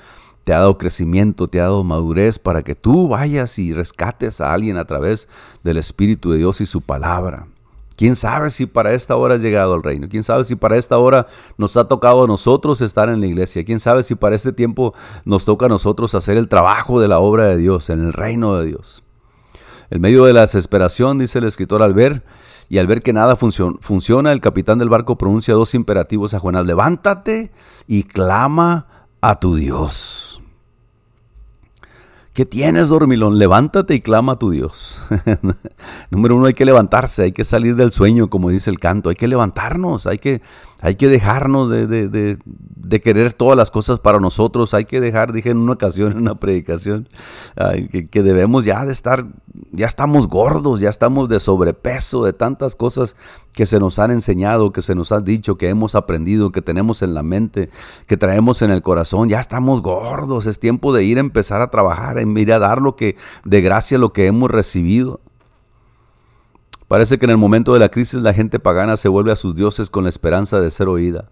te 0.44 0.54
ha 0.54 0.60
dado 0.60 0.78
crecimiento, 0.78 1.48
te 1.48 1.58
ha 1.58 1.64
dado 1.64 1.82
madurez 1.82 2.38
para 2.38 2.62
que 2.62 2.76
tú 2.76 3.08
vayas 3.08 3.58
y 3.58 3.72
rescates 3.72 4.40
a 4.40 4.52
alguien 4.52 4.76
a 4.76 4.84
través 4.84 5.28
del 5.64 5.76
Espíritu 5.76 6.30
de 6.30 6.38
Dios 6.38 6.60
y 6.60 6.66
su 6.66 6.82
palabra. 6.82 7.48
¿Quién 7.96 8.14
sabe 8.14 8.50
si 8.50 8.66
para 8.66 8.92
esta 8.92 9.16
hora 9.16 9.34
has 9.36 9.40
llegado 9.40 9.72
al 9.74 9.82
reino? 9.82 10.08
¿Quién 10.08 10.22
sabe 10.22 10.44
si 10.44 10.54
para 10.54 10.76
esta 10.76 10.98
hora 10.98 11.26
nos 11.56 11.76
ha 11.76 11.88
tocado 11.88 12.24
a 12.24 12.26
nosotros 12.26 12.82
estar 12.82 13.08
en 13.08 13.20
la 13.20 13.26
iglesia? 13.26 13.64
¿Quién 13.64 13.80
sabe 13.80 14.02
si 14.02 14.14
para 14.14 14.36
este 14.36 14.52
tiempo 14.52 14.94
nos 15.24 15.46
toca 15.46 15.66
a 15.66 15.68
nosotros 15.70 16.14
hacer 16.14 16.36
el 16.36 16.48
trabajo 16.48 17.00
de 17.00 17.08
la 17.08 17.18
obra 17.18 17.46
de 17.46 17.56
Dios, 17.56 17.88
en 17.88 18.00
el 18.02 18.12
reino 18.12 18.56
de 18.56 18.66
Dios? 18.66 19.02
En 19.88 20.00
medio 20.00 20.24
de 20.24 20.34
la 20.34 20.42
desesperación, 20.42 21.18
dice 21.18 21.38
el 21.38 21.44
escritor 21.44 21.82
al 21.82 21.94
ver, 21.94 22.22
y 22.68 22.78
al 22.78 22.86
ver 22.86 23.02
que 23.02 23.12
nada 23.12 23.36
funciona, 23.36 24.32
el 24.32 24.40
capitán 24.40 24.78
del 24.78 24.88
barco 24.88 25.16
pronuncia 25.16 25.54
dos 25.54 25.74
imperativos 25.74 26.34
a 26.34 26.40
Jonás, 26.40 26.66
levántate 26.66 27.52
y 27.86 28.02
clama 28.02 29.08
a 29.20 29.38
tu 29.38 29.54
Dios. 29.54 30.42
¿Qué 32.36 32.44
tienes, 32.44 32.90
dormilón? 32.90 33.38
Levántate 33.38 33.94
y 33.94 34.02
clama 34.02 34.32
a 34.32 34.38
tu 34.38 34.50
Dios. 34.50 35.00
Número 36.10 36.36
uno, 36.36 36.44
hay 36.44 36.52
que 36.52 36.66
levantarse, 36.66 37.22
hay 37.22 37.32
que 37.32 37.44
salir 37.44 37.76
del 37.76 37.92
sueño, 37.92 38.28
como 38.28 38.50
dice 38.50 38.68
el 38.68 38.78
canto. 38.78 39.08
Hay 39.08 39.16
que 39.16 39.26
levantarnos, 39.26 40.06
hay 40.06 40.18
que, 40.18 40.42
hay 40.80 40.96
que 40.96 41.08
dejarnos 41.08 41.70
de, 41.70 41.86
de, 41.86 43.00
querer 43.00 43.34
todas 43.34 43.56
las 43.56 43.70
cosas 43.70 43.98
para 43.98 44.20
nosotros. 44.20 44.74
Hay 44.74 44.84
que 44.84 45.00
dejar, 45.00 45.32
dije 45.32 45.50
en 45.50 45.58
una 45.58 45.72
ocasión, 45.72 46.12
en 46.12 46.18
una 46.18 46.34
predicación, 46.34 47.08
que, 47.90 48.08
que, 48.08 48.22
debemos 48.22 48.64
ya 48.64 48.84
de 48.84 48.92
estar, 48.92 49.26
ya 49.72 49.86
estamos 49.86 50.28
gordos, 50.28 50.80
ya 50.80 50.90
estamos 50.90 51.28
de 51.28 51.40
sobrepeso, 51.40 52.24
de 52.24 52.32
tantas 52.32 52.76
cosas 52.76 53.16
que 53.52 53.64
se 53.64 53.80
nos 53.80 53.98
han 53.98 54.10
enseñado, 54.10 54.70
que 54.70 54.82
se 54.82 54.94
nos 54.94 55.12
han 55.12 55.24
dicho, 55.24 55.56
que 55.56 55.70
hemos 55.70 55.94
aprendido, 55.94 56.52
que 56.52 56.60
tenemos 56.60 57.00
en 57.02 57.14
la 57.14 57.22
mente, 57.22 57.70
que 58.06 58.18
traemos 58.18 58.60
en 58.60 58.70
el 58.70 58.82
corazón. 58.82 59.30
Ya 59.30 59.40
estamos 59.40 59.80
gordos, 59.80 60.46
es 60.46 60.60
tiempo 60.60 60.92
de 60.92 61.04
ir 61.04 61.16
a 61.16 61.20
empezar 61.20 61.62
a 61.62 61.70
trabajar, 61.70 62.18
en 62.18 62.36
ir 62.36 62.52
a 62.52 62.58
dar 62.58 62.82
lo 62.82 62.96
que, 62.96 63.16
de 63.44 63.62
gracia 63.62 63.96
lo 63.96 64.12
que 64.12 64.26
hemos 64.26 64.50
recibido. 64.50 65.20
Parece 66.88 67.18
que 67.18 67.26
en 67.26 67.30
el 67.30 67.38
momento 67.38 67.72
de 67.72 67.80
la 67.80 67.88
crisis 67.88 68.20
la 68.20 68.32
gente 68.32 68.60
pagana 68.60 68.96
se 68.96 69.08
vuelve 69.08 69.32
a 69.32 69.36
sus 69.36 69.54
dioses 69.54 69.90
con 69.90 70.04
la 70.04 70.10
esperanza 70.10 70.60
de 70.60 70.70
ser 70.70 70.88
oída. 70.88 71.30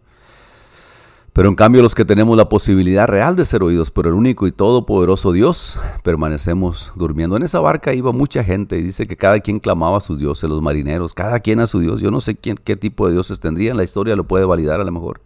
Pero 1.33 1.49
en 1.49 1.57
cambio 1.57 1.83
los 1.83 1.97
que 1.97 2.05
tenemos 2.05 2.37
la 2.37 2.49
posibilidad 2.49 3.09
real 3.09 3.35
de 3.35 3.45
ser 3.45 3.64
oídos 3.64 3.90
por 3.90 4.07
el 4.07 4.12
único 4.12 4.47
y 4.47 4.53
todopoderoso 4.53 5.33
Dios, 5.33 5.81
permanecemos 6.05 6.93
durmiendo. 6.95 7.37
En 7.37 7.43
esa 7.43 7.59
barca 7.59 7.93
iba 7.93 8.12
mucha 8.12 8.45
gente 8.45 8.79
y 8.79 8.83
dice 8.83 9.07
que 9.07 9.17
cada 9.17 9.40
quien 9.40 9.59
clamaba 9.59 9.99
a 9.99 10.01
sus 10.01 10.21
dioses, 10.21 10.49
los 10.49 10.62
marineros, 10.62 11.12
cada 11.12 11.40
quien 11.40 11.59
a 11.59 11.67
su 11.67 11.81
Dios. 11.81 12.01
Yo 12.01 12.12
no 12.12 12.21
sé 12.21 12.37
quién, 12.37 12.57
qué 12.57 12.77
tipo 12.77 13.09
de 13.09 13.14
dioses 13.14 13.40
tendrían, 13.40 13.77
la 13.77 13.83
historia 13.83 14.14
lo 14.14 14.29
puede 14.29 14.45
validar 14.45 14.81
a 14.81 14.85
lo 14.85 14.93
mejor. 14.93 15.23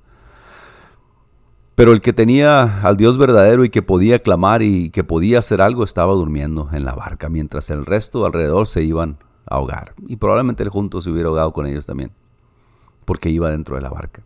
Pero 1.74 1.92
el 1.92 2.00
que 2.00 2.14
tenía 2.14 2.80
al 2.80 2.96
Dios 2.96 3.18
verdadero 3.18 3.64
y 3.64 3.70
que 3.70 3.82
podía 3.82 4.18
clamar 4.18 4.62
y 4.62 4.88
que 4.88 5.04
podía 5.04 5.40
hacer 5.40 5.60
algo 5.60 5.84
estaba 5.84 6.14
durmiendo 6.14 6.70
en 6.72 6.86
la 6.86 6.94
barca, 6.94 7.28
mientras 7.28 7.68
el 7.68 7.84
resto 7.84 8.24
alrededor 8.24 8.66
se 8.66 8.82
iban 8.82 9.18
ahogar. 9.50 9.94
Y 10.06 10.16
probablemente 10.16 10.62
él 10.62 10.68
junto 10.68 11.00
se 11.00 11.10
hubiera 11.10 11.28
ahogado 11.28 11.52
con 11.52 11.66
ellos 11.66 11.86
también, 11.86 12.12
porque 13.04 13.30
iba 13.30 13.50
dentro 13.50 13.76
de 13.76 13.82
la 13.82 13.90
barca. 13.90 14.22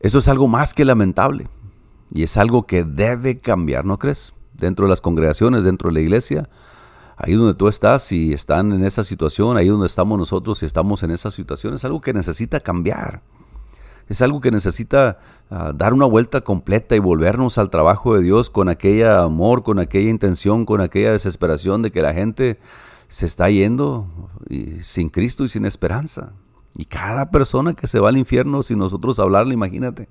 Eso 0.00 0.18
es 0.18 0.28
algo 0.28 0.46
más 0.46 0.74
que 0.74 0.84
lamentable 0.84 1.48
y 2.12 2.22
es 2.22 2.36
algo 2.36 2.66
que 2.66 2.84
debe 2.84 3.40
cambiar, 3.40 3.84
¿no 3.84 3.98
crees? 3.98 4.34
Dentro 4.54 4.86
de 4.86 4.90
las 4.90 5.00
congregaciones, 5.00 5.64
dentro 5.64 5.88
de 5.88 5.94
la 5.94 6.00
iglesia, 6.00 6.48
ahí 7.16 7.34
donde 7.34 7.54
tú 7.54 7.68
estás 7.68 8.12
y 8.12 8.32
están 8.32 8.72
en 8.72 8.84
esa 8.84 9.04
situación, 9.04 9.56
ahí 9.56 9.68
donde 9.68 9.86
estamos 9.86 10.18
nosotros 10.18 10.62
y 10.62 10.66
estamos 10.66 11.02
en 11.02 11.10
esa 11.10 11.30
situación, 11.30 11.74
es 11.74 11.84
algo 11.84 12.00
que 12.00 12.12
necesita 12.12 12.60
cambiar. 12.60 13.22
Es 14.08 14.22
algo 14.22 14.40
que 14.40 14.50
necesita 14.50 15.18
ah, 15.50 15.72
dar 15.74 15.92
una 15.92 16.06
vuelta 16.06 16.40
completa 16.42 16.94
y 16.94 17.00
volvernos 17.00 17.58
al 17.58 17.70
trabajo 17.70 18.14
de 18.16 18.22
Dios 18.22 18.50
con 18.50 18.68
aquel 18.68 19.06
amor, 19.08 19.62
con 19.62 19.78
aquella 19.78 20.10
intención, 20.10 20.64
con 20.64 20.80
aquella 20.80 21.12
desesperación 21.12 21.82
de 21.82 21.90
que 21.90 22.02
la 22.02 22.14
gente 22.14 22.58
se 23.08 23.26
está 23.26 23.50
yendo 23.50 24.08
sin 24.80 25.08
Cristo 25.08 25.44
y 25.44 25.48
sin 25.48 25.64
esperanza. 25.64 26.32
Y 26.76 26.84
cada 26.84 27.30
persona 27.30 27.74
que 27.74 27.86
se 27.86 28.00
va 28.00 28.10
al 28.10 28.18
infierno 28.18 28.62
sin 28.62 28.78
nosotros 28.78 29.18
hablarle, 29.18 29.54
imagínate. 29.54 30.08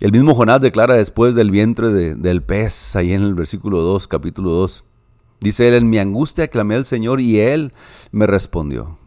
El 0.00 0.10
mismo 0.10 0.34
Jonás 0.34 0.60
declara 0.60 0.96
después 0.96 1.34
del 1.34 1.50
vientre 1.50 1.92
del 1.92 2.42
pez, 2.42 2.96
ahí 2.96 3.12
en 3.12 3.22
el 3.22 3.34
versículo 3.34 3.80
2, 3.82 4.08
capítulo 4.08 4.50
2. 4.50 4.84
Dice 5.40 5.68
él, 5.68 5.74
en 5.74 5.90
mi 5.90 5.98
angustia 5.98 6.48
clamé 6.48 6.74
al 6.74 6.84
Señor 6.84 7.20
y 7.20 7.38
él 7.38 7.72
me 8.10 8.26
respondió. 8.26 8.98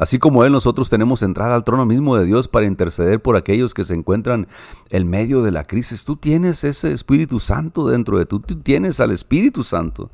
Así 0.00 0.18
como 0.18 0.46
Él, 0.46 0.52
nosotros 0.52 0.88
tenemos 0.88 1.20
entrada 1.20 1.54
al 1.54 1.62
trono 1.62 1.84
mismo 1.84 2.16
de 2.16 2.24
Dios 2.24 2.48
para 2.48 2.64
interceder 2.64 3.20
por 3.20 3.36
aquellos 3.36 3.74
que 3.74 3.84
se 3.84 3.92
encuentran 3.92 4.46
en 4.88 5.06
medio 5.10 5.42
de 5.42 5.50
la 5.50 5.64
crisis. 5.64 6.06
Tú 6.06 6.16
tienes 6.16 6.64
ese 6.64 6.90
Espíritu 6.90 7.38
Santo 7.38 7.86
dentro 7.86 8.18
de 8.18 8.24
tú, 8.24 8.40
tú 8.40 8.62
tienes 8.62 8.98
al 8.98 9.10
Espíritu 9.10 9.62
Santo. 9.62 10.10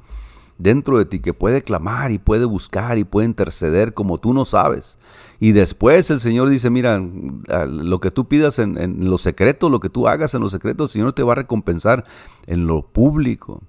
dentro 0.59 0.99
de 0.99 1.05
ti 1.05 1.21
que 1.21 1.35
puede 1.35 1.63
clamar 1.63 2.13
y 2.13 2.19
puede 2.19 2.45
buscar 2.45 2.99
y 2.99 3.05
puede 3.05 3.27
interceder 3.27 3.95
como 3.95 4.19
tú 4.19 4.33
no 4.33 4.45
sabes. 4.45 4.99
Y 5.39 5.53
después 5.53 6.11
el 6.11 6.21
Señor 6.21 6.49
dice, 6.49 6.71
mira, 6.71 7.01
lo 7.69 8.01
que 8.01 8.11
tú 8.11 8.27
pidas 8.27 8.59
en, 8.59 8.79
en 8.79 9.11
lo 9.11 9.19
secreto, 9.19 9.69
lo 9.69 9.81
que 9.81 9.91
tú 9.91 10.09
hagas 10.09 10.35
en 10.35 10.41
lo 10.41 10.49
secreto, 10.49 10.85
el 10.85 10.89
Señor 10.89 11.13
te 11.13 11.23
va 11.23 11.33
a 11.33 11.37
recompensar 11.37 12.05
en 12.47 12.67
lo 12.67 12.83
público. 12.83 13.63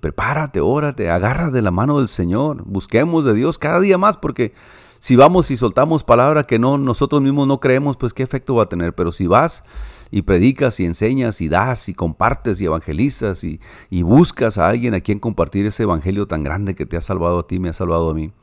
Prepárate, 0.00 0.60
órate, 0.60 1.10
agarra 1.10 1.50
de 1.50 1.62
la 1.62 1.70
mano 1.70 1.98
del 1.98 2.08
Señor. 2.08 2.62
Busquemos 2.64 3.24
de 3.24 3.34
Dios 3.34 3.58
cada 3.58 3.80
día 3.80 3.98
más 3.98 4.16
porque 4.16 4.52
si 5.00 5.16
vamos 5.16 5.50
y 5.50 5.56
soltamos 5.56 6.04
palabra 6.04 6.44
que 6.44 6.58
no 6.58 6.76
nosotros 6.76 7.22
mismos 7.22 7.46
no 7.46 7.58
creemos, 7.58 7.96
pues 7.96 8.12
qué 8.12 8.22
efecto 8.22 8.54
va 8.54 8.64
a 8.64 8.68
tener. 8.68 8.94
Pero 8.94 9.12
si 9.12 9.26
vas 9.26 9.64
y 10.10 10.22
predicas 10.22 10.78
y 10.78 10.84
enseñas 10.84 11.40
y 11.40 11.48
das 11.48 11.88
y 11.88 11.94
compartes 11.94 12.60
y 12.60 12.66
evangelizas 12.66 13.42
y, 13.42 13.60
y 13.88 14.02
buscas 14.02 14.58
a 14.58 14.68
alguien 14.68 14.92
a 14.92 15.00
quien 15.00 15.18
compartir 15.18 15.64
ese 15.64 15.84
evangelio 15.84 16.26
tan 16.26 16.44
grande 16.44 16.74
que 16.74 16.84
te 16.84 16.98
ha 16.98 17.00
salvado 17.00 17.38
a 17.38 17.46
ti, 17.46 17.58
me 17.58 17.70
ha 17.70 17.72
salvado 17.72 18.10
a 18.10 18.14
mí, 18.14 18.34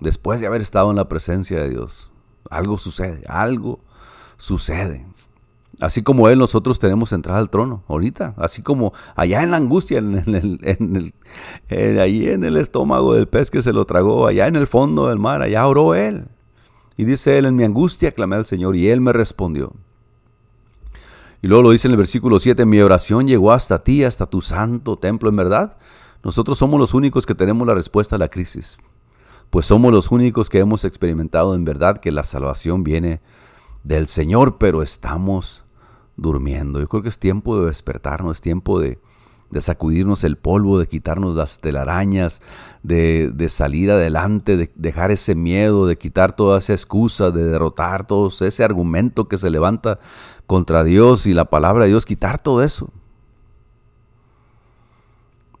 después 0.00 0.40
de 0.40 0.46
haber 0.46 0.62
estado 0.62 0.88
en 0.88 0.96
la 0.96 1.10
presencia 1.10 1.60
de 1.60 1.68
Dios, 1.68 2.10
algo 2.48 2.78
sucede, 2.78 3.22
algo 3.28 3.80
sucede. 4.38 5.06
Así 5.80 6.02
como 6.02 6.28
Él, 6.28 6.38
nosotros 6.38 6.78
tenemos 6.78 7.12
entrada 7.12 7.38
al 7.38 7.48
trono 7.48 7.82
ahorita. 7.88 8.34
Así 8.36 8.62
como 8.62 8.92
allá 9.16 9.42
en 9.42 9.50
la 9.50 9.56
angustia, 9.56 9.98
en 9.98 10.14
el, 10.18 10.60
en 10.62 11.12
el, 11.68 11.98
ahí 11.98 12.28
en 12.28 12.44
el 12.44 12.56
estómago 12.56 13.14
del 13.14 13.28
pez 13.28 13.50
que 13.50 13.62
se 13.62 13.72
lo 13.72 13.86
tragó, 13.86 14.26
allá 14.26 14.46
en 14.46 14.56
el 14.56 14.66
fondo 14.66 15.08
del 15.08 15.18
mar, 15.18 15.40
allá 15.40 15.66
oró 15.66 15.94
Él. 15.94 16.26
Y 16.98 17.04
dice 17.04 17.38
Él, 17.38 17.46
en 17.46 17.56
mi 17.56 17.64
angustia 17.64 18.12
clamé 18.12 18.36
al 18.36 18.44
Señor 18.44 18.76
y 18.76 18.90
Él 18.90 19.00
me 19.00 19.14
respondió. 19.14 19.72
Y 21.40 21.48
luego 21.48 21.62
lo 21.62 21.70
dice 21.70 21.88
en 21.88 21.92
el 21.92 21.96
versículo 21.96 22.38
7, 22.38 22.66
mi 22.66 22.80
oración 22.80 23.26
llegó 23.26 23.50
hasta 23.52 23.82
ti, 23.82 24.04
hasta 24.04 24.26
tu 24.26 24.42
santo 24.42 24.96
templo. 24.96 25.30
En 25.30 25.36
verdad, 25.36 25.78
nosotros 26.22 26.58
somos 26.58 26.78
los 26.78 26.92
únicos 26.92 27.24
que 27.24 27.34
tenemos 27.34 27.66
la 27.66 27.74
respuesta 27.74 28.16
a 28.16 28.18
la 28.18 28.28
crisis. 28.28 28.76
Pues 29.48 29.64
somos 29.64 29.92
los 29.92 30.10
únicos 30.10 30.50
que 30.50 30.58
hemos 30.58 30.84
experimentado 30.84 31.54
en 31.54 31.64
verdad 31.64 31.96
que 31.96 32.12
la 32.12 32.24
salvación 32.24 32.84
viene 32.84 33.22
del 33.82 34.06
Señor, 34.06 34.58
pero 34.58 34.82
estamos 34.82 35.64
durmiendo. 36.20 36.78
Yo 36.78 36.88
creo 36.88 37.02
que 37.02 37.08
es 37.08 37.18
tiempo 37.18 37.58
de 37.58 37.66
despertarnos, 37.66 38.36
es 38.36 38.40
tiempo 38.40 38.78
de, 38.78 38.98
sacudirnos 39.58 40.22
el 40.22 40.36
polvo, 40.36 40.78
de 40.78 40.86
quitarnos 40.86 41.34
las 41.34 41.58
telarañas, 41.58 42.40
de, 42.82 43.30
de, 43.34 43.48
salir 43.48 43.90
adelante, 43.90 44.56
de 44.56 44.70
dejar 44.76 45.10
ese 45.10 45.34
miedo, 45.34 45.86
de 45.86 45.98
quitar 45.98 46.36
toda 46.36 46.58
esa 46.58 46.72
excusa, 46.72 47.30
de 47.30 47.44
derrotar 47.44 48.06
todo 48.06 48.28
ese 48.28 48.62
argumento 48.62 49.26
que 49.26 49.38
se 49.38 49.50
levanta 49.50 49.98
contra 50.46 50.84
Dios 50.84 51.26
y 51.26 51.34
la 51.34 51.46
palabra 51.46 51.84
de 51.84 51.90
Dios, 51.90 52.06
quitar 52.06 52.40
todo 52.40 52.62
eso. 52.62 52.90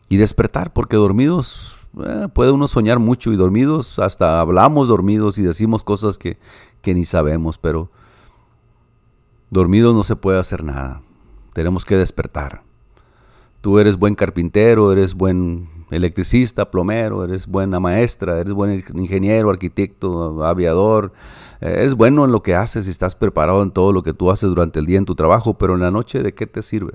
Y 0.08 0.16
despertar, 0.16 0.72
porque 0.72 0.96
dormidos 0.96 1.80
eh, 1.98 2.28
puede 2.32 2.52
uno 2.52 2.68
soñar 2.68 2.98
mucho 2.98 3.32
y 3.32 3.36
dormidos, 3.36 3.98
hasta 3.98 4.40
hablamos 4.40 4.88
dormidos 4.88 5.38
y 5.38 5.42
decimos 5.42 5.82
cosas 5.82 6.18
que, 6.18 6.38
que 6.82 6.94
ni 6.94 7.04
sabemos, 7.04 7.58
pero 7.58 7.90
Dormido 9.50 9.92
no 9.92 10.04
se 10.04 10.14
puede 10.14 10.38
hacer 10.38 10.62
nada. 10.62 11.02
Tenemos 11.52 11.84
que 11.84 11.96
despertar. 11.96 12.62
Tú 13.60 13.80
eres 13.80 13.96
buen 13.96 14.14
carpintero, 14.14 14.92
eres 14.92 15.14
buen 15.14 15.68
electricista, 15.90 16.70
plomero, 16.70 17.24
eres 17.24 17.48
buena 17.48 17.80
maestra, 17.80 18.38
eres 18.38 18.52
buen 18.52 18.84
ingeniero, 18.94 19.50
arquitecto, 19.50 20.44
aviador. 20.44 21.12
Eres 21.60 21.94
bueno 21.94 22.24
en 22.24 22.32
lo 22.32 22.42
que 22.42 22.54
haces 22.54 22.86
y 22.86 22.90
estás 22.90 23.16
preparado 23.16 23.62
en 23.64 23.72
todo 23.72 23.92
lo 23.92 24.04
que 24.04 24.14
tú 24.14 24.30
haces 24.30 24.48
durante 24.48 24.78
el 24.78 24.86
día 24.86 24.98
en 24.98 25.04
tu 25.04 25.16
trabajo, 25.16 25.58
pero 25.58 25.74
en 25.74 25.80
la 25.80 25.90
noche, 25.90 26.22
¿de 26.22 26.32
qué 26.32 26.46
te 26.46 26.62
sirve? 26.62 26.94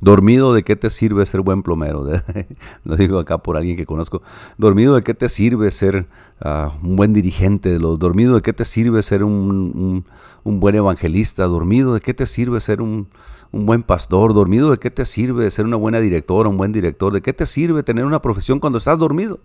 Dormido, 0.00 0.52
¿de 0.52 0.62
qué 0.62 0.76
te 0.76 0.90
sirve 0.90 1.24
ser 1.24 1.40
buen 1.40 1.62
plomero? 1.62 2.04
lo 2.84 2.96
digo 2.96 3.18
acá 3.18 3.38
por 3.38 3.56
alguien 3.56 3.76
que 3.76 3.86
conozco. 3.86 4.22
Dormido, 4.58 4.94
¿de 4.94 5.02
qué 5.02 5.14
te 5.14 5.28
sirve 5.28 5.70
ser 5.70 6.06
ah, 6.40 6.72
un 6.82 6.96
buen 6.96 7.12
dirigente? 7.12 7.78
Dormido, 7.78 8.34
¿de 8.34 8.42
qué 8.42 8.52
te 8.52 8.64
sirve 8.64 9.02
ser 9.02 9.24
un, 9.24 10.04
buen 10.44 10.74
evangelista? 10.74 11.44
Dormido, 11.44 11.94
¿de 11.94 12.00
qué 12.00 12.12
te 12.12 12.26
sirve 12.26 12.60
ser 12.60 12.82
un, 12.82 13.08
un 13.52 13.66
buen 13.66 13.82
pastor? 13.82 14.34
Dormido, 14.34 14.70
¿de 14.70 14.78
qué 14.78 14.90
te 14.90 15.04
sirve 15.04 15.50
ser 15.50 15.64
una 15.64 15.76
buena 15.76 16.00
directora, 16.00 16.48
un 16.48 16.56
buen 16.56 16.72
director? 16.72 17.12
¿De 17.12 17.22
qué 17.22 17.32
te 17.32 17.46
sirve 17.46 17.82
tener 17.82 18.04
una 18.04 18.20
profesión 18.20 18.60
cuando 18.60 18.78
estás 18.78 18.98
dormido? 18.98 19.40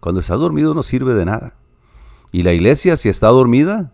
Cuando 0.00 0.20
estás 0.20 0.38
dormido 0.38 0.74
no 0.74 0.82
sirve 0.82 1.14
de 1.14 1.24
nada. 1.24 1.54
Y 2.30 2.42
la 2.42 2.52
iglesia, 2.52 2.96
si 2.96 3.08
está 3.08 3.28
dormida, 3.28 3.92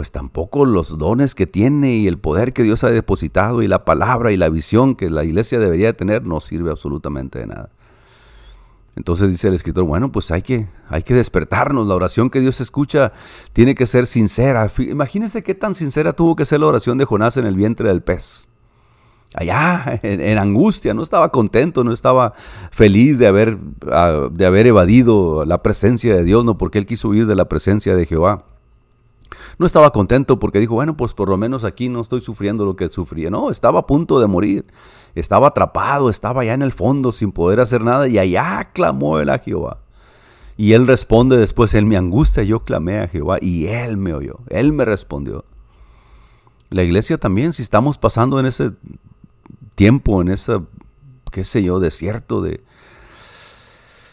pues 0.00 0.12
tampoco 0.12 0.64
los 0.64 0.96
dones 0.96 1.34
que 1.34 1.46
tiene 1.46 1.96
y 1.96 2.08
el 2.08 2.18
poder 2.18 2.54
que 2.54 2.62
Dios 2.62 2.84
ha 2.84 2.90
depositado 2.90 3.60
y 3.60 3.68
la 3.68 3.84
palabra 3.84 4.32
y 4.32 4.38
la 4.38 4.48
visión 4.48 4.94
que 4.94 5.10
la 5.10 5.24
iglesia 5.24 5.58
debería 5.58 5.92
tener 5.92 6.24
no 6.24 6.40
sirve 6.40 6.70
absolutamente 6.70 7.38
de 7.38 7.46
nada. 7.48 7.68
Entonces 8.96 9.28
dice 9.28 9.48
el 9.48 9.52
escritor, 9.52 9.84
bueno, 9.84 10.10
pues 10.10 10.30
hay 10.30 10.40
que, 10.40 10.68
hay 10.88 11.02
que 11.02 11.12
despertarnos, 11.12 11.86
la 11.86 11.94
oración 11.96 12.30
que 12.30 12.40
Dios 12.40 12.62
escucha 12.62 13.12
tiene 13.52 13.74
que 13.74 13.84
ser 13.84 14.06
sincera. 14.06 14.70
Imagínense 14.78 15.42
qué 15.42 15.54
tan 15.54 15.74
sincera 15.74 16.14
tuvo 16.14 16.34
que 16.34 16.46
ser 16.46 16.60
la 16.60 16.68
oración 16.68 16.96
de 16.96 17.04
Jonás 17.04 17.36
en 17.36 17.44
el 17.44 17.54
vientre 17.54 17.86
del 17.86 18.00
pez. 18.00 18.48
Allá, 19.34 20.00
en, 20.02 20.38
angustia, 20.38 20.94
no 20.94 21.02
estaba 21.02 21.30
contento, 21.30 21.84
no 21.84 21.92
estaba 21.92 22.32
feliz 22.70 23.18
de 23.18 23.26
haber, 23.26 23.58
ah, 23.92 24.30
de 24.32 24.46
haber 24.46 24.66
evadido 24.66 25.44
la 25.44 25.62
presencia 25.62 26.16
de 26.16 26.24
Dios, 26.24 26.42
no 26.46 26.56
porque 26.56 26.78
él 26.78 26.86
quiso 26.86 27.10
huir 27.10 27.26
de 27.26 27.34
la 27.34 27.50
presencia 27.50 27.94
de 27.94 28.06
Jehová. 28.06 28.46
No 29.58 29.66
estaba 29.66 29.92
contento 29.92 30.38
porque 30.38 30.58
dijo, 30.58 30.74
bueno, 30.74 30.96
pues 30.96 31.14
por 31.14 31.28
lo 31.28 31.36
menos 31.36 31.64
aquí 31.64 31.88
no 31.88 32.00
estoy 32.00 32.20
sufriendo 32.20 32.64
lo 32.64 32.76
que 32.76 32.88
sufría. 32.90 33.30
No, 33.30 33.50
estaba 33.50 33.80
a 33.80 33.86
punto 33.86 34.20
de 34.20 34.26
morir. 34.26 34.66
Estaba 35.14 35.48
atrapado, 35.48 36.10
estaba 36.10 36.42
allá 36.42 36.54
en 36.54 36.62
el 36.62 36.72
fondo 36.72 37.12
sin 37.12 37.32
poder 37.32 37.60
hacer 37.60 37.82
nada 37.82 38.08
y 38.08 38.18
allá 38.18 38.70
clamó 38.72 39.18
él 39.18 39.30
a 39.30 39.38
Jehová. 39.38 39.78
Y 40.56 40.74
él 40.74 40.86
responde 40.86 41.36
después, 41.36 41.74
en 41.74 41.88
mi 41.88 41.96
angustia 41.96 42.42
yo 42.42 42.64
clamé 42.64 42.98
a 42.98 43.08
Jehová 43.08 43.38
y 43.40 43.66
él 43.66 43.96
me 43.96 44.12
oyó, 44.12 44.40
él 44.48 44.72
me 44.72 44.84
respondió. 44.84 45.44
La 46.68 46.82
iglesia 46.82 47.18
también, 47.18 47.52
si 47.52 47.62
estamos 47.62 47.98
pasando 47.98 48.38
en 48.38 48.46
ese 48.46 48.72
tiempo, 49.74 50.20
en 50.20 50.28
ese, 50.28 50.60
qué 51.32 51.44
sé 51.44 51.62
yo, 51.62 51.80
desierto 51.80 52.42
de, 52.42 52.62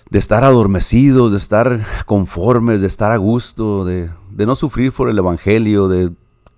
de 0.10 0.20
estar 0.20 0.44
adormecidos, 0.44 1.34
de 1.34 1.38
estar 1.38 1.86
conformes, 2.06 2.82
de 2.82 2.88
estar 2.88 3.12
a 3.12 3.18
gusto, 3.18 3.84
de, 3.84 4.10
no 4.46 4.56
sufrir 4.56 4.92
por 4.92 5.10
el 5.10 5.18
Evangelio, 5.18 5.88
de 5.88 6.12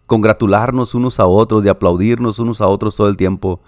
congratularnos 0.05 0.95
unos 0.95 1.19
a 1.19 1.27
otros, 1.27 1.63
de 1.63 1.69
aplaudirnos 1.69 2.39
unos 2.39 2.61
a 2.61 2.67
otros 2.67 2.95
todo 2.95 3.07
el 3.07 3.15
tiempo, 3.15 3.61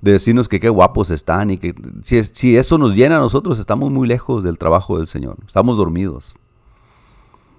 de 0.00 0.12
decirnos 0.12 0.48
que 0.48 0.60
qué 0.60 0.68
guapos 0.68 1.10
están 1.10 1.50
y 1.50 1.58
que 1.58 1.74
si, 2.02 2.56
eso 2.56 2.78
nos 2.78 2.94
llena 2.94 3.16
a 3.16 3.20
nosotros 3.20 3.58
estamos 3.58 3.90
muy 3.90 4.08
lejos 4.08 4.44
del 4.44 4.56
trabajo 4.56 4.96
del 4.96 5.06
Señor, 5.06 5.36
estamos 5.46 5.76
dormidos. 5.76 6.36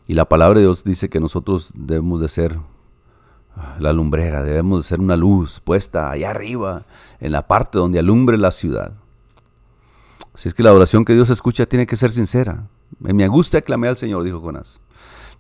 Y 0.08 0.14
la 0.14 0.26
palabra 0.26 0.60
de 0.60 0.66
Dios 0.66 0.84
dice 0.84 1.10
que 1.10 1.20
nosotros 1.20 1.72
debemos 1.76 2.22
de 2.22 2.28
ser 2.28 2.60
la 3.80 3.94
lumbrera, 3.94 4.44
debemos 4.44 4.84
de 4.84 4.90
ser 4.90 5.00
una 5.00 5.16
luz 5.16 5.60
puesta 5.60 6.10
allá 6.10 6.32
arriba, 6.32 6.86
en 7.20 7.32
la 7.32 7.48
parte 7.48 7.78
donde 7.78 8.00
alumbre 8.00 8.38
la 8.38 8.52
ciudad. 8.52 8.94
Si 10.36 10.48
es 10.48 10.54
que 10.54 10.64
la 10.64 10.74
oración 10.74 11.06
que 11.06 11.14
Dios 11.14 11.30
escucha 11.30 11.66
tiene 11.66 11.86
que 11.86 11.98
ser 11.98 12.12
sincera. 12.12 12.68
En 13.04 13.16
mi 13.16 13.24
angustia 13.24 13.62
clamé 13.62 13.90
al 13.90 13.98
Señor, 13.98 14.24
dijo 14.24 14.40
Jonás. 14.40 14.80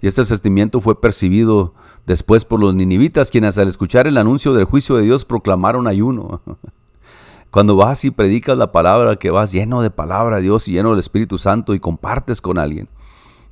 Y 0.02 0.08
este 0.08 0.26
sentimiento 0.26 0.82
fue 0.82 0.99
percibido 0.99 1.74
después 2.06 2.43
por 2.43 2.60
los 2.60 2.74
ninivitas, 2.74 3.30
quienes 3.30 3.58
al 3.58 3.68
escuchar 3.68 4.08
el 4.08 4.18
anuncio 4.18 4.54
del 4.54 4.66
juicio 4.66 4.95
de 4.95 5.04
Dios 5.04 5.26
proclamaron 5.26 5.88
ayuno. 5.88 6.41
Cuando 7.52 7.76
vas 7.76 8.06
y 8.06 8.12
predicas 8.12 8.58
la 8.58 8.72
palabra, 8.72 9.18
que 9.18 9.30
vas 9.30 9.52
lleno 9.52 9.82
de 9.82 9.91
palabra 9.91 10.38
de 10.38 10.43
Dios 10.43 10.68
y 10.68 10.72
lleno 10.72 10.91
del 10.91 10.99
Espíritu 10.99 11.38
Santo 11.38 11.76
y 11.76 11.80
compartes 11.80 12.41
con 12.41 12.58
alguien, 12.58 12.88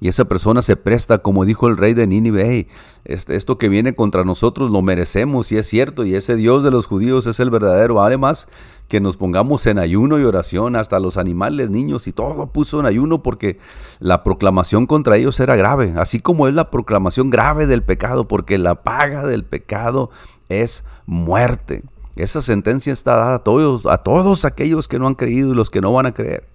y 0.01 0.07
esa 0.07 0.25
persona 0.25 0.61
se 0.61 0.77
presta, 0.77 1.17
como 1.17 1.43
dijo 1.43 1.67
el 1.67 1.75
rey 1.75 1.93
de 1.93 2.07
Nínive, 2.07 2.67
este, 3.03 3.35
esto 3.35 3.57
que 3.57 3.67
viene 3.67 3.93
contra 3.95 4.23
nosotros 4.23 4.71
lo 4.71 4.81
merecemos 4.81 5.51
y 5.51 5.57
es 5.57 5.67
cierto, 5.67 6.05
y 6.05 6.15
ese 6.15 6.37
Dios 6.37 6.63
de 6.63 6.71
los 6.71 6.85
judíos 6.85 7.27
es 7.27 7.39
el 7.41 7.49
verdadero. 7.49 8.01
Además, 8.01 8.47
que 8.87 9.01
nos 9.01 9.17
pongamos 9.17 9.67
en 9.67 9.77
ayuno 9.77 10.17
y 10.17 10.23
oración, 10.23 10.77
hasta 10.77 10.99
los 10.99 11.17
animales, 11.17 11.69
niños 11.69 12.07
y 12.07 12.13
todo 12.13 12.47
puso 12.47 12.79
en 12.79 12.85
ayuno 12.85 13.21
porque 13.23 13.59
la 13.99 14.23
proclamación 14.23 14.87
contra 14.87 15.17
ellos 15.17 15.39
era 15.41 15.55
grave, 15.57 15.93
así 15.97 16.19
como 16.19 16.47
es 16.47 16.53
la 16.53 16.71
proclamación 16.71 17.29
grave 17.29 17.67
del 17.67 17.83
pecado, 17.83 18.27
porque 18.27 18.57
la 18.57 18.83
paga 18.83 19.27
del 19.27 19.43
pecado 19.43 20.11
es 20.47 20.85
muerte. 21.05 21.83
Esa 22.15 22.41
sentencia 22.41 22.93
está 22.93 23.17
dada 23.17 23.35
a 23.35 23.43
todos, 23.43 23.85
a 23.85 23.97
todos 23.97 24.45
aquellos 24.45 24.87
que 24.87 24.99
no 24.99 25.07
han 25.07 25.15
creído 25.15 25.51
y 25.51 25.55
los 25.55 25.69
que 25.69 25.81
no 25.81 25.91
van 25.91 26.05
a 26.05 26.13
creer. 26.13 26.47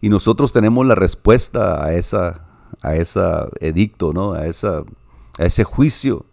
Y 0.00 0.10
nosotros 0.10 0.52
tenemos 0.52 0.86
la 0.86 0.94
respuesta 0.94 1.84
a 1.84 1.94
esa 1.94 2.47
a 2.82 2.94
ese 2.94 3.20
edicto, 3.60 4.12
¿no? 4.12 4.32
a, 4.32 4.46
esa, 4.46 4.84
a 5.38 5.44
ese 5.44 5.64
juicio. 5.64 6.24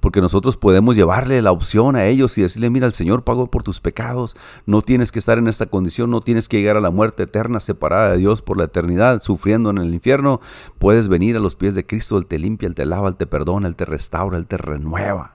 Porque 0.00 0.20
nosotros 0.20 0.56
podemos 0.56 0.94
llevarle 0.94 1.40
la 1.42 1.52
opción 1.52 1.96
a 1.96 2.04
ellos 2.04 2.36
y 2.38 2.42
decirle, 2.42 2.70
mira, 2.70 2.86
el 2.86 2.92
Señor 2.92 3.24
pagó 3.24 3.50
por 3.50 3.62
tus 3.62 3.80
pecados, 3.80 4.36
no 4.66 4.82
tienes 4.82 5.10
que 5.10 5.18
estar 5.18 5.38
en 5.38 5.48
esta 5.48 5.66
condición, 5.66 6.10
no 6.10 6.20
tienes 6.20 6.48
que 6.48 6.58
llegar 6.58 6.76
a 6.76 6.80
la 6.80 6.90
muerte 6.90 7.24
eterna 7.24 7.60
separada 7.60 8.12
de 8.12 8.18
Dios 8.18 8.42
por 8.42 8.58
la 8.58 8.64
eternidad, 8.64 9.20
sufriendo 9.20 9.70
en 9.70 9.78
el 9.78 9.92
infierno. 9.92 10.40
Puedes 10.78 11.08
venir 11.08 11.36
a 11.36 11.40
los 11.40 11.56
pies 11.56 11.74
de 11.74 11.86
Cristo, 11.86 12.18
Él 12.18 12.26
te 12.26 12.38
limpia, 12.38 12.68
Él 12.68 12.74
te 12.74 12.86
lava, 12.86 13.08
Él 13.08 13.16
te 13.16 13.26
perdona, 13.26 13.66
Él 13.66 13.74
te 13.74 13.84
restaura, 13.84 14.36
Él 14.36 14.46
te 14.46 14.58
renueva. 14.58 15.32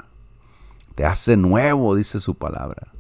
Te 0.95 1.05
hace 1.05 1.35
nuevo, 1.37 1.95
dice 1.95 2.19
su 2.19 2.35
palabra. 2.35 2.93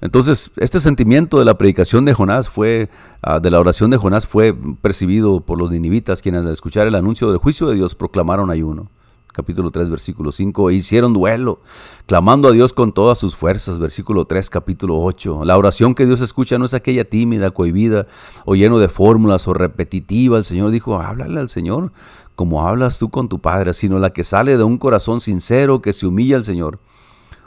Entonces, 0.00 0.50
este 0.56 0.80
sentimiento 0.80 1.38
de 1.38 1.44
la 1.44 1.58
predicación 1.58 2.04
de 2.04 2.14
Jonás 2.14 2.48
fue, 2.48 2.88
ah, 3.22 3.40
de 3.40 3.50
la 3.50 3.60
oración 3.60 3.90
de 3.90 3.96
Jonás 3.96 4.26
fue 4.26 4.54
percibido 4.80 5.40
por 5.40 5.58
los 5.58 5.70
ninivitas, 5.70 6.22
quienes 6.22 6.44
al 6.44 6.52
escuchar 6.52 6.86
el 6.86 6.94
anuncio 6.94 7.28
del 7.28 7.38
juicio 7.38 7.66
de 7.68 7.74
Dios 7.74 7.94
proclamaron 7.94 8.50
ayuno. 8.50 8.88
Capítulo 9.32 9.70
3, 9.70 9.90
versículo 9.90 10.32
5, 10.32 10.70
e 10.70 10.74
hicieron 10.74 11.12
duelo, 11.12 11.60
clamando 12.06 12.48
a 12.48 12.52
Dios 12.52 12.72
con 12.72 12.92
todas 12.92 13.16
sus 13.16 13.36
fuerzas. 13.36 13.78
Versículo 13.78 14.24
3, 14.24 14.50
capítulo 14.50 14.98
8. 14.98 15.44
La 15.44 15.56
oración 15.56 15.94
que 15.94 16.04
Dios 16.04 16.20
escucha 16.20 16.58
no 16.58 16.64
es 16.64 16.74
aquella 16.74 17.04
tímida, 17.04 17.52
cohibida 17.52 18.06
o 18.44 18.56
lleno 18.56 18.80
de 18.80 18.88
fórmulas 18.88 19.46
o 19.46 19.54
repetitiva. 19.54 20.38
El 20.38 20.44
Señor 20.44 20.72
dijo, 20.72 21.00
háblale 21.00 21.38
al 21.38 21.48
Señor 21.48 21.92
como 22.40 22.66
hablas 22.66 22.98
tú 22.98 23.10
con 23.10 23.28
tu 23.28 23.38
Padre, 23.38 23.74
sino 23.74 23.98
la 23.98 24.14
que 24.14 24.24
sale 24.24 24.56
de 24.56 24.64
un 24.64 24.78
corazón 24.78 25.20
sincero 25.20 25.82
que 25.82 25.92
se 25.92 26.06
humilla 26.06 26.36
al 26.36 26.44
Señor. 26.44 26.78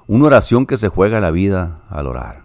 Una 0.05 0.25
oración 0.25 0.67
que 0.67 0.77
se 0.77 0.87
juega 0.87 1.19
la 1.19 1.31
vida 1.31 1.81
al 1.89 2.05
orar. 2.05 2.42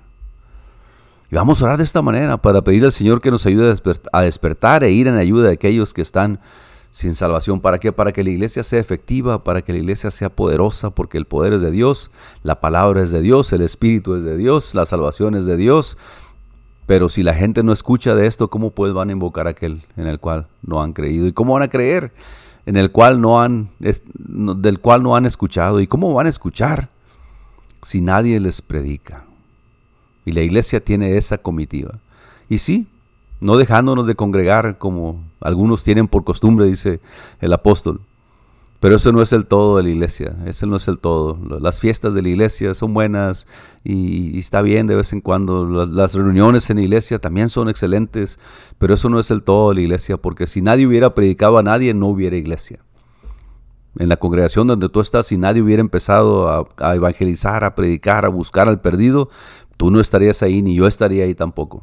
Y 1.31 1.37
vamos 1.37 1.61
a 1.61 1.66
orar 1.66 1.76
de 1.76 1.85
esta 1.85 2.01
manera 2.01 2.39
para 2.39 2.62
pedir 2.62 2.85
al 2.85 2.93
Señor 2.93 3.20
que 3.20 3.31
nos 3.31 3.45
ayude 3.45 3.76
a 4.12 4.22
despertar 4.22 4.83
e 4.83 4.91
ir 4.91 5.09
en 5.09 5.16
ayuda 5.16 5.49
de 5.49 5.53
aquellos 5.53 5.93
que 5.93 6.01
están 6.01 6.41
sin 6.91 7.14
salvación. 7.14 7.61
¿Para 7.61 7.79
qué? 7.79 7.93
Para 7.93 8.12
que 8.12 8.24
la 8.24 8.31
iglesia 8.31 8.62
sea 8.62 8.81
efectiva, 8.81 9.45
para 9.45 9.61
que 9.61 9.72
la 9.72 9.79
iglesia 9.79 10.11
sea 10.11 10.31
poderosa, 10.31 10.91
porque 10.91 11.18
el 11.18 11.26
poder 11.26 11.53
es 11.53 11.61
de 11.61 11.70
Dios, 11.70 12.11
la 12.43 12.61
palabra 12.61 13.03
es 13.03 13.11
de 13.11 13.20
Dios, 13.20 13.53
el 13.53 13.61
Espíritu 13.61 14.14
es 14.14 14.24
de 14.24 14.39
Dios, 14.39 14.74
la 14.74 14.87
salvación 14.87 15.35
es 15.35 15.45
de 15.45 15.59
Dios. 15.59 15.99
Pero 16.87 17.11
si 17.11 17.22
la 17.22 17.35
gente 17.35 17.62
no 17.62 17.72
escucha 17.72 18.14
de 18.14 18.26
esto, 18.26 18.49
¿cómo 18.49 18.70
pues 18.70 18.95
van 18.95 19.11
a 19.11 19.12
invocar 19.12 19.47
aquel 19.47 19.83
en 19.99 20.07
el 20.07 20.20
cual 20.20 20.47
no 20.62 20.83
han 20.83 20.95
creído? 20.95 21.26
¿Y 21.26 21.35
cómo 21.35 21.53
van 21.53 21.64
a 21.64 21.68
creer 21.68 22.12
en 22.64 22.79
el 22.79 22.91
cual 22.91 23.20
no 23.20 23.43
han, 23.43 23.68
del 23.79 24.81
cual 24.81 25.03
no 25.03 25.14
han 25.14 25.26
escuchado? 25.26 25.81
¿Y 25.81 25.87
cómo 25.87 26.14
van 26.14 26.26
a 26.26 26.31
escuchar 26.31 26.89
si 27.83 28.01
nadie 28.01 28.41
les 28.41 28.62
predica? 28.62 29.28
Y 30.29 30.33
la 30.33 30.43
iglesia 30.43 30.85
tiene 30.85 31.16
esa 31.16 31.39
comitiva. 31.39 32.01
Y 32.51 32.59
sí, 32.59 32.87
no 33.41 33.57
dejándonos 33.57 34.07
de 34.07 34.14
congregar 34.14 34.76
como 34.76 35.24
algunos 35.41 35.85
tienen 35.85 36.07
por 36.07 36.22
costumbre, 36.22 36.66
dice 36.66 37.01
el 37.41 37.51
apóstol. 37.55 38.03
Pero 38.79 38.97
eso 38.97 39.11
no 39.11 39.22
es 39.22 39.33
el 39.33 39.47
todo 39.47 39.79
de 39.79 39.85
la 39.85 39.89
iglesia, 39.89 40.37
ese 40.45 40.66
no 40.66 40.76
es 40.76 40.87
el 40.87 40.99
todo. 40.99 41.39
Las 41.61 41.81
fiestas 41.81 42.12
de 42.12 42.20
la 42.20 42.29
iglesia 42.29 42.74
son 42.74 42.93
buenas 42.93 43.47
y, 43.85 44.39
está 44.39 44.61
bien 44.61 44.87
de 44.87 44.97
vez 44.97 45.14
en 45.14 45.22
cuando. 45.22 45.64
Las, 45.87 46.14
reuniones 46.14 46.68
en 46.68 46.76
la 46.76 46.83
iglesia 46.83 47.18
también 47.18 47.49
son 47.49 47.70
excelentes, 47.70 48.39
pero 48.76 48.93
eso 48.93 49.09
no 49.09 49.18
es 49.18 49.31
el 49.31 49.43
todo 49.43 49.70
de 49.70 49.76
la 49.76 49.81
iglesia, 49.81 50.18
porque 50.18 50.47
si 50.47 50.61
nadie 50.61 50.87
hubiera 50.87 51.14
predicado 51.14 51.57
a 51.57 51.62
nadie, 51.62 51.95
no 51.95 52.09
hubiera 52.09 52.37
iglesia. 52.37 52.81
En 53.99 54.11
la 54.11 54.18
congregación 54.18 54.66
donde 54.66 54.91
tú 54.91 55.01
estás, 55.01 55.26
si 55.26 55.39
nadie 55.39 55.62
hubiera 55.62 55.81
empezado 55.81 56.68
a 56.76 56.95
evangelizar, 56.95 57.64
a 57.64 57.74
predicar, 57.74 58.26
a 58.26 58.29
buscar 58.29 58.68
al 58.68 58.81
perdido, 58.83 59.31
tú 59.79 59.91
no 59.91 60.01
estarías 60.01 60.43
ahí 60.43 60.61
ni 60.61 60.74
yo 60.74 60.87
estaría 60.87 61.24
ahí 61.24 61.35
tampoco. 61.35 61.83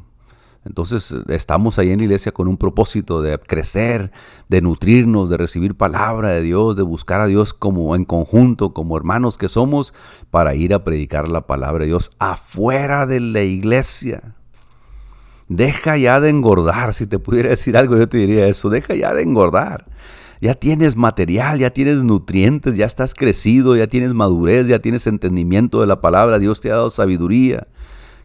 Entonces 0.64 1.14
estamos 1.28 1.78
ahí 1.78 1.90
en 1.90 1.98
la 1.98 2.04
iglesia 2.04 2.32
con 2.32 2.48
un 2.48 2.56
propósito 2.56 3.22
de 3.22 3.38
crecer, 3.38 4.10
de 4.48 4.60
nutrirnos, 4.60 5.30
de 5.30 5.36
recibir 5.36 5.76
palabra 5.76 6.30
de 6.30 6.42
Dios, 6.42 6.74
de 6.74 6.82
buscar 6.82 7.20
a 7.20 7.26
Dios 7.26 7.54
como 7.54 7.94
en 7.94 8.04
conjunto, 8.04 8.72
como 8.72 8.96
hermanos 8.96 9.38
que 9.38 9.48
somos, 9.48 9.94
para 10.30 10.56
ir 10.56 10.74
a 10.74 10.82
predicar 10.82 11.28
la 11.28 11.46
palabra 11.46 11.80
de 11.80 11.86
Dios 11.86 12.10
afuera 12.18 13.06
de 13.06 13.20
la 13.20 13.42
iglesia. 13.42 14.34
Deja 15.48 15.96
ya 15.96 16.20
de 16.20 16.30
engordar, 16.30 16.92
si 16.92 17.06
te 17.06 17.20
pudiera 17.20 17.50
decir 17.50 17.76
algo 17.76 17.96
yo 17.96 18.08
te 18.08 18.18
diría 18.18 18.48
eso, 18.48 18.68
deja 18.68 18.96
ya 18.96 19.14
de 19.14 19.22
engordar. 19.22 19.86
Ya 20.40 20.54
tienes 20.54 20.96
material, 20.96 21.58
ya 21.58 21.70
tienes 21.70 22.02
nutrientes, 22.04 22.76
ya 22.76 22.86
estás 22.86 23.14
crecido, 23.14 23.76
ya 23.76 23.86
tienes 23.86 24.14
madurez, 24.14 24.66
ya 24.66 24.80
tienes 24.80 25.06
entendimiento 25.06 25.80
de 25.80 25.86
la 25.86 26.00
palabra, 26.00 26.38
Dios 26.38 26.60
te 26.60 26.70
ha 26.70 26.76
dado 26.76 26.90
sabiduría. 26.90 27.66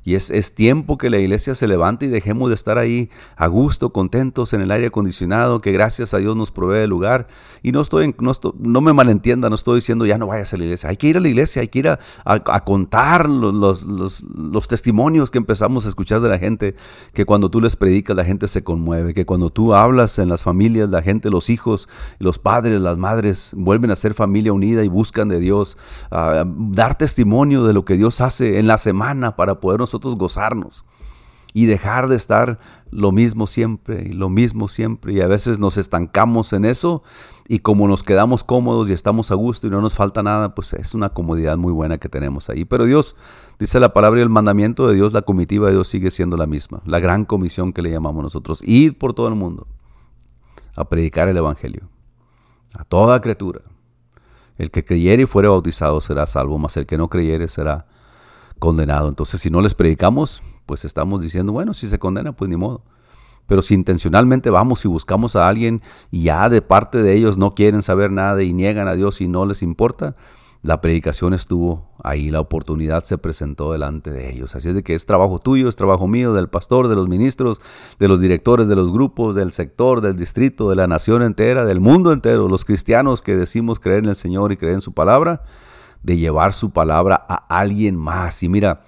Y 0.04 0.16
es, 0.16 0.32
es, 0.32 0.56
tiempo 0.56 0.98
que 0.98 1.10
la 1.10 1.20
iglesia 1.20 1.54
se 1.54 1.68
levante 1.68 2.08
y 2.08 2.10
dejemos 2.10 2.50
de 2.50 2.56
estar 2.56 2.78
ahí 2.78 3.10
a 3.36 3.48
gusto, 3.48 3.94
contentos 3.94 4.54
en 4.54 4.62
el 4.62 4.72
aire 4.72 4.88
acondicionado, 4.88 5.62
que 5.62 5.72
gracias 5.72 6.14
a 6.14 6.18
Dios 6.18 6.36
nos 6.36 6.52
provee 6.52 6.80
el 6.80 6.90
lugar. 6.90 7.28
Y 7.62 7.72
no 7.72 7.82
estoy, 7.82 8.16
no, 8.20 8.32
no 8.60 8.82
me 8.82 8.94
malentienda, 8.94 9.50
no 9.50 9.56
estoy 9.56 9.76
diciendo 9.76 10.06
ya 10.06 10.18
no 10.18 10.28
vayas 10.28 10.54
a 10.54 10.58
la 10.58 10.64
iglesia. 10.64 10.90
Hay 10.90 10.98
que 10.98 11.08
ir 11.08 11.18
a 11.18 11.20
la 11.20 11.28
iglesia, 11.28 11.62
hay 11.62 11.68
que 11.68 11.80
ir 11.80 11.88
a, 11.88 12.00
a, 12.26 12.64
contar 12.64 13.30
los, 13.30 13.84
los, 13.84 14.24
los, 14.24 14.68
testimonios 14.68 15.30
que 15.30 15.38
empezamos 15.38 15.86
a 15.86 15.90
escuchar 15.90 16.22
de 16.22 16.30
la 16.30 16.40
gente, 16.40 16.76
que 17.14 17.26
cuando 17.26 17.50
tú 17.50 17.62
les 17.62 17.76
predicas 17.76 18.16
la 18.16 18.26
gente 18.26 18.48
se 18.48 18.64
conmueve, 18.64 19.14
que 19.14 19.26
cuando 19.26 19.50
tú 19.50 19.74
hablas 19.74 20.18
en 20.18 20.30
las 20.30 20.44
familias, 20.44 20.90
la 20.90 21.02
gente, 21.02 21.30
los 21.30 21.50
hijos, 21.50 21.90
los 22.20 22.40
padres, 22.40 22.82
las 22.82 22.98
madres 22.98 23.54
vuelven 23.56 23.92
a 23.92 23.96
ser 23.96 24.14
familia 24.14 24.54
unida 24.54 24.84
y 24.84 24.88
buscan 24.88 25.28
de 25.30 25.40
Dios, 25.40 25.78
dar 26.10 26.98
testimonio 26.98 27.66
de 27.66 27.74
lo 27.74 27.86
que 27.86 27.98
Dios 27.98 28.22
hace 28.22 28.60
en 28.60 28.68
la 28.68 28.78
semana 28.78 29.36
para 29.36 29.60
podernos 29.60 29.91
nosotros 29.92 30.16
gozarnos 30.16 30.86
y 31.54 31.66
dejar 31.66 32.08
de 32.08 32.16
estar 32.16 32.60
lo 32.92 33.12
mismo 33.12 33.46
siempre 33.46 34.08
y 34.10 34.14
lo 34.14 34.30
mismo 34.30 34.70
siempre. 34.70 35.14
Y 35.14 35.20
a 35.20 35.28
veces 35.28 35.60
nos 35.60 35.76
estancamos 35.76 36.54
en 36.54 36.64
eso 36.64 37.04
y 37.48 37.60
como 37.60 37.90
nos 37.90 38.04
quedamos 38.04 38.46
cómodos 38.46 38.90
y 38.90 38.94
estamos 38.94 39.32
a 39.32 39.36
gusto 39.36 39.68
y 39.68 39.70
no 39.70 39.82
nos 39.82 39.94
falta 39.94 40.24
nada, 40.24 40.56
pues 40.56 40.72
es 40.74 40.94
una 40.94 41.10
comodidad 41.10 41.58
muy 41.58 41.74
buena 41.74 41.98
que 41.98 42.08
tenemos 42.08 42.50
ahí. 42.50 42.64
Pero 42.64 42.86
Dios, 42.86 43.18
dice 43.60 43.82
la 43.82 43.94
palabra 43.94 44.22
y 44.22 44.24
el 44.24 44.30
mandamiento 44.30 44.88
de 44.88 44.96
Dios, 44.96 45.12
la 45.12 45.24
comitiva 45.24 45.68
de 45.68 45.74
Dios 45.74 45.90
sigue 45.90 46.10
siendo 46.10 46.38
la 46.38 46.48
misma. 46.48 46.82
La 46.86 47.02
gran 47.02 47.26
comisión 47.26 47.74
que 47.74 47.82
le 47.82 47.92
llamamos 47.92 48.24
nosotros. 48.24 48.62
Ir 48.64 48.98
por 48.98 49.14
todo 49.14 49.28
el 49.28 49.36
mundo 49.36 49.68
a 50.78 50.88
predicar 50.88 51.28
el 51.28 51.36
Evangelio 51.36 51.90
a 52.74 52.86
toda 52.86 53.20
criatura. 53.20 53.60
El 54.58 54.72
que 54.72 54.86
creyere 54.86 55.24
y 55.24 55.26
fuere 55.26 55.50
bautizado 55.50 56.00
será 56.00 56.26
salvo, 56.26 56.58
mas 56.58 56.78
el 56.78 56.86
que 56.86 56.98
no 56.98 57.10
creyere 57.10 57.50
será 57.50 57.88
condenado. 58.62 59.10
Entonces, 59.10 59.42
si 59.42 59.50
no 59.50 59.60
les 59.60 59.74
predicamos, 59.74 60.44
pues 60.68 60.86
estamos 60.86 61.20
diciendo, 61.20 61.52
bueno, 61.52 61.74
si 61.74 61.88
se 61.88 61.98
condena, 61.98 62.32
pues 62.32 62.48
ni 62.48 62.56
modo. 62.56 62.84
Pero 63.48 63.64
si 63.64 63.74
intencionalmente 63.74 64.52
vamos 64.52 64.86
y 64.86 64.88
buscamos 64.88 65.36
a 65.36 65.50
alguien 65.50 65.82
y 66.12 66.24
ya 66.24 66.48
de 66.48 66.62
parte 66.62 67.02
de 67.02 67.14
ellos 67.16 67.38
no 67.38 67.56
quieren 67.56 67.82
saber 67.82 68.12
nada 68.12 68.44
y 68.44 68.54
niegan 68.54 68.88
a 68.88 68.94
Dios 68.94 69.20
y 69.20 69.28
no 69.28 69.48
les 69.48 69.64
importa, 69.64 70.16
la 70.62 70.80
predicación 70.80 71.34
estuvo 71.34 71.90
ahí, 72.04 72.30
la 72.30 72.40
oportunidad 72.40 73.04
se 73.04 73.18
presentó 73.18 73.72
delante 73.72 74.12
de 74.12 74.32
ellos. 74.32 74.56
Así 74.56 74.70
es 74.70 74.76
de 74.76 74.84
que 74.84 74.94
es 74.94 75.08
trabajo 75.08 75.40
tuyo, 75.40 75.68
es 75.68 75.76
trabajo 75.76 76.08
mío, 76.08 76.32
del 76.34 76.48
pastor, 76.48 76.88
de 76.88 76.96
los 76.96 77.10
ministros, 77.10 77.62
de 77.98 78.08
los 78.08 78.22
directores 78.22 78.68
de 78.68 78.76
los 78.76 78.92
grupos, 78.92 79.36
del 79.36 79.54
sector, 79.54 80.02
del 80.02 80.16
distrito, 80.16 80.70
de 80.70 80.76
la 80.76 80.86
nación 80.86 81.24
entera, 81.24 81.66
del 81.66 81.80
mundo 81.80 82.14
entero, 82.14 82.48
los 82.48 82.64
cristianos 82.64 83.24
que 83.24 83.36
decimos 83.36 83.80
creer 83.80 84.04
en 84.04 84.10
el 84.10 84.16
Señor 84.16 84.52
y 84.52 84.58
creer 84.58 84.76
en 84.76 84.82
su 84.82 84.94
palabra 84.94 85.42
de 86.04 86.18
llevar 86.18 86.54
su 86.54 86.72
palabra 86.72 87.26
a 87.28 87.36
alguien 87.60 87.96
más. 87.96 88.44
Y 88.44 88.50
mira, 88.50 88.82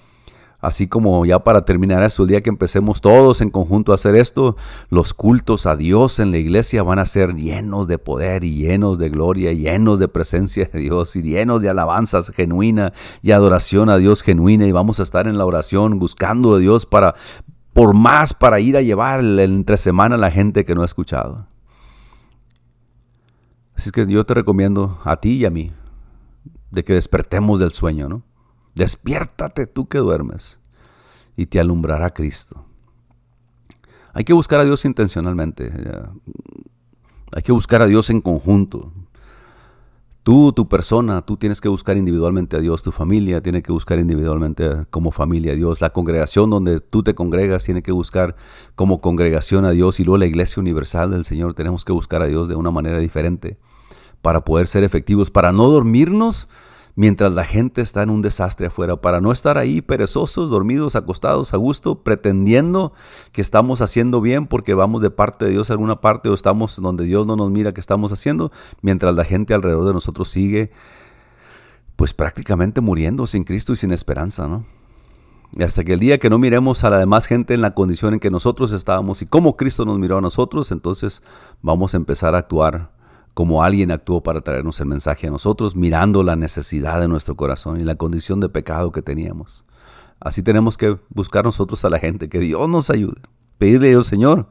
así 0.64 0.88
como 0.88 1.26
ya 1.26 1.44
para 1.44 1.66
terminar 1.66 2.04
esto, 2.04 2.24
el 2.24 2.30
día 2.30 2.42
que 2.42 2.50
empecemos 2.50 3.02
todos 3.02 3.42
en 3.42 3.50
conjunto 3.50 3.92
a 3.92 3.96
hacer 3.96 4.16
esto, 4.16 4.56
los 4.90 5.14
cultos 5.14 5.66
a 5.66 5.76
Dios 5.76 6.20
en 6.20 6.32
la 6.32 6.38
iglesia 6.38 6.84
van 6.84 7.00
a 7.00 7.06
ser 7.06 7.36
llenos 7.36 7.88
de 7.88 7.98
poder 7.98 8.44
y 8.44 8.56
llenos 8.56 8.98
de 8.98 9.10
gloria, 9.10 9.52
llenos 9.52 10.00
de 10.00 10.08
presencia 10.08 10.70
de 10.72 10.80
Dios 10.80 11.16
y 11.16 11.22
llenos 11.22 11.62
de 11.62 11.70
alabanzas 11.70 12.30
genuina 12.30 12.94
y 13.22 13.32
adoración 13.32 13.90
a 13.90 13.98
Dios 13.98 14.24
genuina. 14.24 14.66
Y 14.66 14.72
vamos 14.72 15.00
a 15.00 15.04
estar 15.04 15.28
en 15.28 15.38
la 15.38 15.46
oración 15.46 16.00
buscando 16.00 16.56
a 16.56 16.60
Dios 16.60 16.86
para, 16.86 17.14
por 17.74 17.94
más, 17.94 18.34
para 18.34 18.60
ir 18.60 18.78
a 18.78 18.82
llevar 18.82 19.20
entre 19.22 19.78
semana 19.78 20.16
a 20.16 20.20
la 20.20 20.32
gente 20.32 20.66
que 20.66 20.76
no 20.76 20.82
ha 20.82 20.86
escuchado. 20.86 21.48
Así 23.76 23.92
que 23.92 24.06
yo 24.08 24.24
te 24.26 24.34
recomiendo 24.34 25.00
a 25.04 25.18
ti 25.18 25.38
y 25.38 25.46
a 25.46 25.50
mí 25.50 25.72
de 26.74 26.84
que 26.84 26.94
despertemos 26.94 27.60
del 27.60 27.72
sueño, 27.72 28.10
¿no? 28.10 28.24
Despiértate 28.74 29.68
tú 29.68 29.88
que 29.88 30.00
duermes 30.00 30.60
y 31.38 31.46
te 31.46 31.60
alumbrará 31.60 32.10
Cristo. 32.10 32.66
Hay 34.14 34.24
que 34.24 34.34
buscar 34.34 34.60
a 34.60 34.66
Dios 34.66 34.84
intencionalmente. 34.84 35.72
Hay 37.32 37.44
que 37.44 37.52
buscar 37.52 37.84
a 37.84 37.86
Dios 37.86 38.10
en 38.10 38.22
conjunto. 38.22 38.92
Tú, 40.24 40.52
tu 40.52 40.68
persona, 40.68 41.22
tú 41.22 41.38
tienes 41.38 41.62
que 41.62 41.70
buscar 41.70 41.96
individualmente 41.96 42.58
a 42.58 42.60
Dios. 42.60 42.82
Tu 42.82 42.92
familia 42.92 43.42
tiene 43.42 43.62
que 43.62 43.72
buscar 43.72 44.00
individualmente 44.00 44.88
como 44.90 45.12
familia 45.12 45.52
a 45.52 45.56
Dios. 45.56 45.80
La 45.80 45.92
congregación 45.92 46.50
donde 46.50 46.80
tú 46.80 47.04
te 47.04 47.14
congregas 47.14 47.66
tiene 47.66 47.84
que 47.84 47.92
buscar 47.92 48.36
como 48.74 49.00
congregación 49.00 49.66
a 49.66 49.72
Dios. 49.72 50.00
Y 50.00 50.06
luego 50.06 50.18
la 50.18 50.26
iglesia 50.26 50.60
universal 50.60 51.12
del 51.12 51.24
Señor 51.24 51.54
tenemos 51.54 51.86
que 51.86 51.92
buscar 51.92 52.24
a 52.24 52.28
Dios 52.28 52.48
de 52.48 52.56
una 52.56 52.72
manera 52.72 52.98
diferente 52.98 53.60
para 54.24 54.44
poder 54.44 54.66
ser 54.66 54.84
efectivos, 54.84 55.30
para 55.30 55.52
no 55.52 55.68
dormirnos 55.68 56.48
mientras 56.96 57.34
la 57.34 57.44
gente 57.44 57.82
está 57.82 58.04
en 58.04 58.10
un 58.10 58.22
desastre 58.22 58.68
afuera, 58.68 58.96
para 58.96 59.20
no 59.20 59.32
estar 59.32 59.58
ahí 59.58 59.82
perezosos, 59.82 60.50
dormidos, 60.50 60.96
acostados 60.96 61.54
a 61.54 61.58
gusto, 61.58 62.04
pretendiendo 62.04 62.94
que 63.32 63.42
estamos 63.42 63.82
haciendo 63.82 64.22
bien 64.22 64.48
porque 64.48 64.74
vamos 64.74 65.02
de 65.02 65.10
parte 65.10 65.46
de 65.46 65.52
Dios 65.52 65.70
a 65.70 65.74
alguna 65.74 66.02
parte 66.02 66.30
o 66.30 66.34
estamos 66.34 66.82
donde 66.82 67.04
Dios 67.06 67.28
no 67.28 67.36
nos 67.36 67.52
mira 67.52 67.74
que 67.74 67.82
estamos 67.82 68.12
haciendo, 68.12 68.52
mientras 68.82 69.16
la 69.16 69.26
gente 69.26 69.54
alrededor 69.54 69.86
de 69.86 69.94
nosotros 69.94 70.30
sigue 70.30 70.72
pues 71.96 72.14
prácticamente 72.14 72.82
muriendo 72.82 73.28
sin 73.28 73.44
Cristo 73.44 73.74
y 73.74 73.76
sin 73.76 73.92
esperanza, 73.92 74.48
¿no? 74.48 74.66
Y 75.56 75.62
hasta 75.62 75.84
que 75.84 75.94
el 75.94 76.00
día 76.00 76.18
que 76.18 76.32
no 76.32 76.40
miremos 76.40 76.84
a 76.84 76.90
la 76.90 76.98
demás 76.98 77.28
gente 77.28 77.54
en 77.54 77.62
la 77.62 77.76
condición 77.76 78.16
en 78.16 78.20
que 78.20 78.32
nosotros 78.32 78.72
estábamos 78.72 79.22
y 79.22 79.28
cómo 79.28 79.56
Cristo 79.56 79.86
nos 79.86 80.00
miró 80.00 80.18
a 80.18 80.22
nosotros, 80.22 80.72
entonces 80.72 81.22
vamos 81.62 81.94
a 81.94 81.98
empezar 81.98 82.34
a 82.34 82.40
actuar 82.40 82.90
como 83.34 83.64
alguien 83.64 83.92
actuó 83.92 84.22
para 84.22 84.42
traernos 84.42 84.80
el 84.80 84.88
mensaje 84.88 85.28
a 85.28 85.32
nosotros, 85.32 85.76
mirando 85.76 86.24
la 86.24 86.36
necesidad 86.36 87.00
de 87.00 87.08
nuestro 87.08 87.36
corazón 87.36 87.80
y 87.80 87.84
la 87.84 87.96
condición 87.96 88.40
de 88.40 88.50
pecado 88.50 88.92
que 88.92 89.02
teníamos. 89.02 89.66
Así 90.20 90.44
tenemos 90.44 90.78
que 90.78 90.98
buscar 91.10 91.44
nosotros 91.44 91.84
a 91.84 91.90
la 91.90 92.00
gente, 92.00 92.30
que 92.30 92.40
Dios 92.40 92.70
nos 92.70 92.90
ayude. 92.90 93.22
Pedirle 93.58 93.88
a 93.88 93.90
Dios, 93.92 94.08
Señor, 94.08 94.48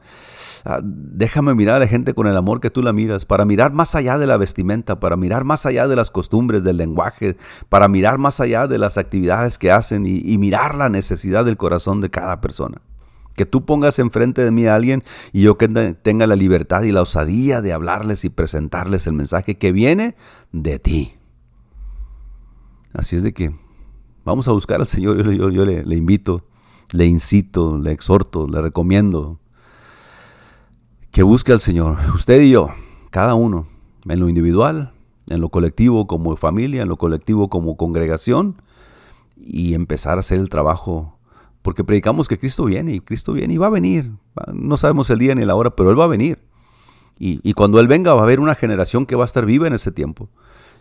ah, 0.65 0.79
déjame 0.83 1.55
mirar 1.55 1.77
a 1.77 1.79
la 1.79 1.87
gente 1.87 2.13
con 2.13 2.27
el 2.27 2.35
amor 2.35 2.59
que 2.59 2.69
tú 2.69 2.83
la 2.83 2.93
miras, 2.93 3.25
para 3.25 3.45
mirar 3.45 3.73
más 3.73 3.95
allá 3.95 4.17
de 4.17 4.27
la 4.27 4.37
vestimenta, 4.37 4.99
para 4.99 5.15
mirar 5.15 5.45
más 5.45 5.65
allá 5.65 5.87
de 5.87 5.95
las 5.95 6.11
costumbres, 6.11 6.63
del 6.63 6.77
lenguaje, 6.77 7.37
para 7.69 7.87
mirar 7.87 8.17
más 8.17 8.39
allá 8.39 8.67
de 8.67 8.77
las 8.77 8.97
actividades 8.97 9.57
que 9.57 9.71
hacen 9.71 10.05
y, 10.05 10.21
y 10.23 10.37
mirar 10.37 10.75
la 10.75 10.89
necesidad 10.89 11.45
del 11.45 11.57
corazón 11.57 12.01
de 12.01 12.09
cada 12.09 12.41
persona. 12.41 12.81
Que 13.35 13.45
tú 13.45 13.65
pongas 13.65 13.99
enfrente 13.99 14.43
de 14.43 14.51
mí 14.51 14.65
a 14.67 14.75
alguien 14.75 15.03
y 15.31 15.41
yo 15.41 15.57
que 15.57 15.67
tenga 15.67 16.27
la 16.27 16.35
libertad 16.35 16.83
y 16.83 16.91
la 16.91 17.01
osadía 17.01 17.61
de 17.61 17.73
hablarles 17.73 18.25
y 18.25 18.29
presentarles 18.29 19.07
el 19.07 19.13
mensaje 19.13 19.57
que 19.57 19.71
viene 19.71 20.15
de 20.51 20.79
ti. 20.79 21.13
Así 22.93 23.15
es 23.15 23.23
de 23.23 23.33
que 23.33 23.55
vamos 24.23 24.47
a 24.47 24.51
buscar 24.51 24.79
al 24.79 24.87
Señor. 24.87 25.17
Yo, 25.33 25.65
le, 25.65 25.83
le 25.83 25.95
invito, 25.95 26.45
le 26.93 27.05
incito, 27.05 27.77
le 27.77 27.91
exhorto, 27.91 28.47
le 28.47 28.61
recomiendo 28.61 29.39
que 31.11 31.23
busque 31.23 31.51
al 31.51 31.59
Señor. 31.59 31.97
Usted 32.15 32.41
y 32.41 32.51
yo, 32.51 32.69
cada 33.09 33.35
uno, 33.35 33.67
en 34.07 34.19
lo 34.19 34.29
individual, 34.29 34.93
en 35.29 35.41
lo 35.41 35.49
colectivo 35.49 36.07
como 36.07 36.35
familia, 36.35 36.81
en 36.81 36.89
lo 36.89 36.97
colectivo 36.97 37.49
como 37.49 37.77
congregación, 37.77 38.61
y 39.37 39.73
empezar 39.73 40.17
a 40.17 40.19
hacer 40.19 40.39
el 40.39 40.49
trabajo 40.49 41.12
porque 41.63 41.83
predicamos 41.83 42.27
que 42.27 42.37
Cristo 42.37 42.65
viene 42.65 42.93
y 42.93 42.99
Cristo 42.99 43.33
viene 43.33 43.55
y 43.55 43.57
va 43.57 43.67
a 43.67 43.71
venir. 43.71 44.11
No 44.53 44.77
sabemos 44.77 45.09
el 45.09 45.17
día 45.17 45.33
ni 45.33 45.45
la 45.45 45.55
hora, 45.55 45.75
pero 45.75 45.89
Él 45.89 45.99
va 45.99 46.03
a 46.03 46.07
venir. 46.07 46.39
Y, 47.17 47.53
cuando 47.53 47.79
Él 47.79 47.87
venga 47.87 48.13
va 48.13 48.19
a 48.19 48.23
haber 48.23 48.41
una 48.41 48.53
generación 48.53 49.05
que 49.05 49.15
va 49.15 49.23
a 49.23 49.25
estar 49.25 49.45
viva 49.45 49.65
en 49.65 49.73
ese 49.73 49.91
tiempo. 49.91 50.29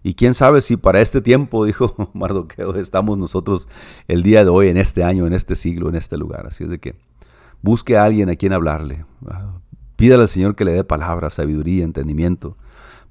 Y 0.03 0.15
quién 0.15 0.35
sabe 0.35 0.61
si 0.61 0.77
para 0.77 1.01
este 1.01 1.21
tiempo, 1.21 1.65
dijo 1.67 2.11
Mardoqueo, 2.15 2.75
estamos 2.75 3.17
nosotros 3.17 3.69
el 4.09 4.25
día 4.25 4.45
de 4.45 4.51
hoy, 4.51 4.69
en 4.69 4.77
este 4.77 5.05
año, 5.05 5.27
en 5.27 5.35
este 5.35 5.55
siglo, 5.55 5.89
en 5.89 5.95
este 5.95 6.17
lugar. 6.17 6.47
Así 6.49 6.65
es 6.65 6.71
de 6.71 6.81
que 6.81 6.97
busque 7.63 7.97
a 7.97 8.05
alguien 8.05 8.29
a 8.29 8.35
quien 8.35 8.53
hablarle. 8.53 9.05
Pídale 9.95 10.23
al 10.23 10.29
Señor 10.29 10.57
que 10.57 10.65
le 10.65 10.73
dé 10.73 10.83
palabra, 10.83 11.31
sabiduría, 11.31 11.85
entendimiento 11.85 12.57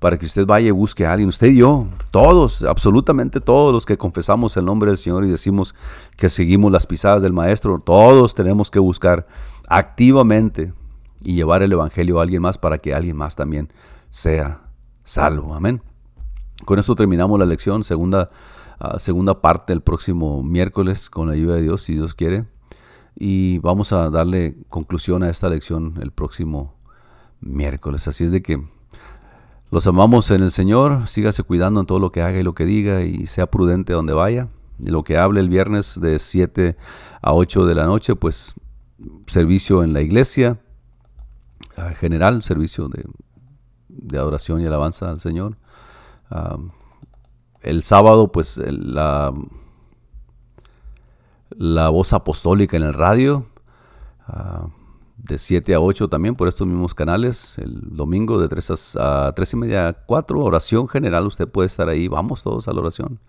para 0.02 0.18
que 0.18 0.26
usted 0.26 0.48
vaya 0.48 0.70
y 0.70 0.72
busque 0.72 1.06
a 1.06 1.12
alguien. 1.12 1.30
Usted 1.30 1.52
y 1.52 1.58
yo, 1.58 1.86
todos, 2.10 2.64
absolutamente 2.64 3.40
todos 3.40 3.72
los 3.72 3.86
que 3.86 4.00
confesamos 4.00 4.58
el 4.58 4.66
nombre 4.66 4.90
del 4.90 4.98
Señor 4.98 5.24
y 5.26 5.30
decimos 5.30 5.76
que 6.18 6.28
seguimos 6.28 6.72
las 6.72 6.88
pisadas 6.88 7.22
del 7.22 7.34
Maestro, 7.34 7.78
todos 7.78 8.34
tenemos 8.34 8.72
que 8.72 8.80
buscar 8.80 9.28
activamente 9.68 10.74
y 11.24 11.36
llevar 11.36 11.62
el 11.62 11.72
Evangelio 11.72 12.20
a 12.20 12.24
alguien 12.24 12.42
más 12.42 12.58
para 12.58 12.80
que 12.80 12.96
alguien 12.96 13.16
más 13.16 13.36
también 13.36 13.72
sea 14.10 14.64
salvo. 15.04 15.54
Amén. 15.54 15.84
Con 16.66 16.80
esto 16.80 16.96
terminamos 16.96 17.38
la 17.38 17.46
lección, 17.46 17.84
segunda, 17.84 18.32
ah, 18.80 18.98
segunda 18.98 19.40
parte 19.40 19.72
el 19.72 19.82
próximo 19.82 20.42
miércoles 20.42 21.12
con 21.12 21.28
la 21.28 21.34
ayuda 21.34 21.58
de 21.58 21.62
Dios, 21.62 21.84
si 21.84 21.94
Dios 21.94 22.16
quiere. 22.16 22.46
Y 23.16 23.60
vamos 23.60 23.94
a 23.94 24.10
darle 24.10 24.58
conclusión 24.68 25.22
a 25.22 25.30
esta 25.30 25.48
lección 25.48 26.00
el 26.02 26.10
próximo 26.10 26.74
miércoles. 27.40 28.08
Así 28.08 28.24
es 28.24 28.32
de 28.32 28.42
que 28.42 28.81
los 29.72 29.88
amamos 29.88 30.30
en 30.32 30.44
el 30.44 30.52
Señor, 30.52 31.08
sígase 31.08 31.44
cuidando 31.44 31.80
en 31.80 31.86
todo 31.86 32.00
lo 32.00 32.12
que 32.12 32.22
haga 32.22 32.38
y 32.38 32.44
lo 32.44 32.54
que 32.54 32.66
diga 32.66 33.04
y 33.04 33.26
sea 33.26 33.48
prudente 33.48 33.94
donde 33.94 34.12
vaya. 34.12 34.50
Lo 34.80 35.04
que 35.04 35.18
hable 35.18 35.40
el 35.40 35.48
viernes 35.48 36.00
de 36.02 36.20
7 36.20 36.76
a 37.22 37.34
8 37.34 37.66
de 37.66 37.76
la 37.76 37.86
noche, 37.86 38.16
pues 38.16 38.54
servicio 39.28 39.84
en 39.84 39.94
la 39.94 40.02
iglesia, 40.02 40.60
ah, 41.78 41.94
general, 41.96 42.44
servicio 42.44 42.90
de, 42.90 44.18
adoración 44.18 44.60
y 44.62 44.66
alabanza 44.66 45.10
al 45.10 45.22
Señor. 45.22 45.58
Ah, 46.30 46.58
el 47.62 47.82
sábado, 47.84 48.30
pues 48.30 48.58
la, 48.58 49.34
la 51.52 51.90
voz 51.90 52.12
apostólica 52.12 52.76
en 52.76 52.84
el 52.84 52.94
radio. 52.94 53.46
Ah, 54.28 54.68
de 55.24 55.38
7 55.38 55.74
a 55.74 55.80
8 55.80 56.08
también 56.08 56.36
por 56.36 56.48
estos 56.48 56.68
mismos 56.68 56.94
canales. 56.94 57.58
El 57.58 57.96
domingo 57.96 58.40
de 58.40 58.48
3 58.48 58.96
a, 58.98 59.34
3 59.36 59.54
y 59.54 59.58
media 59.58 59.88
a 59.90 59.94
4, 59.94 60.40
oración 60.40 60.88
general. 60.88 61.28
Usted 61.28 61.48
puede 61.48 61.68
estar 61.68 61.90
ahí. 61.90 62.08
Vamos 62.08 62.44
todos 62.44 62.68
a 62.68 62.74
la 62.74 62.82
oración. 62.82 63.20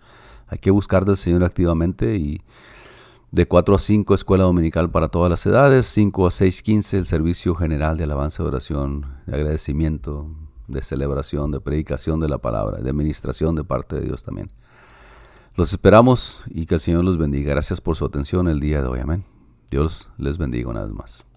Hay 0.47 0.57
que 0.57 0.71
buscar 0.71 1.05
del 1.05 1.17
Señor 1.17 1.43
activamente 1.43 2.15
y 2.17 2.41
de 3.31 3.47
4 3.47 3.75
a 3.75 3.79
5 3.79 4.13
escuela 4.13 4.43
dominical 4.43 4.89
para 4.89 5.07
todas 5.07 5.29
las 5.29 5.45
edades. 5.45 5.85
5 5.87 6.27
a 6.27 6.31
6, 6.31 6.63
15 6.63 6.97
el 6.97 7.05
servicio 7.05 7.55
general 7.55 7.97
de 7.97 8.05
alabanza, 8.05 8.43
oración, 8.43 9.05
de 9.27 9.35
agradecimiento, 9.35 10.27
de 10.67 10.81
celebración, 10.81 11.51
de 11.51 11.59
predicación 11.59 12.19
de 12.19 12.29
la 12.29 12.39
palabra, 12.39 12.79
de 12.79 12.89
administración 12.89 13.55
de 13.55 13.63
parte 13.63 13.97
de 13.97 14.05
Dios 14.05 14.23
también. 14.23 14.51
Los 15.55 15.71
esperamos 15.71 16.41
y 16.47 16.65
que 16.65 16.75
el 16.75 16.81
Señor 16.81 17.03
los 17.03 17.17
bendiga. 17.17 17.51
Gracias 17.51 17.79
por 17.81 17.95
su 17.95 18.05
atención 18.05 18.47
el 18.47 18.59
día 18.59 18.81
de 18.81 18.87
hoy. 18.87 18.99
Amén. 18.99 19.23
Dios 19.69 20.09
les 20.17 20.39
bendiga 20.39 20.69
una 20.69 20.83
vez 20.83 20.91
más. 20.91 21.32